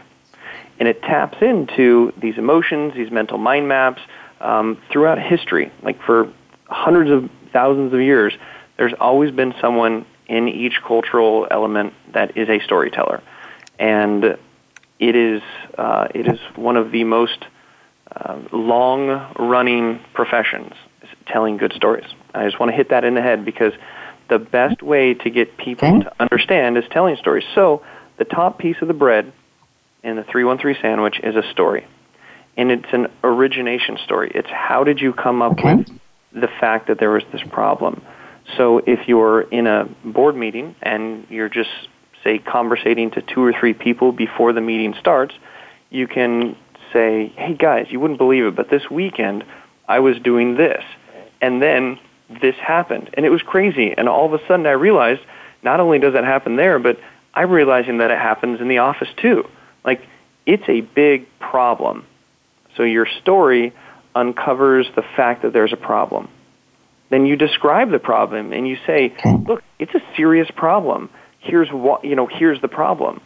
and 0.79 0.87
it 0.87 1.01
taps 1.01 1.37
into 1.41 2.13
these 2.17 2.37
emotions, 2.37 2.93
these 2.95 3.11
mental 3.11 3.37
mind 3.37 3.67
maps 3.67 4.01
um, 4.41 4.77
throughout 4.91 5.19
history. 5.19 5.71
Like 5.81 6.01
for 6.01 6.31
hundreds 6.67 7.11
of 7.11 7.29
thousands 7.51 7.93
of 7.93 8.01
years, 8.01 8.33
there's 8.77 8.93
always 8.99 9.31
been 9.31 9.53
someone 9.61 10.05
in 10.27 10.47
each 10.47 10.81
cultural 10.85 11.47
element 11.49 11.93
that 12.13 12.37
is 12.37 12.49
a 12.49 12.59
storyteller, 12.63 13.21
and 13.79 14.37
it 14.99 15.15
is 15.15 15.41
uh, 15.77 16.07
it 16.13 16.27
is 16.27 16.39
one 16.55 16.77
of 16.77 16.91
the 16.91 17.03
most 17.03 17.45
uh, 18.15 18.39
long-running 18.51 19.99
professions, 20.13 20.73
telling 21.27 21.57
good 21.57 21.73
stories. 21.73 22.05
I 22.33 22.45
just 22.45 22.59
want 22.59 22.71
to 22.71 22.75
hit 22.75 22.89
that 22.89 23.03
in 23.03 23.15
the 23.15 23.21
head 23.21 23.45
because 23.45 23.73
the 24.29 24.39
best 24.39 24.81
way 24.81 25.13
to 25.13 25.29
get 25.29 25.57
people 25.57 25.87
okay. 25.87 26.03
to 26.03 26.13
understand 26.19 26.77
is 26.77 26.83
telling 26.91 27.15
stories. 27.17 27.43
So 27.55 27.83
the 28.17 28.25
top 28.25 28.57
piece 28.57 28.77
of 28.81 28.87
the 28.87 28.93
bread 28.93 29.31
in 30.03 30.15
the 30.15 30.23
313 30.23 30.81
sandwich 30.81 31.19
is 31.23 31.35
a 31.35 31.43
story. 31.51 31.87
And 32.55 32.71
it's 32.71 32.93
an 32.93 33.07
origination 33.23 33.97
story. 34.03 34.31
It's 34.33 34.49
how 34.49 34.83
did 34.83 34.99
you 34.99 35.13
come 35.13 35.41
up 35.41 35.53
okay. 35.53 35.75
with 35.75 35.87
the 36.33 36.49
fact 36.59 36.87
that 36.87 36.99
there 36.99 37.09
was 37.09 37.23
this 37.31 37.41
problem? 37.51 38.03
So 38.57 38.79
if 38.85 39.07
you're 39.07 39.41
in 39.41 39.67
a 39.67 39.87
board 40.03 40.35
meeting 40.35 40.75
and 40.81 41.25
you're 41.29 41.49
just, 41.49 41.69
say, 42.23 42.39
conversating 42.39 43.11
to 43.11 43.21
two 43.21 43.43
or 43.43 43.53
three 43.53 43.73
people 43.73 44.11
before 44.11 44.53
the 44.53 44.61
meeting 44.61 44.93
starts, 44.99 45.33
you 45.89 46.07
can 46.07 46.55
say, 46.91 47.33
hey 47.35 47.55
guys, 47.55 47.87
you 47.89 47.99
wouldn't 47.99 48.19
believe 48.19 48.45
it, 48.45 48.55
but 48.55 48.69
this 48.69 48.89
weekend 48.89 49.43
I 49.87 49.99
was 49.99 50.19
doing 50.19 50.55
this. 50.55 50.83
And 51.41 51.61
then 51.61 51.99
this 52.41 52.55
happened. 52.55 53.09
And 53.13 53.25
it 53.25 53.29
was 53.29 53.41
crazy. 53.41 53.93
And 53.95 54.07
all 54.07 54.25
of 54.25 54.33
a 54.33 54.45
sudden 54.47 54.65
I 54.65 54.71
realized 54.71 55.21
not 55.63 55.79
only 55.79 55.99
does 55.99 56.13
it 56.15 56.23
happen 56.23 56.55
there, 56.55 56.79
but 56.79 56.99
I'm 57.33 57.49
realizing 57.49 57.97
that 57.99 58.11
it 58.11 58.19
happens 58.19 58.61
in 58.61 58.67
the 58.67 58.79
office 58.79 59.09
too. 59.17 59.47
Like, 59.83 60.01
it's 60.45 60.67
a 60.67 60.81
big 60.81 61.27
problem. 61.39 62.05
So 62.75 62.83
your 62.83 63.07
story 63.21 63.73
uncovers 64.15 64.87
the 64.95 65.03
fact 65.15 65.41
that 65.43 65.53
there's 65.53 65.73
a 65.73 65.77
problem. 65.77 66.29
Then 67.13 67.27
you 67.27 67.35
describe 67.35 67.91
the 67.91 67.99
problem 67.99 68.53
and 68.53 68.67
you 68.67 68.75
say, 68.87 69.13
hmm. 69.19 69.43
look, 69.45 69.63
it's 69.77 69.93
a 69.93 70.01
serious 70.17 70.49
problem. 70.49 71.11
Here's 71.37 71.69
what, 71.69 72.03
you 72.03 72.15
know, 72.15 72.25
here's 72.25 72.59
the 72.59 72.67
problem. 72.67 73.21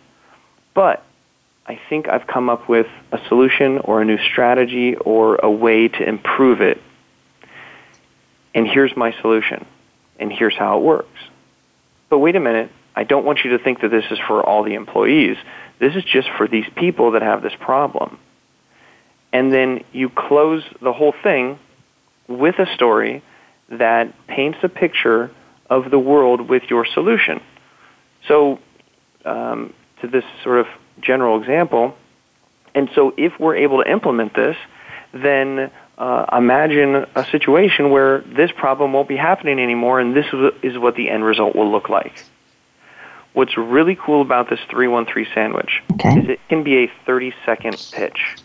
But 0.73 1.05
I 1.65 1.79
think 1.88 2.09
I've 2.09 2.27
come 2.27 2.49
up 2.49 2.67
with 2.67 2.88
a 3.13 3.19
solution 3.29 3.77
or 3.77 4.01
a 4.01 4.05
new 4.05 4.17
strategy 4.17 4.97
or 4.97 5.38
a 5.38 5.49
way 5.49 5.88
to 5.88 6.03
improve 6.03 6.59
it. 6.59 6.81
And 8.53 8.67
here's 8.67 8.93
my 8.97 9.15
solution. 9.21 9.65
And 10.19 10.33
here's 10.33 10.57
how 10.57 10.79
it 10.79 10.83
works. 10.83 11.19
But 12.09 12.19
wait 12.19 12.35
a 12.35 12.41
minute, 12.41 12.69
I 12.93 13.05
don't 13.05 13.23
want 13.23 13.45
you 13.45 13.51
to 13.51 13.57
think 13.57 13.79
that 13.79 13.89
this 13.89 14.03
is 14.11 14.19
for 14.27 14.45
all 14.45 14.63
the 14.63 14.73
employees. 14.73 15.38
This 15.79 15.95
is 15.95 16.03
just 16.03 16.27
for 16.38 16.45
these 16.45 16.67
people 16.75 17.11
that 17.11 17.21
have 17.21 17.41
this 17.41 17.55
problem. 17.57 18.19
And 19.31 19.53
then 19.53 19.85
you 19.93 20.09
close 20.09 20.65
the 20.81 20.91
whole 20.91 21.13
thing 21.23 21.57
with 22.27 22.59
a 22.59 22.65
story 22.75 23.23
that 23.70 24.13
paints 24.28 24.59
a 24.63 24.70
picture 24.70 25.32
of 25.70 25.91
the 25.91 25.99
world 25.99 26.49
with 26.49 26.63
your 26.70 26.86
solution. 26.86 27.41
So, 28.28 28.59
um, 29.26 29.74
to 30.01 30.07
this 30.07 30.24
sort 30.43 30.59
of 30.59 30.68
general 31.01 31.39
example, 31.39 31.95
and 32.74 32.89
so 32.95 33.13
if 33.18 33.39
we're 33.39 33.55
able 33.55 33.84
to 33.84 33.91
implement 33.91 34.36
this, 34.36 34.55
then 35.13 35.72
uh, 35.97 36.26
imagine 36.38 37.05
a 37.15 37.26
situation 37.32 37.89
where 37.89 38.20
this 38.22 38.51
problem 38.51 38.93
won't 38.93 39.07
be 39.07 39.18
happening 39.18 39.59
anymore, 39.59 39.99
and 39.99 40.15
this 40.15 40.28
is 40.61 40.78
what 40.78 40.95
the 40.95 41.09
end 41.09 41.24
result 41.24 41.55
will 41.55 41.72
look 41.72 41.89
like. 41.89 42.24
What's 43.34 43.57
really 43.57 43.95
cool 43.95 44.22
about 44.22 44.49
this 44.49 44.59
313 44.70 45.28
sandwich 45.34 45.84
okay. 45.93 46.20
is 46.20 46.30
it 46.30 46.39
can 46.49 46.63
be 46.63 46.86
a 46.86 46.91
30 47.05 47.34
second 47.45 47.78
pitch. 47.91 48.36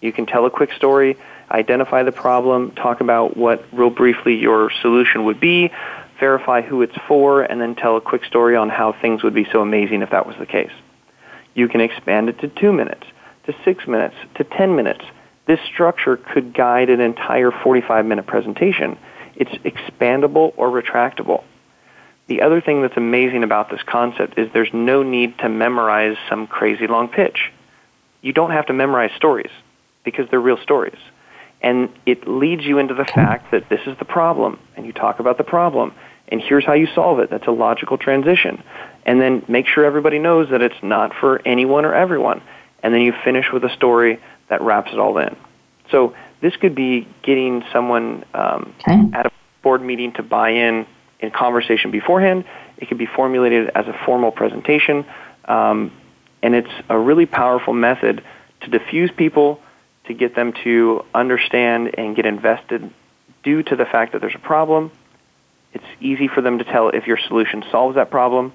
You 0.00 0.12
can 0.12 0.26
tell 0.26 0.46
a 0.46 0.50
quick 0.50 0.72
story, 0.72 1.16
identify 1.52 2.02
the 2.02 2.12
problem, 2.12 2.72
talk 2.72 3.00
about 3.00 3.36
what 3.36 3.64
real 3.72 3.90
briefly 3.90 4.36
your 4.36 4.70
solution 4.80 5.24
would 5.24 5.38
be, 5.38 5.70
verify 6.18 6.62
who 6.62 6.82
it's 6.82 6.96
for, 7.06 7.42
and 7.42 7.60
then 7.60 7.74
tell 7.74 7.96
a 7.96 8.00
quick 8.00 8.24
story 8.24 8.56
on 8.56 8.68
how 8.68 8.92
things 8.92 9.22
would 9.22 9.34
be 9.34 9.46
so 9.52 9.60
amazing 9.60 10.02
if 10.02 10.10
that 10.10 10.26
was 10.26 10.36
the 10.38 10.46
case. 10.46 10.72
You 11.54 11.68
can 11.68 11.80
expand 11.80 12.28
it 12.28 12.38
to 12.40 12.48
two 12.48 12.72
minutes, 12.72 13.04
to 13.46 13.54
six 13.64 13.86
minutes, 13.86 14.14
to 14.36 14.44
10 14.44 14.74
minutes. 14.74 15.04
This 15.46 15.60
structure 15.72 16.16
could 16.16 16.54
guide 16.54 16.88
an 16.88 17.00
entire 17.00 17.50
45 17.50 18.06
minute 18.06 18.26
presentation. 18.26 18.96
It's 19.34 19.50
expandable 19.64 20.54
or 20.56 20.70
retractable. 20.70 21.44
The 22.28 22.42
other 22.42 22.60
thing 22.60 22.80
that's 22.80 22.96
amazing 22.96 23.42
about 23.42 23.70
this 23.70 23.82
concept 23.82 24.38
is 24.38 24.48
there's 24.52 24.72
no 24.72 25.02
need 25.02 25.36
to 25.38 25.48
memorize 25.48 26.16
some 26.30 26.46
crazy 26.46 26.86
long 26.86 27.08
pitch. 27.08 27.50
You 28.22 28.32
don't 28.32 28.52
have 28.52 28.66
to 28.66 28.72
memorize 28.72 29.10
stories 29.16 29.50
because 30.04 30.28
they're 30.30 30.40
real 30.40 30.58
stories. 30.62 30.98
And 31.62 31.90
it 32.04 32.26
leads 32.26 32.64
you 32.64 32.78
into 32.78 32.94
the 32.94 33.04
fact 33.04 33.52
that 33.52 33.68
this 33.68 33.80
is 33.86 33.96
the 33.98 34.04
problem, 34.04 34.58
and 34.76 34.84
you 34.84 34.92
talk 34.92 35.20
about 35.20 35.38
the 35.38 35.44
problem, 35.44 35.94
and 36.28 36.40
here's 36.40 36.64
how 36.64 36.72
you 36.72 36.88
solve 36.94 37.20
it. 37.20 37.30
That's 37.30 37.46
a 37.46 37.52
logical 37.52 37.98
transition. 37.98 38.62
And 39.06 39.20
then 39.20 39.44
make 39.48 39.66
sure 39.66 39.84
everybody 39.84 40.18
knows 40.18 40.50
that 40.50 40.60
it's 40.60 40.82
not 40.82 41.12
for 41.20 41.40
anyone 41.46 41.84
or 41.84 41.94
everyone. 41.94 42.42
And 42.82 42.92
then 42.92 43.02
you 43.02 43.12
finish 43.24 43.46
with 43.52 43.62
a 43.64 43.74
story 43.76 44.20
that 44.48 44.60
wraps 44.60 44.90
it 44.92 44.98
all 44.98 45.18
in. 45.18 45.36
So 45.90 46.14
this 46.40 46.56
could 46.56 46.74
be 46.74 47.06
getting 47.22 47.62
someone 47.72 48.24
um, 48.34 48.74
okay. 48.80 48.98
at 49.12 49.26
a 49.26 49.30
board 49.62 49.82
meeting 49.82 50.12
to 50.14 50.22
buy 50.22 50.50
in 50.50 50.86
in 51.20 51.30
conversation 51.30 51.90
beforehand. 51.90 52.44
It 52.76 52.88
can 52.88 52.98
be 52.98 53.06
formulated 53.06 53.70
as 53.74 53.86
a 53.86 53.96
formal 54.04 54.32
presentation. 54.32 55.06
Um, 55.44 55.92
and 56.42 56.54
it's 56.54 56.70
a 56.88 56.98
really 56.98 57.26
powerful 57.26 57.72
method 57.72 58.24
to 58.62 58.70
diffuse 58.70 59.10
people, 59.16 59.60
to 60.06 60.14
get 60.14 60.34
them 60.34 60.52
to 60.64 61.04
understand 61.14 61.94
and 61.96 62.16
get 62.16 62.26
invested 62.26 62.90
due 63.42 63.62
to 63.62 63.76
the 63.76 63.84
fact 63.84 64.12
that 64.12 64.20
there's 64.20 64.34
a 64.34 64.38
problem. 64.38 64.90
It's 65.72 65.84
easy 66.00 66.28
for 66.28 66.40
them 66.40 66.58
to 66.58 66.64
tell 66.64 66.88
if 66.88 67.06
your 67.06 67.18
solution 67.28 67.64
solves 67.70 67.94
that 67.96 68.10
problem. 68.10 68.52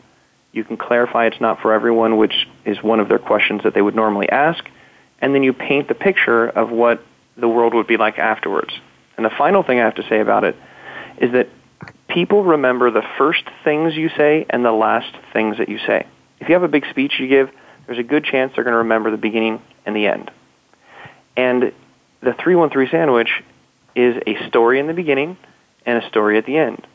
You 0.51 0.63
can 0.63 0.77
clarify 0.77 1.27
it's 1.27 1.41
not 1.41 1.61
for 1.61 1.73
everyone, 1.73 2.17
which 2.17 2.47
is 2.65 2.81
one 2.81 2.99
of 2.99 3.09
their 3.09 3.19
questions 3.19 3.63
that 3.63 3.73
they 3.73 3.81
would 3.81 3.95
normally 3.95 4.29
ask. 4.29 4.63
And 5.19 5.33
then 5.33 5.43
you 5.43 5.53
paint 5.53 5.87
the 5.87 5.95
picture 5.95 6.47
of 6.47 6.69
what 6.69 7.03
the 7.35 7.47
world 7.47 7.73
would 7.73 7.87
be 7.87 7.97
like 7.97 8.17
afterwards. 8.19 8.73
And 9.15 9.25
the 9.25 9.31
final 9.31 9.63
thing 9.63 9.79
I 9.79 9.85
have 9.85 9.95
to 9.95 10.07
say 10.07 10.19
about 10.19 10.43
it 10.43 10.55
is 11.19 11.31
that 11.31 11.49
people 12.07 12.43
remember 12.43 12.91
the 12.91 13.03
first 13.17 13.43
things 13.63 13.95
you 13.95 14.09
say 14.09 14.45
and 14.49 14.63
the 14.63 14.71
last 14.71 15.13
things 15.33 15.57
that 15.57 15.69
you 15.69 15.79
say. 15.79 16.05
If 16.39 16.49
you 16.49 16.53
have 16.53 16.63
a 16.63 16.67
big 16.67 16.85
speech 16.89 17.13
you 17.19 17.27
give, 17.27 17.49
there's 17.85 17.99
a 17.99 18.03
good 18.03 18.23
chance 18.23 18.53
they're 18.55 18.63
going 18.63 18.73
to 18.73 18.79
remember 18.79 19.11
the 19.11 19.17
beginning 19.17 19.61
and 19.85 19.95
the 19.95 20.07
end. 20.07 20.29
And 21.38 21.71
the 22.21 22.33
313 22.33 22.89
sandwich 22.91 23.29
is 23.95 24.21
a 24.27 24.47
story 24.47 24.79
in 24.79 24.88
the 24.88 24.93
beginning 24.93 25.38
and 25.85 26.03
a 26.03 26.07
story 26.09 26.38
at 26.38 26.45
the 26.45 26.57
end. 26.57 26.85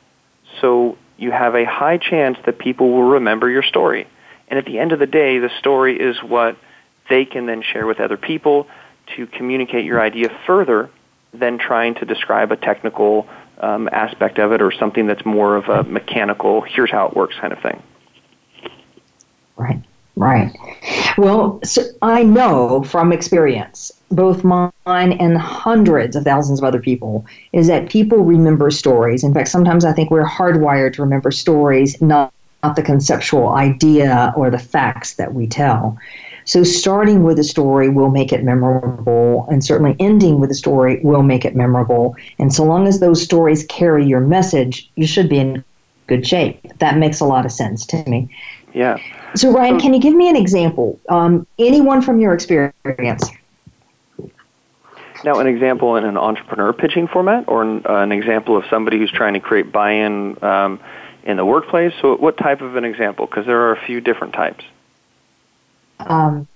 So 0.61 0.99
you 1.17 1.31
have 1.31 1.55
a 1.55 1.65
high 1.65 1.97
chance 1.97 2.37
that 2.45 2.59
people 2.59 2.91
will 2.91 3.05
remember 3.05 3.49
your 3.49 3.63
story. 3.63 4.07
And 4.49 4.59
at 4.59 4.67
the 4.67 4.79
end 4.79 4.93
of 4.93 4.99
the 4.99 5.07
day, 5.07 5.39
the 5.39 5.51
story 5.59 5.99
is 5.99 6.23
what 6.23 6.57
they 7.09 7.25
can 7.25 7.47
then 7.47 7.63
share 7.63 7.87
with 7.87 8.01
other 8.01 8.17
people 8.17 8.67
to 9.17 9.27
communicate 9.27 9.85
your 9.85 10.01
idea 10.01 10.29
further 10.47 10.91
than 11.33 11.59
trying 11.59 11.95
to 11.95 12.05
describe 12.05 12.53
a 12.53 12.57
technical 12.57 13.27
um, 13.59 13.89
aspect 13.93 14.39
of 14.39 14.53
it 14.53 14.61
or 14.61 14.73
something 14.73 15.07
that's 15.07 15.25
more 15.25 15.57
of 15.57 15.69
a 15.69 15.83
mechanical, 15.85 16.61
here's 16.63 16.91
how 16.91 17.07
it 17.07 17.17
works 17.17 17.37
kind 17.41 17.53
of 17.53 17.61
thing. 17.61 17.83
Right, 19.57 19.83
right. 20.17 20.53
Well, 21.17 21.61
so 21.63 21.83
I 22.03 22.23
know 22.23 22.83
from 22.83 23.13
experience, 23.13 23.93
both 24.15 24.45
mine 24.45 24.73
and 24.87 25.37
hundreds 25.37 26.17
of 26.17 26.25
thousands 26.25 26.61
of 26.61 26.65
other 26.65 26.81
people, 26.81 27.25
is 27.53 27.67
that 27.67 27.89
people 27.89 28.19
remember 28.19 28.71
stories. 28.71 29.25
In 29.25 29.35
fact, 29.35 29.49
sometimes 29.49 29.85
I 29.85 29.93
think 29.93 30.11
we're 30.11 30.25
hardwired 30.25 30.95
to 30.95 31.03
remember 31.03 31.31
stories, 31.31 32.01
not, 32.01 32.33
not 32.63 32.77
the 32.77 32.83
conceptual 32.83 33.49
idea 33.51 34.33
or 34.37 34.51
the 34.51 34.59
facts 34.59 35.15
that 35.15 35.35
we 35.35 35.47
tell. 35.47 35.99
So 36.45 36.65
starting 36.65 37.23
with 37.23 37.39
a 37.39 37.45
story 37.45 37.89
will 37.89 38.11
make 38.11 38.33
it 38.33 38.43
memorable, 38.43 39.47
and 39.51 39.65
certainly 39.65 39.95
ending 40.01 40.41
with 40.41 40.51
a 40.51 40.55
story 40.55 41.01
will 41.03 41.23
make 41.23 41.45
it 41.45 41.55
memorable. 41.55 42.17
And 42.39 42.53
so 42.53 42.65
long 42.65 42.87
as 42.89 42.99
those 42.99 43.23
stories 43.23 43.65
carry 43.67 44.05
your 44.05 44.21
message, 44.21 44.91
you 44.97 45.07
should 45.07 45.29
be 45.29 45.39
in 45.39 45.65
good 46.09 46.27
shape. 46.27 46.61
That 46.79 46.99
makes 46.99 47.21
a 47.21 47.25
lot 47.25 47.45
of 47.45 47.53
sense 47.53 47.87
to 47.87 48.03
me. 48.09 48.29
Yeah. 48.75 48.99
So 49.37 49.53
Ryan, 49.53 49.79
can 49.79 49.95
you 49.95 50.01
give 50.01 50.15
me 50.15 50.29
an 50.29 50.37
example? 50.37 50.99
Um, 51.09 51.47
anyone 51.59 52.03
from 52.03 52.19
your 52.19 52.35
experience? 52.35 53.31
Now, 55.25 55.39
an 55.39 55.47
example 55.47 55.97
in 55.97 56.05
an 56.05 56.17
entrepreneur 56.17 56.73
pitching 56.73 57.07
format, 57.07 57.45
or 57.47 57.63
an, 57.63 57.83
uh, 57.89 57.97
an 57.97 58.13
example 58.13 58.57
of 58.57 58.65
somebody 58.69 58.99
who's 58.99 59.11
trying 59.11 59.35
to 59.35 59.41
create 59.41 59.71
buy-in 59.71 60.43
um, 60.43 60.81
in 61.23 61.37
the 61.37 61.45
workplace. 61.45 61.93
So, 62.01 62.17
what 62.17 62.37
type 62.37 62.61
of 62.61 62.77
an 62.77 62.85
example? 62.85 63.27
Because 63.27 63.47
there 63.47 63.61
are 63.63 63.73
a 63.73 63.87
few 63.87 64.01
different 64.01 64.35
types. 64.35 64.65
Um, 66.01 66.49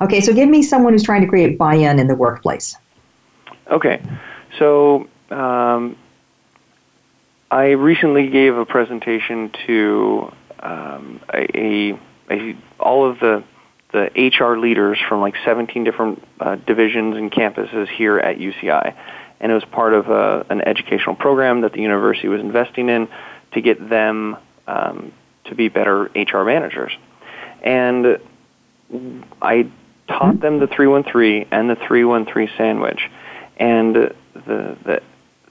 okay, 0.00 0.20
so 0.20 0.32
give 0.32 0.48
me 0.48 0.62
someone 0.62 0.94
who's 0.94 1.02
trying 1.02 1.20
to 1.20 1.26
create 1.26 1.58
buy-in 1.58 1.98
in 1.98 2.06
the 2.06 2.14
workplace. 2.14 2.76
Okay, 3.70 4.00
so 4.58 5.08
um, 5.30 5.96
I 7.50 7.70
recently 7.70 8.28
gave 8.28 8.56
a 8.56 8.64
presentation 8.64 9.50
to 9.66 10.32
um, 10.60 11.20
a, 11.32 11.98
a, 12.30 12.56
all 12.80 13.08
of 13.08 13.18
the 13.20 13.44
the 13.96 14.30
HR 14.30 14.58
leaders 14.58 14.98
from 15.08 15.20
like 15.20 15.34
17 15.44 15.84
different 15.84 16.22
uh, 16.38 16.56
divisions 16.56 17.16
and 17.16 17.32
campuses 17.32 17.88
here 17.88 18.18
at 18.18 18.38
UCI, 18.38 18.94
and 19.40 19.50
it 19.50 19.54
was 19.54 19.64
part 19.64 19.94
of 19.94 20.08
a, 20.08 20.12
uh, 20.12 20.44
an 20.50 20.60
educational 20.60 21.14
program 21.14 21.62
that 21.62 21.72
the 21.72 21.80
university 21.80 22.28
was 22.28 22.40
investing 22.40 22.88
in 22.88 23.08
to 23.52 23.60
get 23.62 23.88
them 23.88 24.36
um, 24.66 25.12
to 25.46 25.54
be 25.54 25.68
better 25.68 26.10
HR 26.14 26.44
managers. 26.44 26.92
And 27.62 28.18
I 29.40 29.70
taught 30.08 30.40
them 30.40 30.60
the 30.60 30.66
313 30.66 31.48
and 31.50 31.70
the 31.70 31.76
313 31.76 32.50
sandwich, 32.56 33.00
and 33.56 33.94
the 33.94 34.14
the 34.84 35.02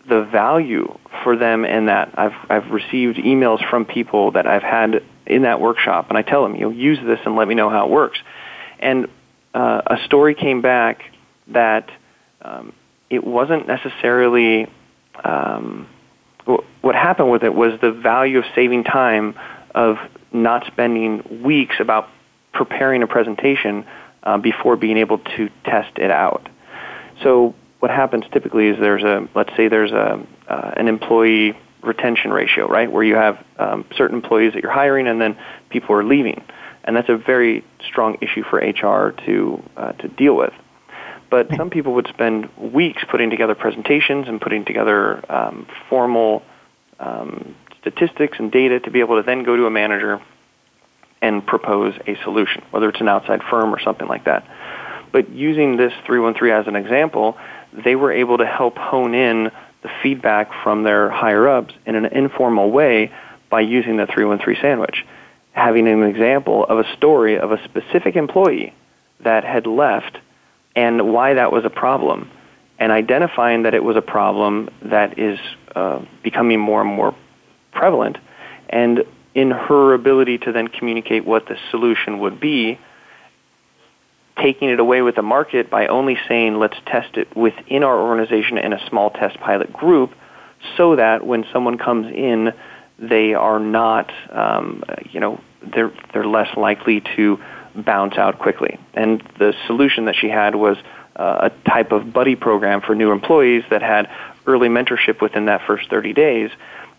the 0.07 0.23
value 0.23 0.97
for 1.23 1.35
them 1.35 1.65
in 1.65 1.87
that. 1.87 2.13
I've 2.17 2.35
I've 2.49 2.71
received 2.71 3.17
emails 3.17 3.67
from 3.69 3.85
people 3.85 4.31
that 4.31 4.45
I've 4.45 4.63
had 4.63 5.03
in 5.25 5.43
that 5.43 5.59
workshop, 5.59 6.09
and 6.09 6.17
I 6.17 6.21
tell 6.21 6.43
them, 6.43 6.55
you 6.55 6.61
know, 6.61 6.69
use 6.69 6.99
this 7.05 7.19
and 7.25 7.35
let 7.35 7.47
me 7.47 7.55
know 7.55 7.69
how 7.69 7.85
it 7.85 7.91
works. 7.91 8.19
And 8.79 9.07
uh, 9.53 9.81
a 9.85 9.97
story 10.05 10.35
came 10.35 10.61
back 10.61 11.01
that 11.47 11.89
um, 12.41 12.73
it 13.09 13.23
wasn't 13.23 13.67
necessarily. 13.67 14.67
Um, 15.23 15.87
what 16.81 16.93
happened 16.93 17.31
with 17.31 17.43
it 17.43 17.55
was 17.55 17.79
the 17.81 17.91
value 17.91 18.37
of 18.37 18.45
saving 18.53 18.83
time 18.83 19.33
of 19.73 19.97
not 20.31 20.67
spending 20.67 21.43
weeks 21.43 21.75
about 21.79 22.07
preparing 22.53 23.01
a 23.01 23.07
presentation 23.07 23.85
uh, 24.23 24.37
before 24.37 24.75
being 24.75 24.97
able 24.97 25.17
to 25.17 25.49
test 25.63 25.97
it 25.97 26.11
out. 26.11 26.47
So 27.23 27.55
what 27.79 27.91
happens 27.91 28.25
typically 28.31 28.67
is 28.67 28.79
there's 28.79 29.03
a 29.03 29.27
let's 29.35 29.55
say 29.55 29.67
there's 29.67 29.91
a 29.91 30.23
uh, 30.47 30.71
an 30.77 30.87
employee 30.87 31.57
retention 31.81 32.31
ratio, 32.31 32.67
right, 32.67 32.91
where 32.91 33.03
you 33.03 33.15
have 33.15 33.43
um, 33.57 33.85
certain 33.95 34.17
employees 34.17 34.53
that 34.53 34.63
you're 34.63 34.71
hiring 34.71 35.07
and 35.07 35.21
then 35.21 35.37
people 35.69 35.95
are 35.95 36.03
leaving, 36.03 36.43
and 36.85 36.95
that's 36.95 37.09
a 37.09 37.17
very 37.17 37.65
strong 37.85 38.17
issue 38.21 38.43
for 38.43 38.59
HR 38.59 39.11
to 39.25 39.61
uh, 39.75 39.91
to 39.93 40.07
deal 40.07 40.35
with. 40.35 40.53
But 41.29 41.49
some 41.57 41.69
people 41.69 41.95
would 41.95 42.07
spend 42.07 42.49
weeks 42.57 43.03
putting 43.09 43.29
together 43.31 43.55
presentations 43.55 44.27
and 44.27 44.39
putting 44.39 44.63
together 44.63 45.19
um, 45.29 45.67
formal 45.89 46.43
um, 46.99 47.55
statistics 47.81 48.37
and 48.39 48.51
data 48.51 48.79
to 48.79 48.91
be 48.91 48.99
able 48.99 49.17
to 49.17 49.23
then 49.23 49.43
go 49.43 49.57
to 49.57 49.65
a 49.65 49.71
manager 49.71 50.21
and 51.21 51.45
propose 51.45 51.95
a 52.07 52.15
solution, 52.23 52.63
whether 52.69 52.87
it's 52.89 53.01
an 53.01 53.07
outside 53.07 53.41
firm 53.49 53.73
or 53.73 53.79
something 53.79 54.07
like 54.07 54.25
that. 54.25 54.47
But 55.11 55.29
using 55.29 55.77
this 55.77 55.93
313 56.05 56.53
as 56.53 56.67
an 56.67 56.75
example, 56.75 57.37
they 57.73 57.95
were 57.95 58.11
able 58.11 58.37
to 58.37 58.45
help 58.45 58.77
hone 58.77 59.15
in 59.15 59.51
the 59.81 59.89
feedback 60.03 60.51
from 60.63 60.83
their 60.83 61.09
higher 61.09 61.47
ups 61.47 61.73
in 61.85 61.95
an 61.95 62.05
informal 62.05 62.69
way 62.69 63.11
by 63.49 63.61
using 63.61 63.97
the 63.97 64.05
313 64.05 64.61
sandwich. 64.61 65.05
Having 65.55 65.87
an 65.87 66.03
example 66.03 66.65
of 66.65 66.79
a 66.79 66.95
story 66.97 67.39
of 67.39 67.51
a 67.51 67.63
specific 67.63 68.15
employee 68.15 68.73
that 69.21 69.43
had 69.43 69.65
left 69.65 70.17
and 70.75 71.13
why 71.13 71.33
that 71.33 71.51
was 71.51 71.63
a 71.63 71.69
problem, 71.69 72.29
and 72.77 72.91
identifying 72.91 73.63
that 73.63 73.73
it 73.73 73.83
was 73.83 73.95
a 73.95 74.01
problem 74.01 74.69
that 74.81 75.17
is 75.17 75.39
uh, 75.73 76.03
becoming 76.23 76.59
more 76.59 76.81
and 76.81 76.89
more 76.89 77.15
prevalent, 77.71 78.17
and 78.69 79.05
in 79.33 79.51
her 79.51 79.93
ability 79.93 80.37
to 80.39 80.51
then 80.51 80.67
communicate 80.67 81.25
what 81.25 81.47
the 81.47 81.57
solution 81.71 82.19
would 82.19 82.39
be, 82.39 82.77
taking 84.37 84.69
it 84.69 84.81
away 84.81 85.01
with 85.01 85.15
the 85.15 85.21
market 85.21 85.69
by 85.69 85.87
only 85.87 86.17
saying 86.27 86.59
let's 86.59 86.77
test 86.85 87.15
it 87.15 87.33
within 87.35 87.83
our 87.83 87.97
organization 87.97 88.57
in 88.57 88.73
a 88.73 88.89
small 88.89 89.09
test 89.09 89.39
pilot 89.39 89.71
group 89.71 90.11
so 90.75 90.97
that 90.97 91.25
when 91.25 91.45
someone 91.53 91.77
comes 91.77 92.07
in 92.07 92.51
they 92.97 93.33
are 93.33 93.59
not 93.59 94.11
um, 94.31 94.83
you 95.11 95.19
know 95.19 95.39
they're 95.61 95.91
they're 96.13 96.27
less 96.27 96.55
likely 96.55 97.01
to 97.15 97.39
bounce 97.75 98.17
out 98.17 98.39
quickly. 98.39 98.79
And 98.93 99.21
the 99.37 99.53
solution 99.67 100.05
that 100.05 100.15
she 100.15 100.29
had 100.29 100.55
was 100.55 100.77
uh, 101.15 101.49
a 101.49 101.69
type 101.69 101.91
of 101.91 102.13
buddy 102.13 102.35
program 102.35 102.81
for 102.81 102.95
new 102.95 103.11
employees 103.11 103.63
that 103.69 103.81
had 103.81 104.09
early 104.45 104.69
mentorship 104.69 105.21
within 105.21 105.45
that 105.45 105.61
first 105.65 105.89
30 105.89 106.13
days. 106.13 106.51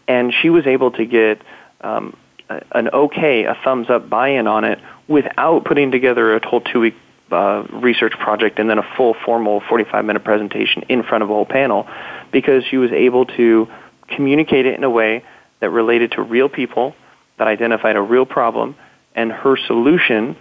And 0.09 0.33
she 0.33 0.51
was 0.51 0.67
able 0.67 0.91
to 0.93 1.05
get 1.05 1.43
um, 1.81 2.17
an 2.49 2.89
okay, 2.89 3.45
a 3.45 3.57
thumbs 3.65 3.91
up 3.91 4.09
buy-in 4.09 4.47
on 4.47 4.65
it 4.65 4.79
without 5.09 5.65
putting 5.65 5.91
together 5.91 6.35
a 6.37 6.47
whole 6.47 6.61
two-week 6.61 6.95
uh, 7.31 7.67
research 7.73 8.13
project 8.13 8.59
and 8.59 8.71
then 8.71 8.79
a 8.79 8.95
full 8.97 9.15
formal 9.25 9.61
45-minute 9.63 10.23
presentation 10.23 10.83
in 10.89 11.03
front 11.03 11.25
of 11.25 11.31
a 11.31 11.33
whole 11.33 11.47
panel, 11.47 11.89
because 12.31 12.65
she 12.65 12.77
was 12.77 12.93
able 12.93 13.27
to 13.27 13.69
communicate 14.09 14.67
it 14.67 14.77
in 14.77 14.85
a 14.85 14.91
way 14.91 15.25
that 15.61 15.71
related 15.71 16.13
to 16.13 16.23
real 16.23 16.49
people, 16.49 16.95
that 17.39 17.49
identified 17.49 17.97
a 17.97 18.03
real 18.03 18.27
problem, 18.27 18.77
and 19.15 19.33
her 19.33 19.57
solution, 19.57 20.37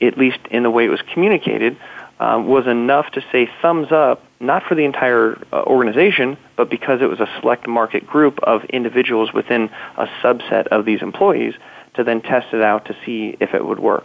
at 0.00 0.18
least 0.18 0.38
in 0.50 0.62
the 0.62 0.70
way 0.70 0.84
it 0.84 0.90
was 0.90 1.02
communicated, 1.12 1.76
um, 2.20 2.46
was 2.46 2.66
enough 2.66 3.10
to 3.12 3.24
say 3.32 3.48
thumbs 3.60 3.90
up, 3.90 4.22
not 4.40 4.62
for 4.64 4.74
the 4.74 4.84
entire 4.84 5.36
uh, 5.52 5.62
organization, 5.62 6.36
but 6.56 6.70
because 6.70 7.02
it 7.02 7.06
was 7.06 7.20
a 7.20 7.28
select 7.40 7.66
market 7.66 8.06
group 8.06 8.38
of 8.42 8.64
individuals 8.66 9.32
within 9.32 9.70
a 9.96 10.06
subset 10.22 10.68
of 10.68 10.84
these 10.84 11.02
employees 11.02 11.54
to 11.94 12.04
then 12.04 12.20
test 12.20 12.52
it 12.52 12.62
out 12.62 12.86
to 12.86 12.96
see 13.04 13.36
if 13.40 13.54
it 13.54 13.64
would 13.64 13.80
work. 13.80 14.04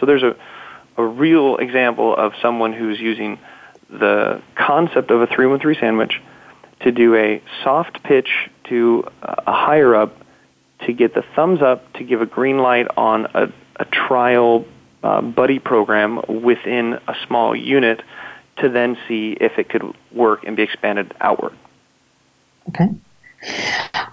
So 0.00 0.06
there's 0.06 0.22
a, 0.22 0.36
a 0.96 1.04
real 1.04 1.56
example 1.56 2.14
of 2.14 2.32
someone 2.42 2.72
who's 2.72 3.00
using 3.00 3.38
the 3.88 4.42
concept 4.54 5.10
of 5.10 5.22
a 5.22 5.26
313 5.26 5.80
sandwich 5.80 6.20
to 6.80 6.92
do 6.92 7.14
a 7.14 7.42
soft 7.64 8.02
pitch 8.02 8.48
to 8.64 9.04
a 9.22 9.52
higher 9.52 9.94
up 9.94 10.16
to 10.86 10.92
get 10.92 11.14
the 11.14 11.24
thumbs 11.34 11.62
up 11.62 11.92
to 11.94 12.04
give 12.04 12.20
a 12.20 12.26
green 12.26 12.58
light 12.58 12.86
on 12.96 13.26
a, 13.34 13.50
a 13.76 13.84
trial 13.86 14.64
uh, 15.02 15.20
buddy 15.20 15.58
program 15.58 16.20
within 16.28 16.94
a 17.08 17.14
small 17.26 17.56
unit 17.56 18.02
to 18.58 18.68
then 18.68 18.96
see 19.06 19.36
if 19.40 19.58
it 19.58 19.68
could 19.68 19.82
work 20.12 20.44
and 20.44 20.56
be 20.56 20.62
expanded 20.62 21.14
outward. 21.20 21.52
Okay. 22.68 22.88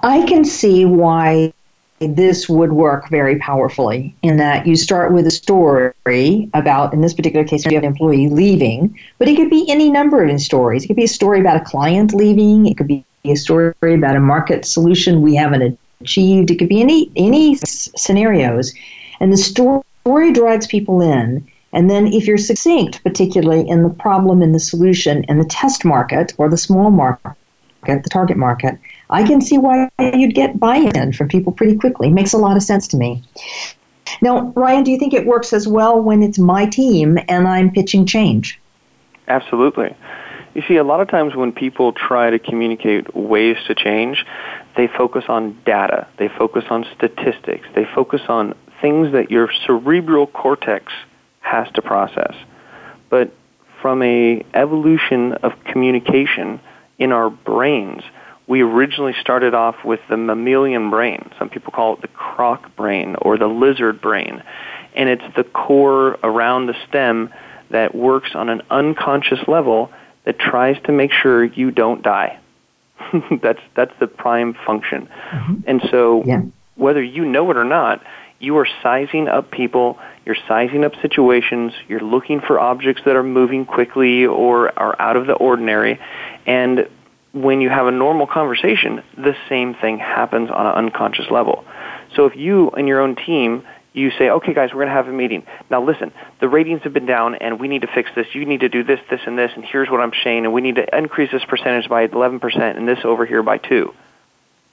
I 0.03 0.26
can 0.28 0.45
see 0.45 0.86
why 0.86 1.53
this 2.00 2.50
would 2.50 2.74
work 2.74 3.10
very 3.10 3.38
powerfully 3.38 4.16
in 4.24 4.38
that 4.38 4.68
you 4.68 4.76
start 4.76 5.14
with 5.14 5.26
a 5.28 5.32
story 5.32 6.50
about, 6.54 6.94
in 6.94 7.02
this 7.02 7.14
particular 7.14 7.46
case, 7.46 7.66
you 7.66 7.76
have 7.76 7.84
an 7.84 7.89
employee 7.89 8.30
leaving, 8.30 8.98
but 9.20 9.28
it 9.28 9.36
could 9.36 9.50
be 9.50 9.70
any 9.70 9.89
number 9.89 10.24
of 10.24 10.41
stories. 10.41 10.84
It 10.84 10.88
could 10.88 10.96
be 10.96 11.06
a 11.06 11.08
story 11.08 11.39
about 11.39 11.58
a 11.58 11.62
client 11.62 12.14
leaving, 12.14 12.66
it 12.66 12.78
could 12.78 12.88
be 12.88 13.06
a 13.26 13.36
story 13.36 13.74
about 13.82 14.16
a 14.16 14.20
market 14.20 14.66
solution 14.66 15.22
we 15.22 15.36
haven't 15.36 15.80
achieved. 16.02 16.52
It 16.52 16.60
could 16.60 16.70
be 16.70 16.82
any 16.82 17.10
any 17.16 17.56
scenarios, 17.56 18.74
and 19.20 19.32
the 19.32 19.38
story 19.38 20.34
drags 20.34 20.68
people 20.68 21.02
in. 21.02 21.48
And 21.72 21.89
then, 21.89 22.08
if 22.08 22.28
you're 22.28 22.38
succinct, 22.38 23.02
particularly 23.04 23.68
in 23.68 23.82
the 23.82 23.89
problem 23.89 24.44
and 24.44 24.54
the 24.54 24.60
solution 24.60 25.24
in 25.24 25.39
the 25.39 25.46
test 25.46 25.84
market 25.84 26.34
or 26.38 26.48
the 26.48 26.58
small 26.58 26.91
market, 26.91 27.34
the 27.86 28.10
target 28.12 28.38
market, 28.38 28.78
I 29.14 29.24
can 29.24 29.41
see 29.41 29.59
why 29.59 29.89
you'd 29.99 30.34
get 30.34 30.59
buy-in 30.59 31.14
from 31.14 31.28
people 31.28 31.53
pretty 31.53 31.76
quickly. 31.76 32.09
Makes 32.09 32.34
a 32.34 32.38
lot 32.38 32.57
of 32.57 32.64
sense 32.64 32.88
to 32.89 32.97
me. 32.97 33.24
Now, 34.22 34.51
Ryan, 34.55 34.84
do 34.84 34.91
you 34.91 34.97
think 34.97 35.14
it 35.14 35.26
works 35.26 35.53
as 35.53 35.68
well 35.68 36.01
when 36.01 36.24
it's 36.24 36.39
my 36.39 36.66
team 36.66 37.20
and 37.30 37.47
I'm 37.47 37.72
pitching 37.72 38.05
change? 38.07 38.59
Absolutely. 39.28 39.95
You 40.55 40.64
see, 40.68 40.78
a 40.78 40.84
lot 40.84 40.99
of 40.99 41.09
times 41.09 41.36
when 41.36 41.51
people 41.51 41.93
try 41.93 42.32
to 42.32 42.39
communicate 42.39 43.16
ways 43.16 43.57
to 43.68 43.76
change, 43.76 44.26
they 44.76 44.88
focus 44.88 45.26
on 45.28 45.59
data, 45.66 46.07
they 46.18 46.28
focus 46.28 46.66
on 46.70 46.86
statistics, 46.95 47.68
they 47.76 47.86
focus 47.86 48.22
on 48.28 48.55
things 48.82 49.11
that 49.14 49.32
your 49.32 49.51
cerebral 49.66 50.28
cortex 50.28 50.91
has 51.39 51.72
to 51.74 51.82
process. 51.82 52.36
But 53.09 53.32
from 53.82 54.01
a 54.01 54.43
evolution 54.53 55.34
of 55.34 55.53
communication 55.66 56.59
in 56.97 57.11
our 57.11 57.30
brains, 57.30 58.01
we 58.48 58.62
originally 58.62 59.14
started 59.22 59.54
off 59.54 59.84
with 59.86 60.02
the 60.10 60.18
mammalian 60.18 60.89
brain. 60.89 61.32
Some 61.39 61.50
people 61.50 61.72
call 61.72 61.94
it 61.94 62.02
the 62.02 62.08
croc 62.10 62.76
brain 62.76 63.16
or 63.22 63.38
the 63.38 63.48
lizard 63.48 64.02
brain. 64.02 64.44
And 64.96 65.10
it's 65.10 65.36
the 65.36 65.44
core 65.44 66.20
around 66.24 66.68
the 66.68 66.76
stem 66.88 67.34
that 67.70 67.96
works 67.96 68.32
on 68.36 68.50
an 68.50 68.62
unconscious 68.70 69.39
level 69.48 69.91
that 70.26 70.39
tries 70.39 70.82
to 70.84 70.91
make 70.91 71.12
sure 71.12 71.44
you 71.44 71.72
don't 71.72 72.04
die. 72.04 72.39
that's 73.41 73.60
that's 73.76 73.94
the 74.00 74.08
prime 74.08 74.56
function. 74.66 75.08
Mm-hmm. 75.32 75.54
And 75.66 75.82
so 75.89 76.24
yeah. 76.26 76.41
whether 76.76 77.02
you 77.02 77.26
know 77.26 77.50
it 77.52 77.58
or 77.58 77.64
not, 77.64 78.04
you 78.39 78.58
are 78.58 78.68
sizing 78.82 79.28
up 79.28 79.52
people, 79.52 79.98
you're 80.26 80.38
sizing 80.48 80.84
up 80.84 80.94
situations, 81.02 81.74
you're 81.88 82.02
looking 82.02 82.41
for 82.41 82.60
objects 82.60 83.02
that 83.06 83.16
are 83.16 83.24
moving 83.24 83.66
quickly 83.66 84.26
or 84.26 84.78
are 84.78 85.00
out 85.02 85.16
of 85.16 85.28
the 85.28 85.34
ordinary. 85.34 86.00
And 86.46 86.88
when 87.34 87.62
you 87.62 87.70
have 87.70 87.88
a 87.88 87.92
normal 87.92 88.28
conversation, 88.28 89.04
the 89.18 89.36
same 89.50 89.74
thing 89.74 89.98
happens 89.98 90.50
on 90.50 90.66
an 90.66 90.74
unconscious 90.74 91.26
level. 91.30 91.66
So 92.16 92.26
if 92.26 92.36
you 92.36 92.70
and 92.70 92.88
your 92.88 93.02
own 93.02 93.16
team 93.16 93.64
you 93.94 94.10
say, 94.18 94.30
okay, 94.30 94.54
guys, 94.54 94.70
we're 94.72 94.80
going 94.80 94.88
to 94.88 94.94
have 94.94 95.08
a 95.08 95.12
meeting. 95.12 95.46
Now, 95.70 95.84
listen, 95.84 96.12
the 96.42 96.50
ratings 96.50 96.82
have 96.84 96.94
been 96.94 97.06
down, 97.06 97.36
and 97.36 97.60
we 97.60 97.68
need 97.68 97.84
to 97.84 97.88
fix 97.88 98.10
this. 98.16 98.26
You 98.34 98.46
need 98.46 98.62
to 98.62 98.70
do 98.70 98.84
this, 98.84 99.00
this, 99.10 99.22
and 99.26 99.38
this, 99.38 99.52
and 99.56 99.64
here's 99.64 99.90
what 99.90 100.02
I'm 100.02 100.12
saying, 100.24 100.46
and 100.46 100.54
we 100.54 100.62
need 100.62 100.76
to 100.76 100.98
increase 100.98 101.32
this 101.32 101.46
percentage 101.46 101.88
by 101.88 102.08
11% 102.08 102.78
and 102.78 102.88
this 102.88 103.00
over 103.04 103.26
here 103.26 103.44
by 103.44 103.60
2. 103.60 103.94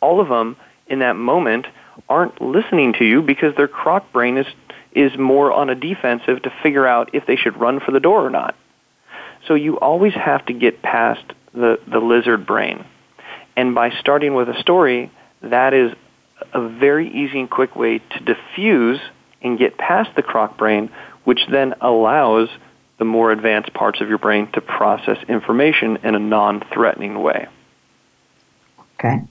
All 0.00 0.20
of 0.20 0.28
them, 0.28 0.56
in 0.86 1.00
that 1.00 1.16
moment, 1.16 1.66
aren't 2.08 2.40
listening 2.40 2.94
to 2.94 3.04
you 3.04 3.20
because 3.20 3.54
their 3.56 3.68
croc 3.68 4.10
brain 4.10 4.38
is, 4.38 4.46
is 4.92 5.16
more 5.18 5.52
on 5.52 5.68
a 5.68 5.74
defensive 5.74 6.42
to 6.42 6.52
figure 6.62 6.86
out 6.86 7.10
if 7.12 7.26
they 7.26 7.36
should 7.36 7.58
run 7.58 7.80
for 7.80 7.92
the 7.92 8.00
door 8.00 8.24
or 8.24 8.30
not. 8.30 8.56
So 9.46 9.54
you 9.54 9.78
always 9.78 10.14
have 10.14 10.46
to 10.46 10.54
get 10.54 10.80
past 10.82 11.24
the, 11.52 11.80
the 11.86 11.98
lizard 11.98 12.46
brain. 12.46 12.84
And 13.56 13.74
by 13.74 13.90
starting 13.90 14.34
with 14.34 14.48
a 14.48 14.58
story, 14.60 15.10
that 15.42 15.74
is 15.74 15.92
a 16.52 16.68
very 16.68 17.08
easy 17.08 17.40
and 17.40 17.50
quick 17.50 17.76
way 17.76 17.98
to 17.98 18.20
diffuse 18.20 19.00
and 19.42 19.58
get 19.58 19.78
past 19.78 20.14
the 20.16 20.22
croc 20.22 20.56
brain, 20.56 20.90
which 21.24 21.40
then 21.50 21.74
allows 21.80 22.48
the 22.98 23.04
more 23.04 23.32
advanced 23.32 23.72
parts 23.72 24.00
of 24.00 24.08
your 24.08 24.18
brain 24.18 24.50
to 24.52 24.60
process 24.60 25.18
information 25.28 25.98
in 26.02 26.14
a 26.14 26.18
non 26.18 26.60
threatening 26.72 27.22
way. 27.22 27.48
Okay. 28.98 29.22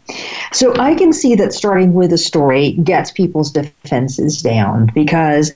So 0.51 0.75
I 0.77 0.95
can 0.95 1.13
see 1.13 1.35
that 1.35 1.53
starting 1.53 1.93
with 1.93 2.11
a 2.11 2.17
story 2.17 2.71
gets 2.83 3.11
people's 3.11 3.51
defenses 3.51 4.41
down 4.41 4.89
because 4.95 5.53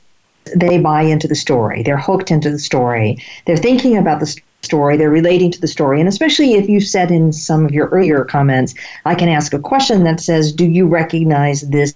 they 0.56 0.80
buy 0.80 1.02
into 1.02 1.28
the 1.28 1.36
story. 1.36 1.82
They're 1.82 1.98
hooked 1.98 2.30
into 2.30 2.52
the 2.52 2.60
story. 2.60 3.18
They're 3.46 3.58
thinking 3.58 3.98
about 3.98 4.20
the 4.20 4.38
story, 4.64 4.98
they're 4.98 5.10
relating 5.10 5.52
to 5.52 5.62
the 5.62 5.68
story. 5.68 6.00
And 6.00 6.10
especially 6.10 6.54
if 6.54 6.70
you 6.70 6.80
said 6.80 7.12
in 7.12 7.34
some 7.34 7.66
of 7.66 7.72
your 7.72 7.88
earlier 7.90 8.26
comments, 8.26 8.74
I 9.06 9.16
can 9.16 9.30
ask 9.30 9.54
a 9.54 9.60
question 9.60 10.04
that 10.04 10.20
says, 10.20 10.52
Do 10.52 10.66
you 10.66 10.88
recognize 10.88 11.62
this 11.62 11.96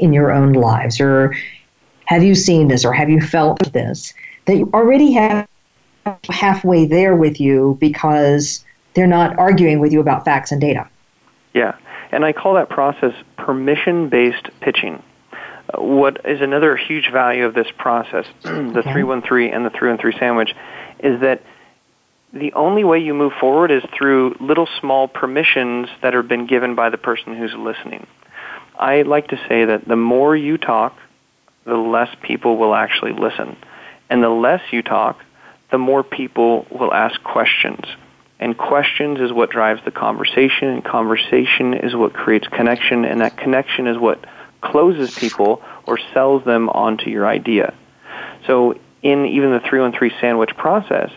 in 0.00 0.12
your 0.12 0.32
own 0.32 0.52
lives? 0.52 1.00
Or 1.00 1.34
have 2.06 2.22
you 2.22 2.34
seen 2.34 2.68
this? 2.68 2.84
Or 2.84 2.92
have 2.92 3.08
you 3.08 3.20
felt 3.20 3.72
this? 3.72 4.12
That 4.46 4.56
you 4.56 4.70
already 4.74 5.12
have 5.12 5.46
halfway 6.28 6.86
there 6.86 7.14
with 7.16 7.40
you 7.40 7.76
because 7.80 8.64
they're 8.94 9.06
not 9.06 9.38
arguing 9.38 9.78
with 9.78 9.92
you 9.92 10.00
about 10.00 10.24
facts 10.24 10.50
and 10.50 10.60
data. 10.60 10.88
Yeah. 11.54 11.76
And 12.10 12.24
I 12.24 12.32
call 12.32 12.54
that 12.54 12.70
process 12.70 13.14
permission 13.36 14.08
based 14.08 14.48
pitching. 14.60 15.02
What 15.74 16.22
is 16.24 16.40
another 16.40 16.76
huge 16.76 17.10
value 17.12 17.44
of 17.44 17.52
this 17.52 17.66
process, 17.76 18.26
the 18.42 18.78
okay. 18.78 18.92
313 18.92 19.52
and 19.52 19.66
the 19.66 19.70
313 19.70 20.18
sandwich, 20.18 20.54
is 21.00 21.20
that 21.20 21.42
the 22.32 22.52
only 22.52 22.84
way 22.84 22.98
you 22.98 23.14
move 23.14 23.32
forward 23.40 23.70
is 23.70 23.82
through 23.96 24.36
little 24.40 24.68
small 24.80 25.08
permissions 25.08 25.88
that 26.02 26.14
have 26.14 26.28
been 26.28 26.46
given 26.46 26.74
by 26.74 26.90
the 26.90 26.98
person 26.98 27.34
who's 27.34 27.54
listening. 27.54 28.06
I 28.78 29.02
like 29.02 29.28
to 29.28 29.40
say 29.48 29.64
that 29.64 29.88
the 29.88 29.96
more 29.96 30.36
you 30.36 30.58
talk, 30.58 30.96
the 31.64 31.76
less 31.76 32.14
people 32.22 32.56
will 32.56 32.74
actually 32.74 33.12
listen. 33.12 33.56
And 34.10 34.22
the 34.22 34.28
less 34.28 34.60
you 34.70 34.82
talk, 34.82 35.20
the 35.70 35.78
more 35.78 36.02
people 36.02 36.66
will 36.70 36.92
ask 36.92 37.22
questions. 37.22 37.84
And 38.40 38.56
questions 38.56 39.20
is 39.20 39.32
what 39.32 39.50
drives 39.50 39.80
the 39.84 39.90
conversation, 39.90 40.68
and 40.68 40.84
conversation 40.84 41.74
is 41.74 41.96
what 41.96 42.12
creates 42.12 42.46
connection, 42.48 43.04
and 43.04 43.20
that 43.20 43.36
connection 43.36 43.86
is 43.86 43.98
what 43.98 44.24
closes 44.60 45.14
people 45.14 45.62
or 45.86 45.98
sells 46.12 46.44
them 46.44 46.68
onto 46.68 47.10
your 47.10 47.26
idea. 47.26 47.74
So, 48.46 48.78
in 49.02 49.26
even 49.26 49.52
the 49.52 49.60
313 49.60 50.18
sandwich 50.20 50.56
process, 50.56 51.10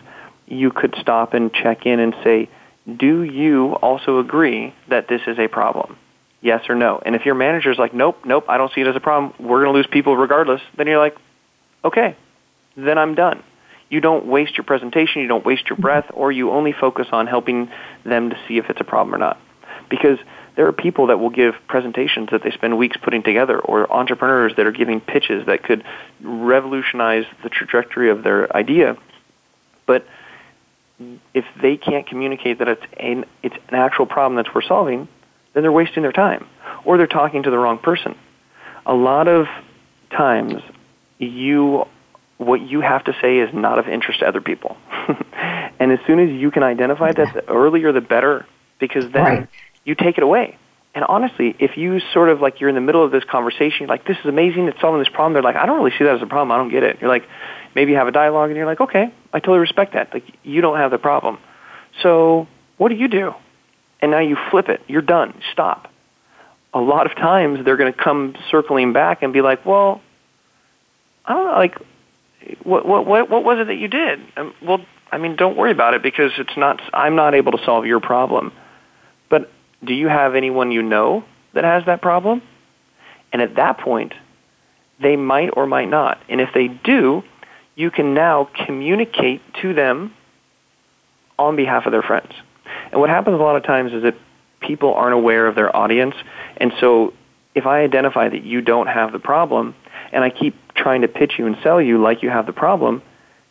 you 0.46 0.70
could 0.70 0.94
stop 1.00 1.34
and 1.34 1.52
check 1.52 1.86
in 1.86 2.00
and 2.00 2.14
say, 2.22 2.48
do 2.96 3.22
you 3.22 3.74
also 3.74 4.18
agree 4.18 4.74
that 4.88 5.08
this 5.08 5.22
is 5.26 5.38
a 5.38 5.48
problem? 5.48 5.96
Yes 6.40 6.62
or 6.68 6.74
no? 6.74 7.00
And 7.04 7.14
if 7.14 7.24
your 7.24 7.36
manager's 7.36 7.78
like, 7.78 7.94
nope, 7.94 8.18
nope, 8.24 8.46
I 8.48 8.58
don't 8.58 8.72
see 8.74 8.80
it 8.80 8.86
as 8.86 8.96
a 8.96 9.00
problem, 9.00 9.32
we're 9.38 9.62
going 9.62 9.72
to 9.72 9.78
lose 9.78 9.86
people 9.86 10.16
regardless, 10.16 10.60
then 10.76 10.88
you're 10.88 10.98
like, 10.98 11.16
okay, 11.84 12.16
then 12.76 12.98
I'm 12.98 13.14
done. 13.14 13.42
You 13.88 14.00
don't 14.00 14.26
waste 14.26 14.56
your 14.56 14.64
presentation, 14.64 15.22
you 15.22 15.28
don't 15.28 15.44
waste 15.44 15.68
your 15.68 15.76
breath, 15.76 16.06
or 16.14 16.32
you 16.32 16.50
only 16.50 16.72
focus 16.72 17.06
on 17.12 17.26
helping 17.26 17.70
them 18.04 18.30
to 18.30 18.36
see 18.48 18.58
if 18.58 18.70
it's 18.70 18.80
a 18.80 18.84
problem 18.84 19.14
or 19.14 19.18
not. 19.18 19.38
Because 19.90 20.18
there 20.56 20.66
are 20.66 20.72
people 20.72 21.08
that 21.08 21.18
will 21.18 21.30
give 21.30 21.54
presentations 21.68 22.30
that 22.32 22.42
they 22.42 22.50
spend 22.50 22.76
weeks 22.78 22.96
putting 23.02 23.22
together, 23.22 23.60
or 23.60 23.90
entrepreneurs 23.92 24.54
that 24.56 24.66
are 24.66 24.72
giving 24.72 25.00
pitches 25.00 25.46
that 25.46 25.62
could 25.62 25.84
revolutionize 26.22 27.24
the 27.42 27.50
trajectory 27.50 28.10
of 28.10 28.22
their 28.22 28.54
idea. 28.56 28.96
But 29.86 30.06
if 31.34 31.44
they 31.60 31.76
can't 31.76 32.06
communicate 32.06 32.58
that 32.58 32.68
it's 32.68 32.82
an, 32.98 33.24
it's 33.42 33.56
an 33.68 33.74
actual 33.74 34.06
problem 34.06 34.36
that 34.36 34.54
we're 34.54 34.62
solving, 34.62 35.08
then 35.54 35.62
they're 35.62 35.72
wasting 35.72 36.02
their 36.02 36.12
time 36.12 36.46
or 36.84 36.96
they're 36.98 37.06
talking 37.06 37.42
to 37.42 37.50
the 37.50 37.58
wrong 37.58 37.78
person. 37.78 38.16
A 38.86 38.94
lot 38.94 39.28
of 39.28 39.46
times, 40.10 40.62
you 41.18 41.86
what 42.38 42.60
you 42.60 42.80
have 42.80 43.04
to 43.04 43.14
say 43.20 43.38
is 43.38 43.54
not 43.54 43.78
of 43.78 43.88
interest 43.88 44.20
to 44.20 44.26
other 44.26 44.40
people. 44.40 44.76
and 45.78 45.92
as 45.92 46.00
soon 46.06 46.18
as 46.18 46.30
you 46.30 46.50
can 46.50 46.62
identify 46.62 47.12
that, 47.12 47.34
the 47.34 47.48
earlier 47.48 47.92
the 47.92 48.00
better, 48.00 48.46
because 48.80 49.04
then 49.12 49.22
right. 49.22 49.48
you 49.84 49.94
take 49.94 50.18
it 50.18 50.24
away. 50.24 50.58
And 50.94 51.04
honestly, 51.04 51.56
if 51.58 51.76
you 51.76 52.00
sort 52.12 52.28
of 52.28 52.40
like 52.40 52.60
you're 52.60 52.68
in 52.68 52.74
the 52.74 52.82
middle 52.82 53.04
of 53.04 53.12
this 53.12 53.24
conversation, 53.24 53.80
you're 53.80 53.88
like, 53.88 54.06
this 54.06 54.18
is 54.18 54.26
amazing, 54.26 54.68
it's 54.68 54.80
solving 54.80 54.98
this 54.98 55.08
problem. 55.08 55.32
They're 55.32 55.42
like, 55.42 55.56
I 55.56 55.64
don't 55.64 55.78
really 55.78 55.96
see 55.96 56.04
that 56.04 56.16
as 56.16 56.22
a 56.22 56.26
problem. 56.26 56.52
I 56.52 56.58
don't 56.58 56.70
get 56.70 56.82
it. 56.82 56.98
You're 57.00 57.08
like, 57.08 57.26
maybe 57.74 57.92
you 57.92 57.98
have 57.98 58.08
a 58.08 58.12
dialogue 58.12 58.50
and 58.50 58.56
you're 58.56 58.66
like, 58.66 58.80
okay, 58.80 59.12
I 59.32 59.40
totally 59.40 59.58
respect 59.58 59.94
that. 59.94 60.12
Like, 60.12 60.24
you 60.42 60.60
don't 60.60 60.76
have 60.76 60.90
the 60.90 60.98
problem. 60.98 61.38
So, 62.02 62.48
what 62.76 62.88
do 62.88 62.94
you 62.94 63.08
do? 63.08 63.34
And 64.00 64.10
now 64.10 64.20
you 64.20 64.36
flip 64.50 64.68
it. 64.68 64.80
You're 64.88 65.02
done. 65.02 65.34
Stop. 65.52 65.88
A 66.74 66.80
lot 66.80 67.06
of 67.06 67.16
times 67.16 67.64
they're 67.64 67.76
going 67.76 67.92
to 67.92 67.98
come 67.98 68.34
circling 68.50 68.92
back 68.92 69.22
and 69.22 69.32
be 69.32 69.42
like, 69.42 69.64
well, 69.66 70.00
I 71.24 71.34
don't 71.34 71.44
know, 71.44 71.52
like, 71.52 71.78
what, 72.64 72.86
what, 72.86 73.06
what, 73.06 73.30
what 73.30 73.44
was 73.44 73.58
it 73.60 73.66
that 73.66 73.76
you 73.76 73.88
did? 73.88 74.20
Um, 74.36 74.54
well, 74.62 74.84
I 75.10 75.18
mean, 75.18 75.36
don't 75.36 75.56
worry 75.56 75.70
about 75.70 75.94
it 75.94 76.02
because 76.02 76.32
it's 76.38 76.56
not, 76.56 76.80
I'm 76.92 77.14
not 77.14 77.34
able 77.34 77.52
to 77.52 77.64
solve 77.64 77.86
your 77.86 78.00
problem. 78.00 78.52
But 79.28 79.50
do 79.84 79.94
you 79.94 80.08
have 80.08 80.34
anyone 80.34 80.72
you 80.72 80.82
know 80.82 81.24
that 81.52 81.64
has 81.64 81.84
that 81.86 82.00
problem? 82.00 82.42
And 83.32 83.42
at 83.42 83.56
that 83.56 83.78
point, 83.78 84.14
they 85.00 85.16
might 85.16 85.50
or 85.56 85.66
might 85.66 85.88
not. 85.88 86.18
And 86.28 86.40
if 86.40 86.50
they 86.54 86.68
do, 86.68 87.22
you 87.74 87.90
can 87.90 88.14
now 88.14 88.48
communicate 88.66 89.40
to 89.62 89.74
them 89.74 90.14
on 91.38 91.56
behalf 91.56 91.86
of 91.86 91.92
their 91.92 92.02
friends. 92.02 92.32
And 92.90 93.00
what 93.00 93.10
happens 93.10 93.34
a 93.34 93.42
lot 93.42 93.56
of 93.56 93.64
times 93.64 93.92
is 93.92 94.02
that 94.02 94.14
people 94.60 94.94
aren't 94.94 95.14
aware 95.14 95.46
of 95.46 95.54
their 95.54 95.74
audience. 95.74 96.14
And 96.56 96.72
so 96.80 97.14
if 97.54 97.66
I 97.66 97.80
identify 97.80 98.28
that 98.28 98.44
you 98.44 98.60
don't 98.60 98.86
have 98.86 99.12
the 99.12 99.18
problem 99.18 99.74
and 100.12 100.22
I 100.22 100.30
keep 100.30 100.54
trying 100.74 101.02
to 101.02 101.08
pitch 101.08 101.32
you 101.38 101.46
and 101.46 101.56
sell 101.62 101.80
you 101.80 102.00
like 102.00 102.22
you 102.22 102.30
have 102.30 102.46
the 102.46 102.52
problem, 102.52 103.02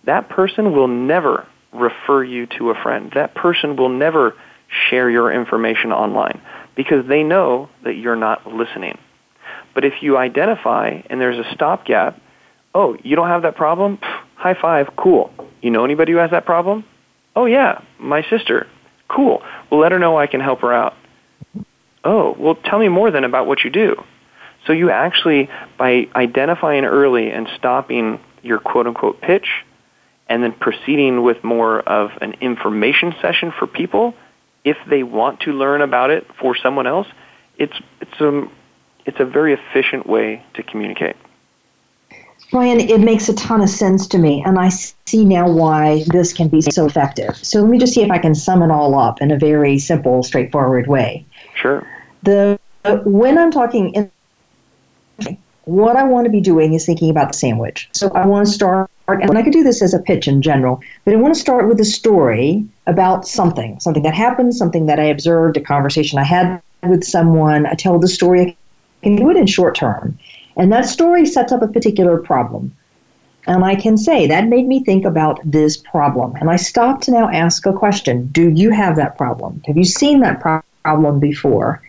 that 0.05 0.29
person 0.29 0.73
will 0.73 0.87
never 0.87 1.47
refer 1.71 2.23
you 2.23 2.47
to 2.57 2.71
a 2.71 2.75
friend. 2.75 3.11
That 3.15 3.35
person 3.35 3.75
will 3.75 3.89
never 3.89 4.35
share 4.89 5.09
your 5.09 5.31
information 5.31 5.91
online 5.91 6.41
because 6.75 7.05
they 7.07 7.23
know 7.23 7.69
that 7.83 7.95
you're 7.95 8.15
not 8.15 8.47
listening. 8.47 8.97
But 9.73 9.85
if 9.85 10.01
you 10.01 10.17
identify 10.17 11.01
and 11.09 11.19
there's 11.19 11.37
a 11.37 11.53
stopgap, 11.53 12.19
oh, 12.73 12.97
you 13.03 13.15
don't 13.15 13.27
have 13.27 13.43
that 13.43 13.55
problem? 13.55 13.97
Pff, 13.97 14.19
high 14.35 14.55
five, 14.59 14.87
cool. 14.97 15.31
You 15.61 15.71
know 15.71 15.85
anybody 15.85 16.11
who 16.11 16.17
has 16.17 16.31
that 16.31 16.45
problem? 16.45 16.85
Oh, 17.35 17.45
yeah, 17.45 17.81
my 17.99 18.23
sister. 18.29 18.67
Cool. 19.07 19.41
Well, 19.69 19.79
let 19.79 19.91
her 19.91 19.99
know 19.99 20.17
I 20.17 20.27
can 20.27 20.41
help 20.41 20.61
her 20.61 20.73
out. 20.73 20.93
Oh, 22.03 22.35
well, 22.37 22.55
tell 22.55 22.79
me 22.79 22.89
more 22.89 23.11
then 23.11 23.23
about 23.23 23.47
what 23.47 23.63
you 23.63 23.69
do. 23.69 23.95
So 24.65 24.73
you 24.73 24.89
actually, 24.89 25.49
by 25.77 26.07
identifying 26.15 26.85
early 26.85 27.31
and 27.31 27.47
stopping 27.57 28.19
your 28.41 28.59
quote 28.59 28.87
unquote 28.87 29.21
pitch, 29.21 29.47
and 30.27 30.43
then 30.43 30.53
proceeding 30.53 31.23
with 31.23 31.43
more 31.43 31.81
of 31.81 32.11
an 32.21 32.33
information 32.41 33.13
session 33.21 33.51
for 33.57 33.67
people, 33.67 34.13
if 34.63 34.77
they 34.89 35.03
want 35.03 35.41
to 35.41 35.51
learn 35.51 35.81
about 35.81 36.09
it 36.09 36.25
for 36.39 36.55
someone 36.55 36.87
else, 36.87 37.07
it's 37.57 37.73
it's 37.99 38.21
a 38.21 38.43
it's 39.05 39.19
a 39.19 39.25
very 39.25 39.53
efficient 39.53 40.07
way 40.07 40.43
to 40.53 40.63
communicate. 40.63 41.17
Ryan, 42.53 42.79
it 42.81 42.99
makes 42.99 43.29
a 43.29 43.33
ton 43.33 43.61
of 43.61 43.69
sense 43.69 44.07
to 44.07 44.17
me, 44.17 44.43
and 44.45 44.59
I 44.59 44.69
see 44.69 45.23
now 45.23 45.49
why 45.49 46.03
this 46.07 46.33
can 46.33 46.49
be 46.49 46.61
so 46.61 46.85
effective. 46.85 47.37
So 47.37 47.61
let 47.61 47.69
me 47.69 47.77
just 47.77 47.93
see 47.93 48.01
if 48.01 48.11
I 48.11 48.17
can 48.17 48.35
sum 48.35 48.61
it 48.61 48.71
all 48.71 48.97
up 48.99 49.21
in 49.21 49.31
a 49.31 49.37
very 49.37 49.79
simple, 49.79 50.21
straightforward 50.21 50.87
way. 50.87 51.25
Sure. 51.55 51.87
The 52.23 52.59
when 53.05 53.37
I'm 53.37 53.51
talking 53.51 53.93
in 53.93 54.11
what 55.65 55.95
I 55.95 56.03
want 56.03 56.25
to 56.25 56.31
be 56.31 56.41
doing 56.41 56.73
is 56.73 56.85
thinking 56.85 57.09
about 57.09 57.31
the 57.31 57.37
sandwich. 57.37 57.89
So 57.93 58.09
I 58.09 58.25
want 58.25 58.47
to 58.47 58.51
start, 58.51 58.89
and 59.07 59.37
I 59.37 59.43
could 59.43 59.53
do 59.53 59.63
this 59.63 59.81
as 59.81 59.93
a 59.93 59.99
pitch 59.99 60.27
in 60.27 60.41
general, 60.41 60.81
but 61.05 61.13
I 61.13 61.17
want 61.17 61.33
to 61.33 61.39
start 61.39 61.67
with 61.67 61.79
a 61.79 61.85
story 61.85 62.65
about 62.87 63.27
something, 63.27 63.79
something 63.79 64.03
that 64.03 64.15
happened, 64.15 64.55
something 64.55 64.87
that 64.87 64.99
I 64.99 65.03
observed, 65.03 65.57
a 65.57 65.61
conversation 65.61 66.17
I 66.17 66.23
had 66.23 66.61
with 66.83 67.03
someone. 67.03 67.65
I 67.65 67.75
tell 67.75 67.99
the 67.99 68.07
story. 68.07 68.57
I 69.03 69.03
can 69.03 69.15
do 69.15 69.29
it 69.29 69.37
in 69.37 69.47
short 69.47 69.75
term. 69.75 70.17
And 70.57 70.71
that 70.71 70.85
story 70.85 71.25
sets 71.25 71.51
up 71.51 71.61
a 71.61 71.67
particular 71.67 72.17
problem. 72.17 72.75
And 73.47 73.65
I 73.65 73.75
can 73.75 73.97
say, 73.97 74.27
that 74.27 74.47
made 74.47 74.67
me 74.67 74.83
think 74.83 75.03
about 75.03 75.39
this 75.43 75.77
problem. 75.77 76.35
And 76.35 76.49
I 76.49 76.57
stop 76.57 77.01
to 77.01 77.11
now 77.11 77.29
ask 77.29 77.65
a 77.65 77.73
question 77.73 78.27
Do 78.27 78.49
you 78.49 78.71
have 78.71 78.95
that 78.97 79.17
problem? 79.17 79.61
Have 79.65 79.77
you 79.77 79.83
seen 79.83 80.19
that 80.19 80.39
problem 80.39 81.19
before? 81.19 81.81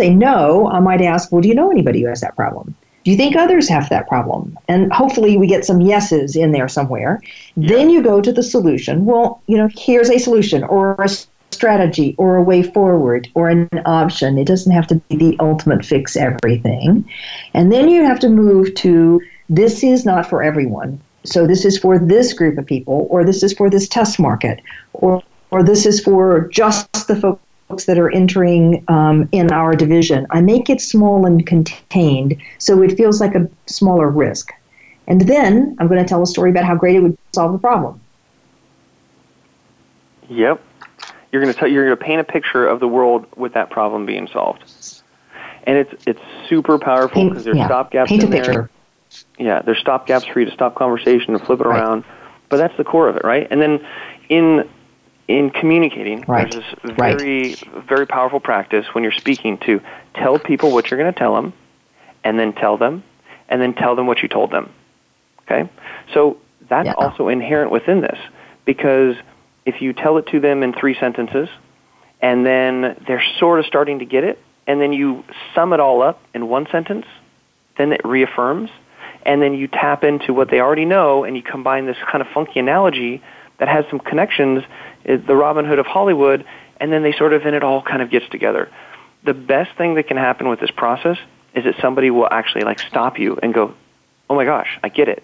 say 0.00 0.14
no, 0.14 0.70
I 0.70 0.80
might 0.80 1.02
ask, 1.02 1.30
well, 1.30 1.42
do 1.42 1.48
you 1.48 1.54
know 1.54 1.70
anybody 1.70 2.00
who 2.00 2.08
has 2.08 2.22
that 2.22 2.34
problem? 2.34 2.74
Do 3.04 3.10
you 3.10 3.16
think 3.16 3.36
others 3.36 3.68
have 3.68 3.88
that 3.90 4.08
problem? 4.08 4.58
And 4.68 4.92
hopefully 4.92 5.36
we 5.36 5.46
get 5.46 5.64
some 5.64 5.80
yeses 5.80 6.36
in 6.36 6.52
there 6.52 6.68
somewhere. 6.68 7.20
Then 7.56 7.90
you 7.90 8.02
go 8.02 8.20
to 8.20 8.32
the 8.32 8.42
solution. 8.42 9.04
Well, 9.04 9.42
you 9.46 9.56
know, 9.58 9.68
here's 9.76 10.10
a 10.10 10.18
solution 10.18 10.64
or 10.64 10.94
a 10.94 11.08
strategy 11.52 12.14
or 12.18 12.36
a 12.36 12.42
way 12.42 12.62
forward 12.62 13.28
or 13.34 13.48
an 13.48 13.68
option. 13.86 14.38
It 14.38 14.46
doesn't 14.46 14.72
have 14.72 14.86
to 14.88 14.96
be 14.96 15.16
the 15.16 15.36
ultimate 15.40 15.84
fix 15.84 16.16
everything. 16.16 17.08
And 17.54 17.72
then 17.72 17.88
you 17.88 18.04
have 18.04 18.20
to 18.20 18.28
move 18.28 18.74
to 18.76 19.20
this 19.48 19.82
is 19.82 20.04
not 20.04 20.28
for 20.28 20.42
everyone. 20.42 21.00
So 21.24 21.46
this 21.46 21.64
is 21.64 21.76
for 21.76 21.98
this 21.98 22.32
group 22.32 22.56
of 22.56 22.66
people, 22.66 23.06
or 23.10 23.24
this 23.24 23.42
is 23.42 23.52
for 23.52 23.68
this 23.68 23.88
test 23.88 24.18
market, 24.18 24.60
or 24.94 25.22
or 25.50 25.62
this 25.62 25.84
is 25.84 26.00
for 26.00 26.48
just 26.48 27.08
the 27.08 27.16
folks 27.16 27.84
that 27.86 27.98
are 27.98 28.10
entering 28.10 28.84
um, 28.88 29.28
in 29.32 29.52
our 29.52 29.74
division. 29.74 30.26
I 30.30 30.40
make 30.40 30.70
it 30.70 30.80
small 30.80 31.26
and 31.26 31.44
contained 31.44 32.40
so 32.58 32.82
it 32.82 32.96
feels 32.96 33.20
like 33.20 33.34
a 33.34 33.48
smaller 33.66 34.08
risk. 34.08 34.52
And 35.08 35.22
then 35.22 35.76
I'm 35.78 35.88
going 35.88 36.02
to 36.02 36.08
tell 36.08 36.22
a 36.22 36.26
story 36.26 36.50
about 36.50 36.64
how 36.64 36.76
great 36.76 36.96
it 36.96 37.00
would 37.00 37.18
solve 37.32 37.52
the 37.52 37.58
problem. 37.58 38.00
Yep. 40.28 40.62
You're 41.32 41.42
going 41.42 41.52
to 41.54 41.58
tell, 41.58 41.68
you're 41.68 41.86
going 41.86 41.96
to 41.98 42.04
paint 42.04 42.20
a 42.20 42.24
picture 42.24 42.66
of 42.66 42.80
the 42.80 42.88
world 42.88 43.26
with 43.36 43.54
that 43.54 43.70
problem 43.70 44.06
being 44.06 44.28
solved. 44.32 44.64
And 45.64 45.76
it's 45.76 45.92
it's 46.06 46.20
super 46.48 46.78
powerful 46.78 47.28
because 47.28 47.44
there's 47.44 47.58
yeah. 47.58 47.68
stopgaps 47.68 48.06
paint 48.08 48.22
in 48.22 48.28
a 48.32 48.36
picture. 48.36 48.52
there. 48.52 49.46
Yeah, 49.46 49.62
there's 49.62 49.82
stopgaps 49.82 50.32
for 50.32 50.40
you 50.40 50.46
to 50.46 50.52
stop 50.52 50.74
conversation 50.74 51.34
and 51.34 51.42
flip 51.44 51.60
it 51.60 51.66
Right. 51.66 51.78
around. 51.78 52.04
But 52.48 52.56
that's 52.56 52.76
the 52.76 52.84
core 52.84 53.08
of 53.08 53.16
it, 53.16 53.24
right? 53.24 53.46
And 53.50 53.60
then 53.60 53.86
in 54.28 54.68
in 55.28 55.50
communicating, 55.50 56.24
Right. 56.26 56.50
there's 56.50 56.64
this 56.64 56.96
Right. 56.98 57.14
very 57.14 57.58
very 57.88 58.06
powerful 58.06 58.40
practice 58.40 58.86
when 58.94 59.04
you're 59.04 59.12
speaking 59.12 59.58
to 59.58 59.80
tell 60.14 60.38
people 60.38 60.72
what 60.72 60.90
you're 60.90 60.98
going 60.98 61.12
to 61.12 61.18
tell 61.18 61.34
them, 61.34 61.52
and 62.24 62.38
then 62.38 62.52
tell 62.54 62.76
them, 62.76 63.04
and 63.48 63.60
then 63.62 63.74
tell 63.74 63.94
them 63.94 64.06
what 64.06 64.22
you 64.22 64.28
told 64.28 64.50
them. 64.50 64.70
Okay, 65.42 65.68
so 66.12 66.38
that's 66.68 66.86
Yeah. 66.86 66.94
also 66.94 67.28
inherent 67.28 67.70
within 67.70 68.00
this 68.00 68.18
because 68.64 69.14
if 69.64 69.82
you 69.82 69.92
tell 69.92 70.18
it 70.18 70.26
to 70.28 70.40
them 70.40 70.62
in 70.62 70.72
three 70.72 70.94
sentences, 70.98 71.48
and 72.20 72.44
then 72.44 73.02
they're 73.06 73.24
sort 73.38 73.60
of 73.60 73.66
starting 73.66 74.00
to 74.00 74.04
get 74.04 74.24
it, 74.24 74.38
and 74.66 74.80
then 74.80 74.92
you 74.92 75.24
sum 75.54 75.72
it 75.72 75.80
all 75.80 76.02
up 76.02 76.20
in 76.34 76.48
one 76.48 76.66
sentence, 76.70 77.06
then 77.76 77.92
it 77.92 78.00
reaffirms, 78.04 78.70
and 79.24 79.40
then 79.42 79.54
you 79.54 79.68
tap 79.68 80.04
into 80.04 80.32
what 80.32 80.50
they 80.50 80.60
already 80.60 80.84
know, 80.84 81.24
and 81.24 81.36
you 81.36 81.42
combine 81.42 81.86
this 81.86 81.96
kind 82.10 82.22
of 82.22 82.28
funky 82.28 82.60
analogy 82.60 83.22
that 83.58 83.68
has 83.68 83.84
some 83.90 83.98
connections, 83.98 84.62
eh, 85.04 85.16
the 85.16 85.36
Robin 85.36 85.64
Hood 85.64 85.78
of 85.78 85.86
Hollywood, 85.86 86.44
and 86.78 86.92
then 86.92 87.02
they 87.02 87.12
sort 87.12 87.32
of, 87.32 87.44
and 87.44 87.54
it 87.54 87.62
all 87.62 87.82
kind 87.82 88.02
of 88.02 88.10
gets 88.10 88.28
together. 88.28 88.70
The 89.24 89.34
best 89.34 89.76
thing 89.76 89.94
that 89.94 90.08
can 90.08 90.16
happen 90.16 90.48
with 90.48 90.60
this 90.60 90.70
process 90.70 91.18
is 91.54 91.64
that 91.64 91.74
somebody 91.80 92.10
will 92.10 92.28
actually 92.30 92.62
like 92.62 92.78
stop 92.78 93.18
you 93.18 93.38
and 93.42 93.52
go, 93.52 93.74
"Oh 94.30 94.34
my 94.34 94.44
gosh, 94.44 94.78
I 94.82 94.88
get 94.88 95.08
it. 95.08 95.22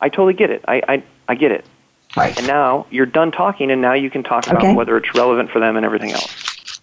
I 0.00 0.08
totally 0.08 0.34
get 0.34 0.50
it. 0.50 0.64
I 0.66 0.82
I, 0.88 1.02
I 1.28 1.34
get 1.34 1.52
it." 1.52 1.66
Right. 2.14 2.36
And 2.38 2.46
now 2.46 2.86
you're 2.90 3.06
done 3.06 3.30
talking, 3.32 3.70
and 3.70 3.80
now 3.80 3.94
you 3.94 4.10
can 4.10 4.22
talk 4.22 4.46
about 4.46 4.62
Okay. 4.62 4.74
whether 4.74 4.96
it's 4.96 5.14
relevant 5.14 5.50
for 5.50 5.60
them 5.60 5.76
and 5.76 5.84
everything 5.84 6.12
else. 6.12 6.80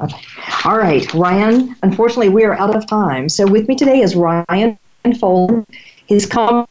Okay. 0.00 0.20
All 0.64 0.78
right, 0.78 1.12
Ryan. 1.14 1.76
Unfortunately, 1.82 2.28
we 2.28 2.44
are 2.44 2.54
out 2.54 2.74
of 2.74 2.86
time. 2.86 3.28
So 3.28 3.46
with 3.46 3.68
me 3.68 3.76
today 3.76 4.00
is 4.00 4.16
Ryan 4.16 4.78
Foland. 5.04 5.66
His 6.06 6.26
company 6.26 6.66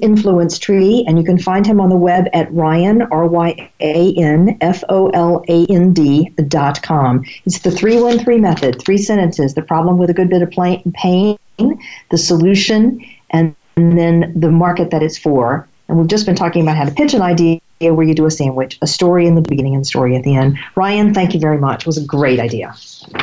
Influence 0.00 0.58
Tree, 0.58 1.04
and 1.08 1.18
you 1.18 1.24
can 1.24 1.38
find 1.38 1.66
him 1.66 1.80
on 1.80 1.88
the 1.88 1.96
web 1.96 2.26
at 2.32 2.52
Ryan 2.52 3.02
R 3.10 3.26
Y 3.26 3.70
A 3.80 4.14
N 4.14 4.56
F 4.60 4.84
O 4.88 5.08
L 5.08 5.44
A 5.48 5.66
N 5.66 5.92
D 5.92 6.30
dot 6.46 6.80
com. 6.82 7.24
It's 7.44 7.58
the 7.58 7.70
three 7.70 8.00
one 8.00 8.18
three 8.18 8.38
method. 8.38 8.80
Three 8.80 8.98
sentences: 8.98 9.54
the 9.54 9.62
problem 9.62 9.98
with 9.98 10.10
a 10.10 10.14
good 10.14 10.30
bit 10.30 10.42
of 10.42 10.50
pain, 10.50 11.38
the 11.58 12.18
solution, 12.18 13.04
and 13.30 13.54
then 13.74 14.32
the 14.36 14.50
market 14.50 14.90
that 14.90 15.02
it's 15.02 15.18
for. 15.18 15.68
And 15.88 15.98
we've 15.98 16.08
just 16.08 16.26
been 16.26 16.34
talking 16.34 16.62
about 16.62 16.76
how 16.76 16.84
to 16.84 16.92
pitch 16.92 17.14
an 17.14 17.22
idea 17.22 17.60
where 17.80 18.02
you 18.02 18.14
do 18.14 18.24
a 18.24 18.30
sandwich, 18.30 18.78
a 18.80 18.86
story 18.86 19.26
in 19.26 19.34
the 19.34 19.42
beginning 19.42 19.74
and 19.74 19.82
a 19.82 19.84
story 19.84 20.16
at 20.16 20.22
the 20.22 20.34
end. 20.34 20.58
Ryan, 20.76 21.12
thank 21.12 21.34
you 21.34 21.40
very 21.40 21.58
much. 21.58 21.82
It 21.82 21.86
was 21.86 21.98
a 21.98 22.06
great 22.06 22.40
idea. 22.40 22.74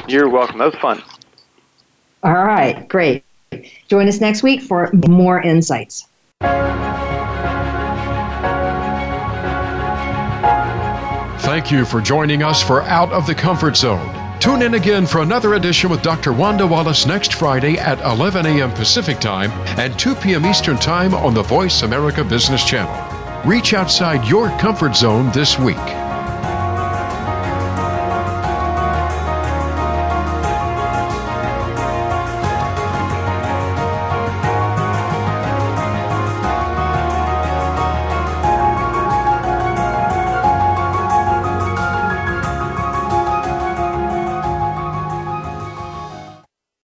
You're 0.08 0.30
welcome. 0.30 0.60
That 0.60 0.72
was 0.72 0.76
fun. 0.76 1.02
All 2.24 2.46
right, 2.46 2.88
great. 2.88 3.24
Join 3.88 4.08
us 4.08 4.22
next 4.22 4.44
week 4.44 4.62
for 4.62 4.92
more 5.08 5.42
insights. 5.42 6.08
Thank 11.42 11.72
you 11.72 11.84
for 11.84 12.00
joining 12.00 12.44
us 12.44 12.62
for 12.62 12.84
Out 12.84 13.12
of 13.12 13.26
the 13.26 13.36
Comfort 13.36 13.76
Zone. 13.76 14.21
Tune 14.42 14.64
in 14.64 14.74
again 14.74 15.06
for 15.06 15.22
another 15.22 15.54
edition 15.54 15.92
with 15.92 16.02
Dr. 16.02 16.34
Wanda 16.34 16.66
Wallace 16.66 17.06
next 17.06 17.36
Friday 17.36 17.78
at 17.78 18.00
11 18.00 18.48
a.m. 18.48 18.72
Pacific 18.72 19.20
Time 19.20 19.52
and 19.78 19.98
2 20.00 20.16
p.m. 20.16 20.48
Eastern 20.48 20.78
Time 20.78 21.14
on 21.14 21.36
the 21.36 21.44
Voice 21.44 21.84
America 21.84 22.24
Business 22.24 22.66
Channel. 22.66 23.48
Reach 23.48 23.76
outside 23.76 24.28
your 24.28 24.50
comfort 24.58 24.96
zone 24.96 25.32
this 25.32 25.60
week. 25.60 25.78